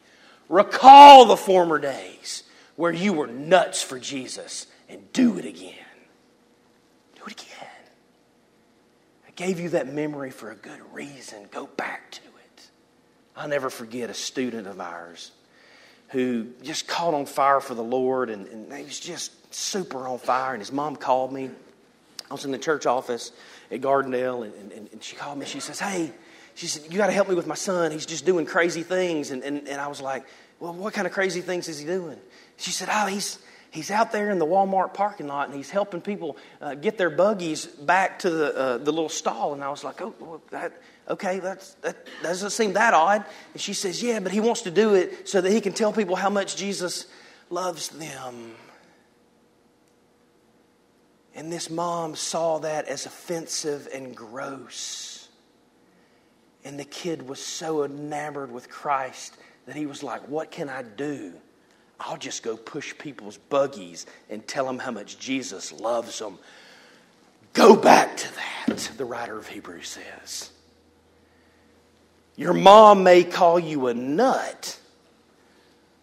Recall 0.48 1.26
the 1.26 1.36
former 1.36 1.78
days 1.78 2.44
where 2.76 2.92
you 2.92 3.12
were 3.12 3.26
nuts 3.26 3.82
for 3.82 3.98
Jesus 3.98 4.68
and 4.88 5.12
do 5.12 5.36
it 5.36 5.44
again. 5.44 5.74
Do 7.14 7.28
it 7.28 7.40
again. 7.40 7.68
I 9.32 9.34
gave 9.36 9.60
you 9.60 9.70
that 9.70 9.92
memory 9.92 10.30
for 10.30 10.50
a 10.50 10.54
good 10.54 10.80
reason. 10.92 11.48
Go 11.50 11.66
back 11.66 12.10
to 12.12 12.20
it. 12.20 12.68
I'll 13.36 13.48
never 13.48 13.70
forget 13.70 14.10
a 14.10 14.14
student 14.14 14.66
of 14.66 14.80
ours 14.80 15.32
who 16.08 16.48
just 16.62 16.86
caught 16.86 17.14
on 17.14 17.24
fire 17.24 17.60
for 17.60 17.74
the 17.74 17.82
Lord 17.82 18.28
and, 18.28 18.46
and 18.48 18.72
he 18.72 18.84
was 18.84 19.00
just 19.00 19.54
super 19.54 20.06
on 20.06 20.18
fire. 20.18 20.52
And 20.52 20.60
his 20.60 20.70
mom 20.70 20.96
called 20.96 21.32
me. 21.32 21.50
I 22.30 22.34
was 22.34 22.44
in 22.44 22.50
the 22.50 22.58
church 22.58 22.86
office 22.86 23.32
at 23.70 23.80
Gardendale, 23.80 24.44
and, 24.44 24.72
and, 24.72 24.88
and 24.92 25.02
she 25.02 25.16
called 25.16 25.38
me. 25.38 25.44
She 25.44 25.60
says, 25.60 25.78
Hey, 25.78 26.10
she 26.54 26.66
said, 26.66 26.90
You 26.90 26.98
got 26.98 27.06
to 27.06 27.12
help 27.12 27.28
me 27.28 27.34
with 27.34 27.46
my 27.46 27.54
son. 27.54 27.90
He's 27.90 28.06
just 28.06 28.24
doing 28.24 28.46
crazy 28.46 28.82
things. 28.82 29.30
And, 29.30 29.42
and, 29.42 29.68
and 29.68 29.80
I 29.80 29.88
was 29.88 30.00
like, 30.00 30.24
Well, 30.60 30.72
what 30.72 30.94
kind 30.94 31.06
of 31.06 31.12
crazy 31.12 31.40
things 31.40 31.68
is 31.68 31.78
he 31.78 31.86
doing? 31.86 32.18
She 32.56 32.70
said, 32.70 32.88
Oh, 32.90 33.06
he's, 33.06 33.38
he's 33.72 33.90
out 33.90 34.12
there 34.12 34.30
in 34.30 34.38
the 34.38 34.46
Walmart 34.46 34.94
parking 34.94 35.26
lot 35.26 35.48
and 35.48 35.56
he's 35.56 35.70
helping 35.70 36.00
people 36.00 36.36
uh, 36.60 36.74
get 36.74 36.98
their 36.98 37.10
buggies 37.10 37.66
back 37.66 38.20
to 38.20 38.30
the, 38.30 38.56
uh, 38.56 38.78
the 38.78 38.92
little 38.92 39.08
stall. 39.08 39.54
And 39.54 39.64
I 39.64 39.70
was 39.70 39.82
like, 39.82 40.00
Oh, 40.00 40.14
well, 40.20 40.42
that, 40.50 40.80
okay, 41.08 41.40
that's, 41.40 41.74
that 41.80 42.06
doesn't 42.22 42.50
seem 42.50 42.74
that 42.74 42.94
odd. 42.94 43.24
And 43.52 43.60
she 43.60 43.72
says, 43.72 44.02
Yeah, 44.02 44.20
but 44.20 44.30
he 44.30 44.40
wants 44.40 44.62
to 44.62 44.70
do 44.70 44.94
it 44.94 45.28
so 45.28 45.40
that 45.40 45.50
he 45.50 45.60
can 45.60 45.72
tell 45.72 45.92
people 45.92 46.14
how 46.14 46.30
much 46.30 46.54
Jesus 46.54 47.06
loves 47.50 47.88
them. 47.88 48.52
And 51.34 51.50
this 51.50 51.70
mom 51.70 52.14
saw 52.14 52.58
that 52.58 52.86
as 52.86 53.06
offensive 53.06 53.88
and 53.92 54.14
gross. 54.14 55.28
And 56.62 56.78
the 56.78 56.84
kid 56.84 57.26
was 57.26 57.40
so 57.40 57.84
enamored 57.84 58.52
with 58.52 58.68
Christ 58.68 59.36
that 59.64 59.74
he 59.74 59.86
was 59.86 60.02
like, 60.02 60.28
What 60.28 60.50
can 60.50 60.68
I 60.68 60.82
do? 60.82 61.32
I'll 62.05 62.16
just 62.16 62.42
go 62.42 62.57
push 62.57 62.96
people's 62.98 63.36
buggies 63.36 64.07
and 64.28 64.46
tell 64.46 64.66
them 64.66 64.78
how 64.78 64.90
much 64.90 65.18
Jesus 65.18 65.72
loves 65.72 66.18
them. 66.18 66.38
Go 67.53 67.76
back 67.76 68.16
to 68.16 68.28
that, 68.34 68.90
the 68.96 69.05
writer 69.05 69.38
of 69.38 69.46
Hebrews 69.46 69.88
says. 69.88 70.50
Your 72.34 72.55
mom 72.55 73.05
may 73.05 73.24
call 73.24 73.61
you 73.61 73.86
a 73.86 73.94
nut, 73.94 74.78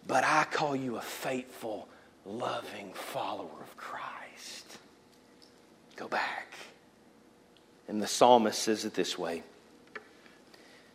but 0.06 0.24
I 0.24 0.44
call 0.50 0.74
you 0.74 0.96
a 0.96 1.02
faithful, 1.02 1.88
loving 2.24 2.92
follower 2.94 3.60
of 3.60 3.76
Christ. 3.76 4.78
Go 5.96 6.08
back. 6.08 6.54
And 7.88 8.00
the 8.00 8.06
psalmist 8.06 8.62
says 8.62 8.84
it 8.84 8.94
this 8.94 9.18
way. 9.18 9.42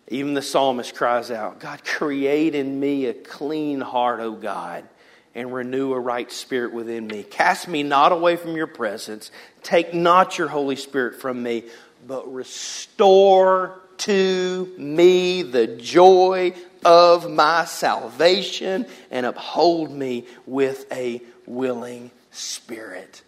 Even 0.07 0.33
the 0.33 0.41
psalmist 0.41 0.95
cries 0.95 1.31
out, 1.31 1.59
God, 1.59 1.83
create 1.83 2.55
in 2.55 2.79
me 2.79 3.05
a 3.05 3.13
clean 3.13 3.81
heart, 3.81 4.19
O 4.19 4.31
God, 4.31 4.87
and 5.35 5.53
renew 5.53 5.93
a 5.93 5.99
right 5.99 6.31
spirit 6.31 6.73
within 6.73 7.05
me. 7.05 7.21
Cast 7.23 7.67
me 7.67 7.83
not 7.83 8.13
away 8.13 8.37
from 8.37 8.55
your 8.55 8.67
presence. 8.67 9.29
Take 9.61 9.93
not 9.93 10.37
your 10.37 10.47
Holy 10.47 10.77
Spirit 10.77 11.19
from 11.21 11.43
me, 11.43 11.65
but 12.07 12.33
restore 12.33 13.79
to 13.97 14.73
me 14.77 15.41
the 15.43 15.67
joy 15.67 16.53
of 16.85 17.29
my 17.29 17.65
salvation 17.65 18.85
and 19.11 19.25
uphold 19.25 19.91
me 19.91 20.25
with 20.45 20.85
a 20.91 21.21
willing 21.45 22.11
spirit. 22.31 23.21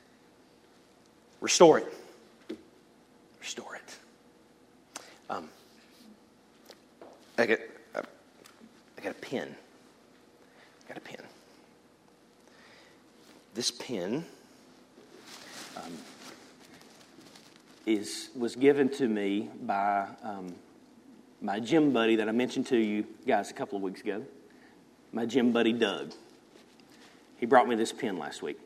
Restore 1.41 1.79
it. 1.79 1.93
Restore 3.39 3.75
it. 3.75 3.97
Um, 5.29 5.49
I 7.37 7.45
got, 7.45 7.59
I 7.95 9.01
got 9.01 9.11
a 9.11 9.15
pen. 9.15 9.55
I 10.85 10.87
got 10.87 10.97
a 10.97 11.01
pen. 11.01 11.21
This 13.57 13.71
pen 13.71 14.23
um, 15.77 15.97
is 17.87 18.29
was 18.35 18.55
given 18.55 18.87
to 18.89 19.07
me 19.07 19.49
by 19.63 20.05
um, 20.21 20.53
my 21.41 21.59
gym 21.59 21.91
buddy 21.91 22.17
that 22.17 22.29
I 22.29 22.33
mentioned 22.33 22.67
to 22.67 22.77
you 22.77 23.07
guys 23.25 23.49
a 23.49 23.55
couple 23.55 23.77
of 23.77 23.81
weeks 23.81 24.01
ago. 24.01 24.23
My 25.11 25.25
gym 25.25 25.51
buddy 25.53 25.73
Doug. 25.73 26.13
He 27.37 27.47
brought 27.47 27.67
me 27.67 27.73
this 27.73 27.91
pen 27.91 28.19
last 28.19 28.43
week, 28.43 28.59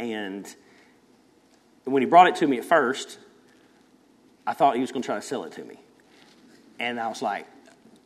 and 0.00 0.52
when 1.84 2.02
he 2.02 2.06
brought 2.06 2.26
it 2.26 2.34
to 2.36 2.48
me 2.48 2.58
at 2.58 2.64
first, 2.64 3.20
I 4.44 4.54
thought 4.54 4.74
he 4.74 4.80
was 4.80 4.90
going 4.90 5.02
to 5.02 5.06
try 5.06 5.14
to 5.14 5.22
sell 5.22 5.44
it 5.44 5.52
to 5.52 5.62
me, 5.62 5.76
and 6.80 6.98
I 6.98 7.06
was 7.06 7.22
like, 7.22 7.46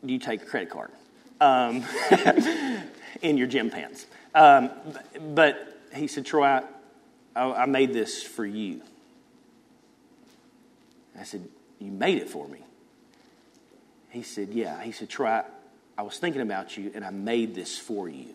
"Do 0.04 0.12
you 0.12 0.18
take 0.18 0.42
a 0.42 0.44
credit 0.44 0.68
card 0.68 0.90
um, 1.40 1.82
in 3.22 3.38
your 3.38 3.46
gym 3.46 3.70
pants?" 3.70 4.04
Um, 4.34 4.70
but 5.34 5.78
he 5.94 6.06
said, 6.06 6.26
"Troy, 6.26 6.46
I, 6.46 6.64
I 7.34 7.66
made 7.66 7.92
this 7.92 8.22
for 8.22 8.46
you." 8.46 8.82
I 11.20 11.24
said, 11.24 11.46
You 11.78 11.92
made 11.92 12.18
it 12.18 12.28
for 12.28 12.48
me? 12.48 12.60
He 14.08 14.22
said, 14.22 14.48
Yeah. 14.50 14.82
He 14.82 14.92
said, 14.92 15.08
Troy, 15.08 15.42
I 15.98 16.02
was 16.02 16.18
thinking 16.18 16.40
about 16.40 16.76
you 16.76 16.90
and 16.94 17.04
I 17.04 17.10
made 17.10 17.54
this 17.54 17.78
for 17.78 18.08
you. 18.08 18.34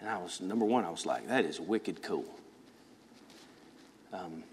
And 0.00 0.08
I 0.08 0.18
was, 0.18 0.40
number 0.40 0.66
one, 0.66 0.84
I 0.84 0.90
was 0.90 1.06
like, 1.06 1.28
That 1.28 1.44
is 1.44 1.58
wicked 1.58 2.02
cool. 2.02 2.28
Um, 4.12 4.44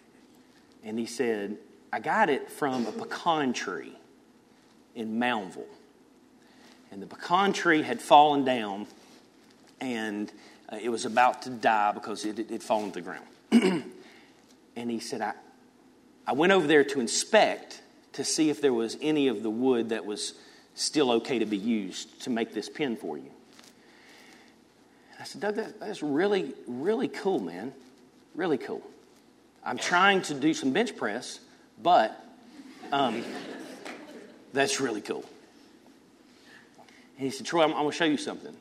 and 0.84 0.98
he 0.98 1.06
said, 1.06 1.58
I 1.92 2.00
got 2.00 2.30
it 2.30 2.50
from 2.50 2.88
a 2.88 2.92
pecan 2.92 3.54
tree 3.54 3.94
in 4.96 5.20
Moundville. 5.20 5.66
And 6.92 7.02
the 7.02 7.08
pecan 7.08 7.54
tree 7.54 7.82
had 7.82 8.02
fallen 8.02 8.46
down 8.46 8.88
and 9.84 10.32
uh, 10.72 10.78
it 10.82 10.90
was 10.90 11.04
about 11.04 11.42
to 11.42 11.50
die 11.50 11.92
because 11.92 12.24
it 12.26 12.50
had 12.50 12.64
fallen 12.64 12.92
to 12.92 13.02
the 13.02 13.02
ground. 13.02 13.26
and 14.76 14.90
he 14.90 15.00
said, 15.00 15.22
I, 15.22 15.34
I 16.26 16.32
went 16.34 16.54
over 16.54 16.66
there 16.66 16.86
to 16.86 17.02
inspect 17.02 17.82
to 18.14 18.24
see 18.24 18.50
if 18.50 18.62
there 18.62 18.74
was 18.74 18.98
any 19.02 19.28
of 19.28 19.44
the 19.44 19.50
wood 19.50 19.90
that 19.90 20.06
was 20.06 20.36
still 20.74 21.12
okay 21.12 21.40
to 21.40 21.46
be 21.46 21.58
used 21.58 22.22
to 22.22 22.30
make 22.30 22.54
this 22.54 22.70
pen 22.70 22.96
for 22.96 23.18
you. 23.18 23.30
I 25.20 25.26
said, 25.26 25.42
Doug, 25.42 25.56
that, 25.56 25.80
that's 25.80 26.02
really, 26.02 26.54
really 26.66 27.10
cool, 27.10 27.40
man. 27.40 27.74
Really 28.36 28.58
cool. 28.58 28.82
I'm 29.66 29.78
trying 29.78 30.22
to 30.24 30.34
do 30.34 30.54
some 30.54 30.72
bench 30.72 30.96
press, 30.96 31.40
but 31.82 32.18
um, 32.92 33.24
that's 34.54 34.80
really 34.80 35.02
cool. 35.02 35.26
And 37.18 37.26
he 37.26 37.32
said, 37.32 37.46
Troy, 37.46 37.64
I'm, 37.64 37.72
I'm 37.72 37.82
going 37.82 37.92
to 37.92 37.98
show 37.98 38.06
you 38.06 38.18
something. 38.18 38.56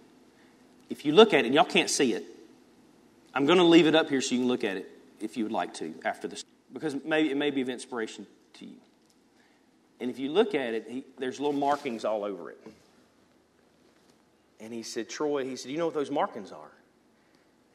If 0.90 1.04
you 1.04 1.12
look 1.12 1.32
at 1.32 1.40
it, 1.40 1.46
and 1.46 1.54
y'all 1.54 1.64
can't 1.64 1.90
see 1.90 2.12
it, 2.12 2.24
I'm 3.34 3.46
going 3.46 3.58
to 3.58 3.64
leave 3.64 3.86
it 3.86 3.94
up 3.94 4.08
here 4.08 4.20
so 4.20 4.34
you 4.34 4.40
can 4.40 4.48
look 4.48 4.64
at 4.64 4.76
it 4.76 4.88
if 5.20 5.36
you 5.36 5.44
would 5.44 5.52
like 5.52 5.74
to 5.74 5.94
after 6.04 6.28
this 6.28 6.44
because 6.72 6.96
maybe 7.04 7.30
it 7.30 7.36
may 7.36 7.50
be 7.50 7.60
of 7.60 7.68
inspiration 7.68 8.26
to 8.54 8.64
you. 8.64 8.76
And 10.00 10.10
if 10.10 10.18
you 10.18 10.30
look 10.30 10.54
at 10.54 10.74
it, 10.74 10.86
he, 10.88 11.04
there's 11.18 11.38
little 11.38 11.58
markings 11.58 12.04
all 12.04 12.24
over 12.24 12.50
it. 12.50 12.58
And 14.60 14.72
he 14.72 14.82
said, 14.82 15.08
Troy, 15.08 15.44
he 15.44 15.56
said, 15.56 15.70
you 15.70 15.78
know 15.78 15.86
what 15.86 15.94
those 15.94 16.10
markings 16.10 16.52
are? 16.52 16.70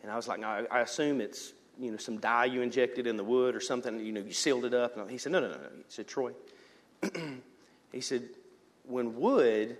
And 0.03 0.11
I 0.11 0.15
was 0.15 0.27
like, 0.27 0.39
no, 0.39 0.47
I, 0.47 0.65
I 0.71 0.79
assume 0.81 1.21
it's, 1.21 1.53
you 1.79 1.91
know, 1.91 1.97
some 1.97 2.17
dye 2.17 2.45
you 2.45 2.61
injected 2.61 3.07
in 3.07 3.17
the 3.17 3.23
wood 3.23 3.55
or 3.55 3.59
something, 3.59 3.99
you 3.99 4.11
know, 4.11 4.21
you 4.21 4.33
sealed 4.33 4.65
it 4.65 4.73
up. 4.73 4.97
And 4.97 5.09
he 5.09 5.17
said, 5.17 5.31
no, 5.31 5.39
no, 5.39 5.49
no, 5.49 5.55
no. 5.55 5.69
He 5.75 5.83
said, 5.89 6.07
Troy, 6.07 6.31
he 7.91 8.01
said, 8.01 8.23
when 8.83 9.19
wood 9.19 9.77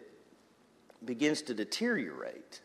begins 1.04 1.42
to 1.44 1.54
deteriorate 1.54 2.62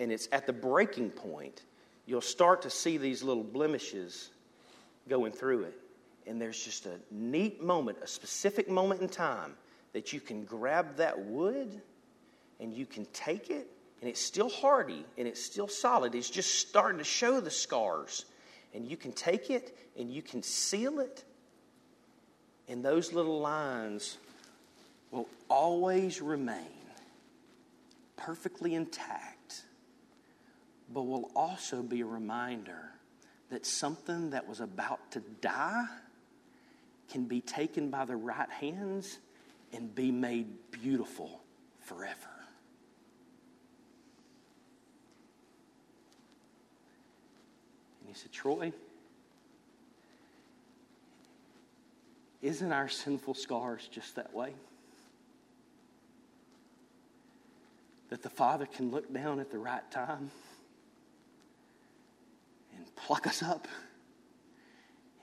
and 0.00 0.12
it's 0.12 0.28
at 0.32 0.46
the 0.46 0.52
breaking 0.52 1.10
point, 1.10 1.62
you'll 2.06 2.20
start 2.20 2.62
to 2.62 2.70
see 2.70 2.98
these 2.98 3.22
little 3.22 3.44
blemishes 3.44 4.30
going 5.08 5.32
through 5.32 5.64
it. 5.64 5.78
And 6.26 6.40
there's 6.40 6.62
just 6.62 6.86
a 6.86 6.98
neat 7.10 7.62
moment, 7.62 7.98
a 8.02 8.06
specific 8.06 8.68
moment 8.68 9.02
in 9.02 9.08
time 9.08 9.54
that 9.92 10.12
you 10.12 10.20
can 10.20 10.44
grab 10.44 10.96
that 10.96 11.18
wood 11.18 11.80
and 12.60 12.72
you 12.72 12.86
can 12.86 13.04
take 13.12 13.50
it, 13.50 13.68
and 14.00 14.08
it's 14.08 14.20
still 14.20 14.48
hardy 14.48 15.04
and 15.18 15.28
it's 15.28 15.42
still 15.42 15.68
solid. 15.68 16.14
It's 16.14 16.30
just 16.30 16.54
starting 16.54 16.98
to 16.98 17.04
show 17.04 17.40
the 17.40 17.50
scars. 17.50 18.24
And 18.74 18.86
you 18.86 18.96
can 18.96 19.12
take 19.12 19.50
it 19.50 19.76
and 19.98 20.10
you 20.10 20.22
can 20.22 20.42
seal 20.42 20.98
it, 20.98 21.24
and 22.68 22.84
those 22.84 23.12
little 23.12 23.40
lines 23.40 24.16
will 25.10 25.28
always 25.48 26.20
remain 26.20 26.66
perfectly 28.16 28.74
intact, 28.74 29.33
but 30.94 31.02
will 31.02 31.30
also 31.34 31.82
be 31.82 32.00
a 32.02 32.06
reminder 32.06 32.92
that 33.50 33.66
something 33.66 34.30
that 34.30 34.48
was 34.48 34.60
about 34.60 35.10
to 35.10 35.20
die 35.40 35.86
can 37.10 37.24
be 37.24 37.40
taken 37.40 37.90
by 37.90 38.04
the 38.04 38.14
right 38.14 38.48
hands 38.48 39.18
and 39.72 39.92
be 39.92 40.12
made 40.12 40.46
beautiful 40.70 41.40
forever. 41.80 42.14
And 48.00 48.08
he 48.08 48.14
said, 48.14 48.30
Troy, 48.30 48.72
isn't 52.40 52.72
our 52.72 52.88
sinful 52.88 53.34
scars 53.34 53.88
just 53.90 54.14
that 54.14 54.32
way? 54.32 54.54
That 58.10 58.22
the 58.22 58.30
Father 58.30 58.66
can 58.66 58.92
look 58.92 59.12
down 59.12 59.40
at 59.40 59.50
the 59.50 59.58
right 59.58 59.90
time 59.90 60.30
pluck 63.04 63.26
us 63.26 63.42
up 63.42 63.68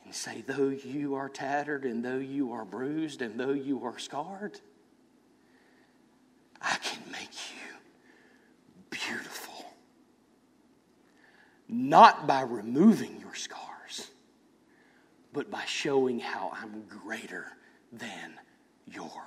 and 0.06 0.14
say, 0.14 0.44
though 0.46 0.70
you 0.70 1.16
are 1.16 1.28
tattered 1.28 1.84
and 1.84 2.06
though 2.06 2.20
you 2.20 2.52
are 2.52 2.64
bruised 2.64 3.24
and 3.24 3.40
though 3.40 3.54
you 3.54 3.84
are 3.84 3.98
scarred, 3.98 4.60
I 6.62 6.78
can 6.84 7.00
make 7.12 7.32
you 7.32 8.86
beautiful. 8.92 9.66
Not 11.68 12.28
by 12.28 12.42
removing 12.42 13.20
your 13.20 13.34
scars, 13.34 14.12
but 15.34 15.50
by 15.50 15.66
showing 15.66 16.20
how 16.20 16.52
I'm 16.54 16.84
greater 16.88 17.48
than 17.92 18.34
your 18.86 19.24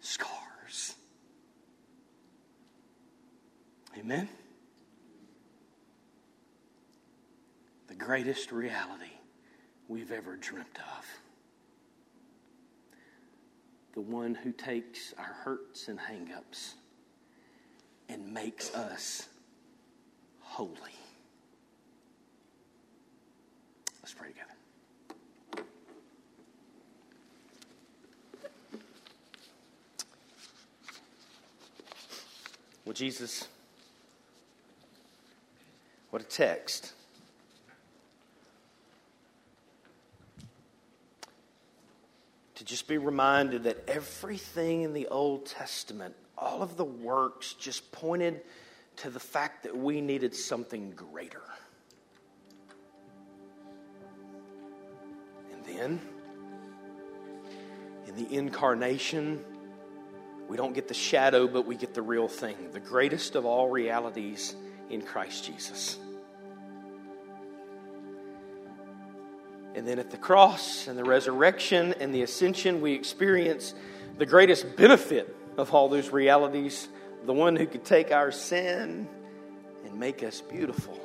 scars. 0.00 0.94
Amen. 3.96 4.28
The 7.96 8.04
greatest 8.04 8.50
reality 8.50 9.12
we've 9.88 10.10
ever 10.10 10.36
dreamt 10.36 10.78
of. 10.98 11.06
The 13.92 14.00
one 14.00 14.34
who 14.34 14.50
takes 14.50 15.14
our 15.16 15.36
hurts 15.44 15.86
and 15.86 15.98
hangups 15.98 16.72
and 18.08 18.32
makes 18.32 18.74
us 18.74 19.28
holy. 20.40 20.76
Let's 24.02 24.14
pray 24.14 24.28
together. 24.28 25.64
Well, 32.84 32.94
Jesus, 32.94 33.46
what 36.10 36.22
a 36.22 36.24
text. 36.24 36.94
To 42.56 42.64
just 42.64 42.86
be 42.86 42.98
reminded 42.98 43.64
that 43.64 43.88
everything 43.88 44.82
in 44.82 44.92
the 44.92 45.08
Old 45.08 45.46
Testament, 45.46 46.14
all 46.38 46.62
of 46.62 46.76
the 46.76 46.84
works, 46.84 47.54
just 47.54 47.90
pointed 47.90 48.42
to 48.96 49.10
the 49.10 49.20
fact 49.20 49.64
that 49.64 49.76
we 49.76 50.00
needed 50.00 50.34
something 50.34 50.92
greater. 50.92 51.42
And 55.52 55.64
then, 55.64 56.00
in 58.06 58.14
the 58.14 58.32
incarnation, 58.32 59.44
we 60.48 60.56
don't 60.56 60.74
get 60.74 60.88
the 60.88 60.94
shadow, 60.94 61.48
but 61.48 61.66
we 61.66 61.74
get 61.74 61.94
the 61.94 62.02
real 62.02 62.28
thing 62.28 62.56
the 62.72 62.80
greatest 62.80 63.34
of 63.34 63.44
all 63.44 63.68
realities 63.68 64.54
in 64.90 65.02
Christ 65.02 65.44
Jesus. 65.44 65.98
And 69.74 69.86
then 69.86 69.98
at 69.98 70.10
the 70.10 70.16
cross 70.16 70.86
and 70.86 70.96
the 70.98 71.04
resurrection 71.04 71.94
and 72.00 72.14
the 72.14 72.22
ascension, 72.22 72.80
we 72.80 72.92
experience 72.92 73.74
the 74.18 74.26
greatest 74.26 74.76
benefit 74.76 75.34
of 75.56 75.72
all 75.74 75.88
those 75.88 76.10
realities 76.10 76.88
the 77.26 77.32
one 77.32 77.56
who 77.56 77.66
could 77.66 77.84
take 77.84 78.12
our 78.12 78.30
sin 78.30 79.08
and 79.84 79.98
make 79.98 80.22
us 80.22 80.40
beautiful. 80.40 81.00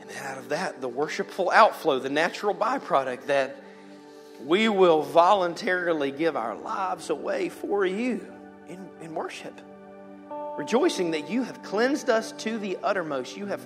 And 0.00 0.08
then 0.08 0.22
out 0.24 0.38
of 0.38 0.48
that, 0.50 0.80
the 0.80 0.88
worshipful 0.88 1.50
outflow, 1.50 1.98
the 1.98 2.10
natural 2.10 2.54
byproduct 2.54 3.26
that 3.26 3.56
we 4.44 4.68
will 4.68 5.02
voluntarily 5.02 6.10
give 6.10 6.36
our 6.36 6.56
lives 6.56 7.10
away 7.10 7.48
for 7.48 7.86
you 7.86 8.26
in, 8.68 8.88
in 9.00 9.14
worship. 9.14 9.60
Rejoicing 10.56 11.12
that 11.12 11.30
you 11.30 11.44
have 11.44 11.62
cleansed 11.62 12.10
us 12.10 12.32
to 12.32 12.58
the 12.58 12.78
uttermost. 12.82 13.36
You 13.36 13.46
have 13.46 13.64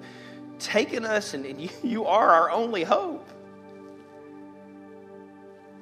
taken 0.58 1.04
us, 1.04 1.34
and, 1.34 1.60
you, 1.60 1.68
you 1.82 2.06
are 2.06 2.30
our 2.30 2.50
only 2.50 2.84
hope. 2.84 3.28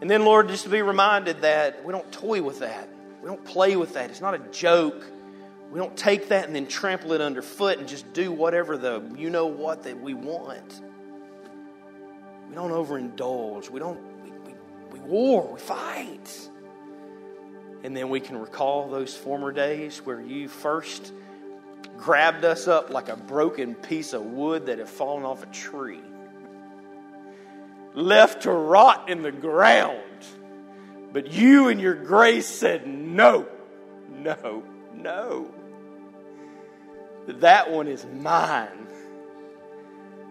And 0.00 0.10
then, 0.10 0.24
Lord, 0.24 0.48
just 0.48 0.64
to 0.64 0.70
be 0.70 0.82
reminded 0.82 1.42
that 1.42 1.84
we 1.84 1.92
don't 1.92 2.10
toy 2.12 2.42
with 2.42 2.60
that. 2.60 2.88
We 3.22 3.28
don't 3.28 3.44
play 3.44 3.76
with 3.76 3.94
that. 3.94 4.10
It's 4.10 4.20
not 4.20 4.34
a 4.34 4.38
joke. 4.50 5.02
We 5.70 5.78
don't 5.78 5.96
take 5.96 6.28
that 6.28 6.46
and 6.46 6.54
then 6.54 6.66
trample 6.66 7.12
it 7.12 7.20
underfoot 7.20 7.78
and 7.78 7.88
just 7.88 8.12
do 8.12 8.30
whatever 8.30 8.76
the 8.76 9.02
you 9.16 9.30
know 9.30 9.46
what 9.46 9.84
that 9.84 10.00
we 10.00 10.14
want. 10.14 10.80
We 12.48 12.54
don't 12.54 12.70
overindulge. 12.70 13.70
We 13.70 13.80
don't 13.80 13.98
we 14.92 15.00
war, 15.00 15.54
we 15.54 15.58
fight. 15.58 16.50
And 17.82 17.96
then 17.96 18.08
we 18.08 18.20
can 18.20 18.38
recall 18.38 18.88
those 18.88 19.16
former 19.16 19.50
days 19.52 19.98
where 19.98 20.20
you 20.20 20.48
first 20.48 21.12
grabbed 21.98 22.44
us 22.44 22.68
up 22.68 22.90
like 22.90 23.08
a 23.08 23.16
broken 23.16 23.74
piece 23.74 24.12
of 24.12 24.22
wood 24.22 24.66
that 24.66 24.78
had 24.78 24.88
fallen 24.88 25.24
off 25.24 25.42
a 25.42 25.46
tree, 25.46 26.00
left 27.94 28.42
to 28.42 28.52
rot 28.52 29.08
in 29.08 29.22
the 29.22 29.32
ground. 29.32 30.00
But 31.12 31.32
you 31.32 31.68
and 31.68 31.80
your 31.80 31.94
grace 31.94 32.46
said, 32.46 32.86
No, 32.86 33.46
no, 34.10 34.64
no. 34.92 35.54
That 37.26 37.70
one 37.70 37.88
is 37.88 38.04
mine. 38.04 38.88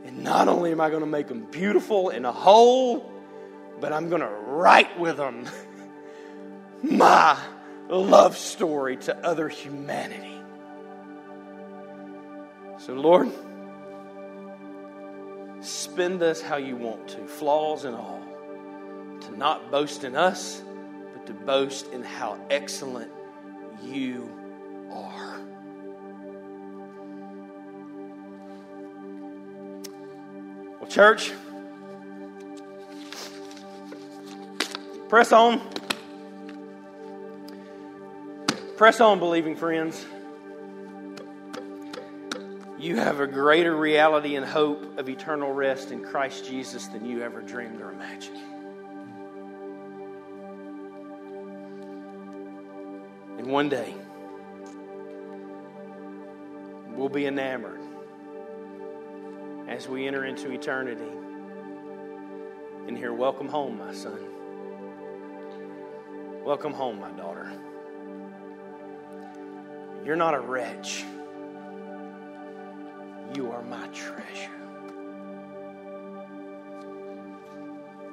And 0.05 0.23
not 0.23 0.47
only 0.47 0.71
am 0.71 0.81
I 0.81 0.89
going 0.89 1.01
to 1.01 1.07
make 1.07 1.27
them 1.27 1.47
beautiful 1.49 2.09
and 2.09 2.25
whole, 2.25 3.09
but 3.79 3.93
I'm 3.93 4.09
going 4.09 4.21
to 4.21 4.27
write 4.27 4.99
with 4.99 5.17
them 5.17 5.45
my 6.83 7.37
love 7.87 8.37
story 8.37 8.97
to 8.97 9.25
other 9.25 9.47
humanity. 9.47 10.32
So, 12.85 12.91
Lord, 12.93 13.31
spend 15.61 16.21
us 16.21 16.41
how 16.41 16.57
you 16.57 16.75
want 16.75 17.07
to, 17.07 17.25
flaws 17.25 17.85
and 17.85 17.95
all, 17.95 18.21
to 19.21 19.37
not 19.37 19.71
boast 19.71 20.03
in 20.03 20.17
us, 20.17 20.61
but 21.13 21.25
to 21.27 21.33
boast 21.33 21.93
in 21.93 22.03
how 22.03 22.37
excellent 22.49 23.09
you 23.81 24.29
are. 24.91 25.39
Well, 30.81 30.89
church, 30.89 31.31
Press 35.07 35.31
on. 35.31 35.61
Press 38.75 38.99
on, 38.99 39.19
believing 39.19 39.55
friends. 39.55 40.05
You 42.83 42.97
have 42.97 43.21
a 43.21 43.27
greater 43.27 43.73
reality 43.73 44.35
and 44.35 44.45
hope 44.45 44.99
of 44.99 45.07
eternal 45.07 45.53
rest 45.53 45.91
in 45.91 46.03
Christ 46.03 46.43
Jesus 46.43 46.87
than 46.87 47.05
you 47.05 47.21
ever 47.21 47.41
dreamed 47.41 47.79
or 47.79 47.93
imagined. 47.93 48.39
And 53.37 53.47
one 53.47 53.69
day, 53.69 53.95
we'll 56.89 57.07
be 57.07 57.25
enamored 57.25 57.79
as 59.69 59.87
we 59.87 60.05
enter 60.05 60.25
into 60.25 60.51
eternity 60.51 61.09
and 62.89 62.97
hear, 62.97 63.13
Welcome 63.13 63.47
home, 63.47 63.77
my 63.77 63.93
son. 63.93 64.19
Welcome 66.43 66.73
home, 66.73 66.99
my 66.99 67.11
daughter. 67.11 67.49
You're 70.03 70.17
not 70.17 70.33
a 70.33 70.41
wretch. 70.41 71.05
You 73.35 73.51
are 73.51 73.63
my 73.63 73.87
treasure. 73.87 74.52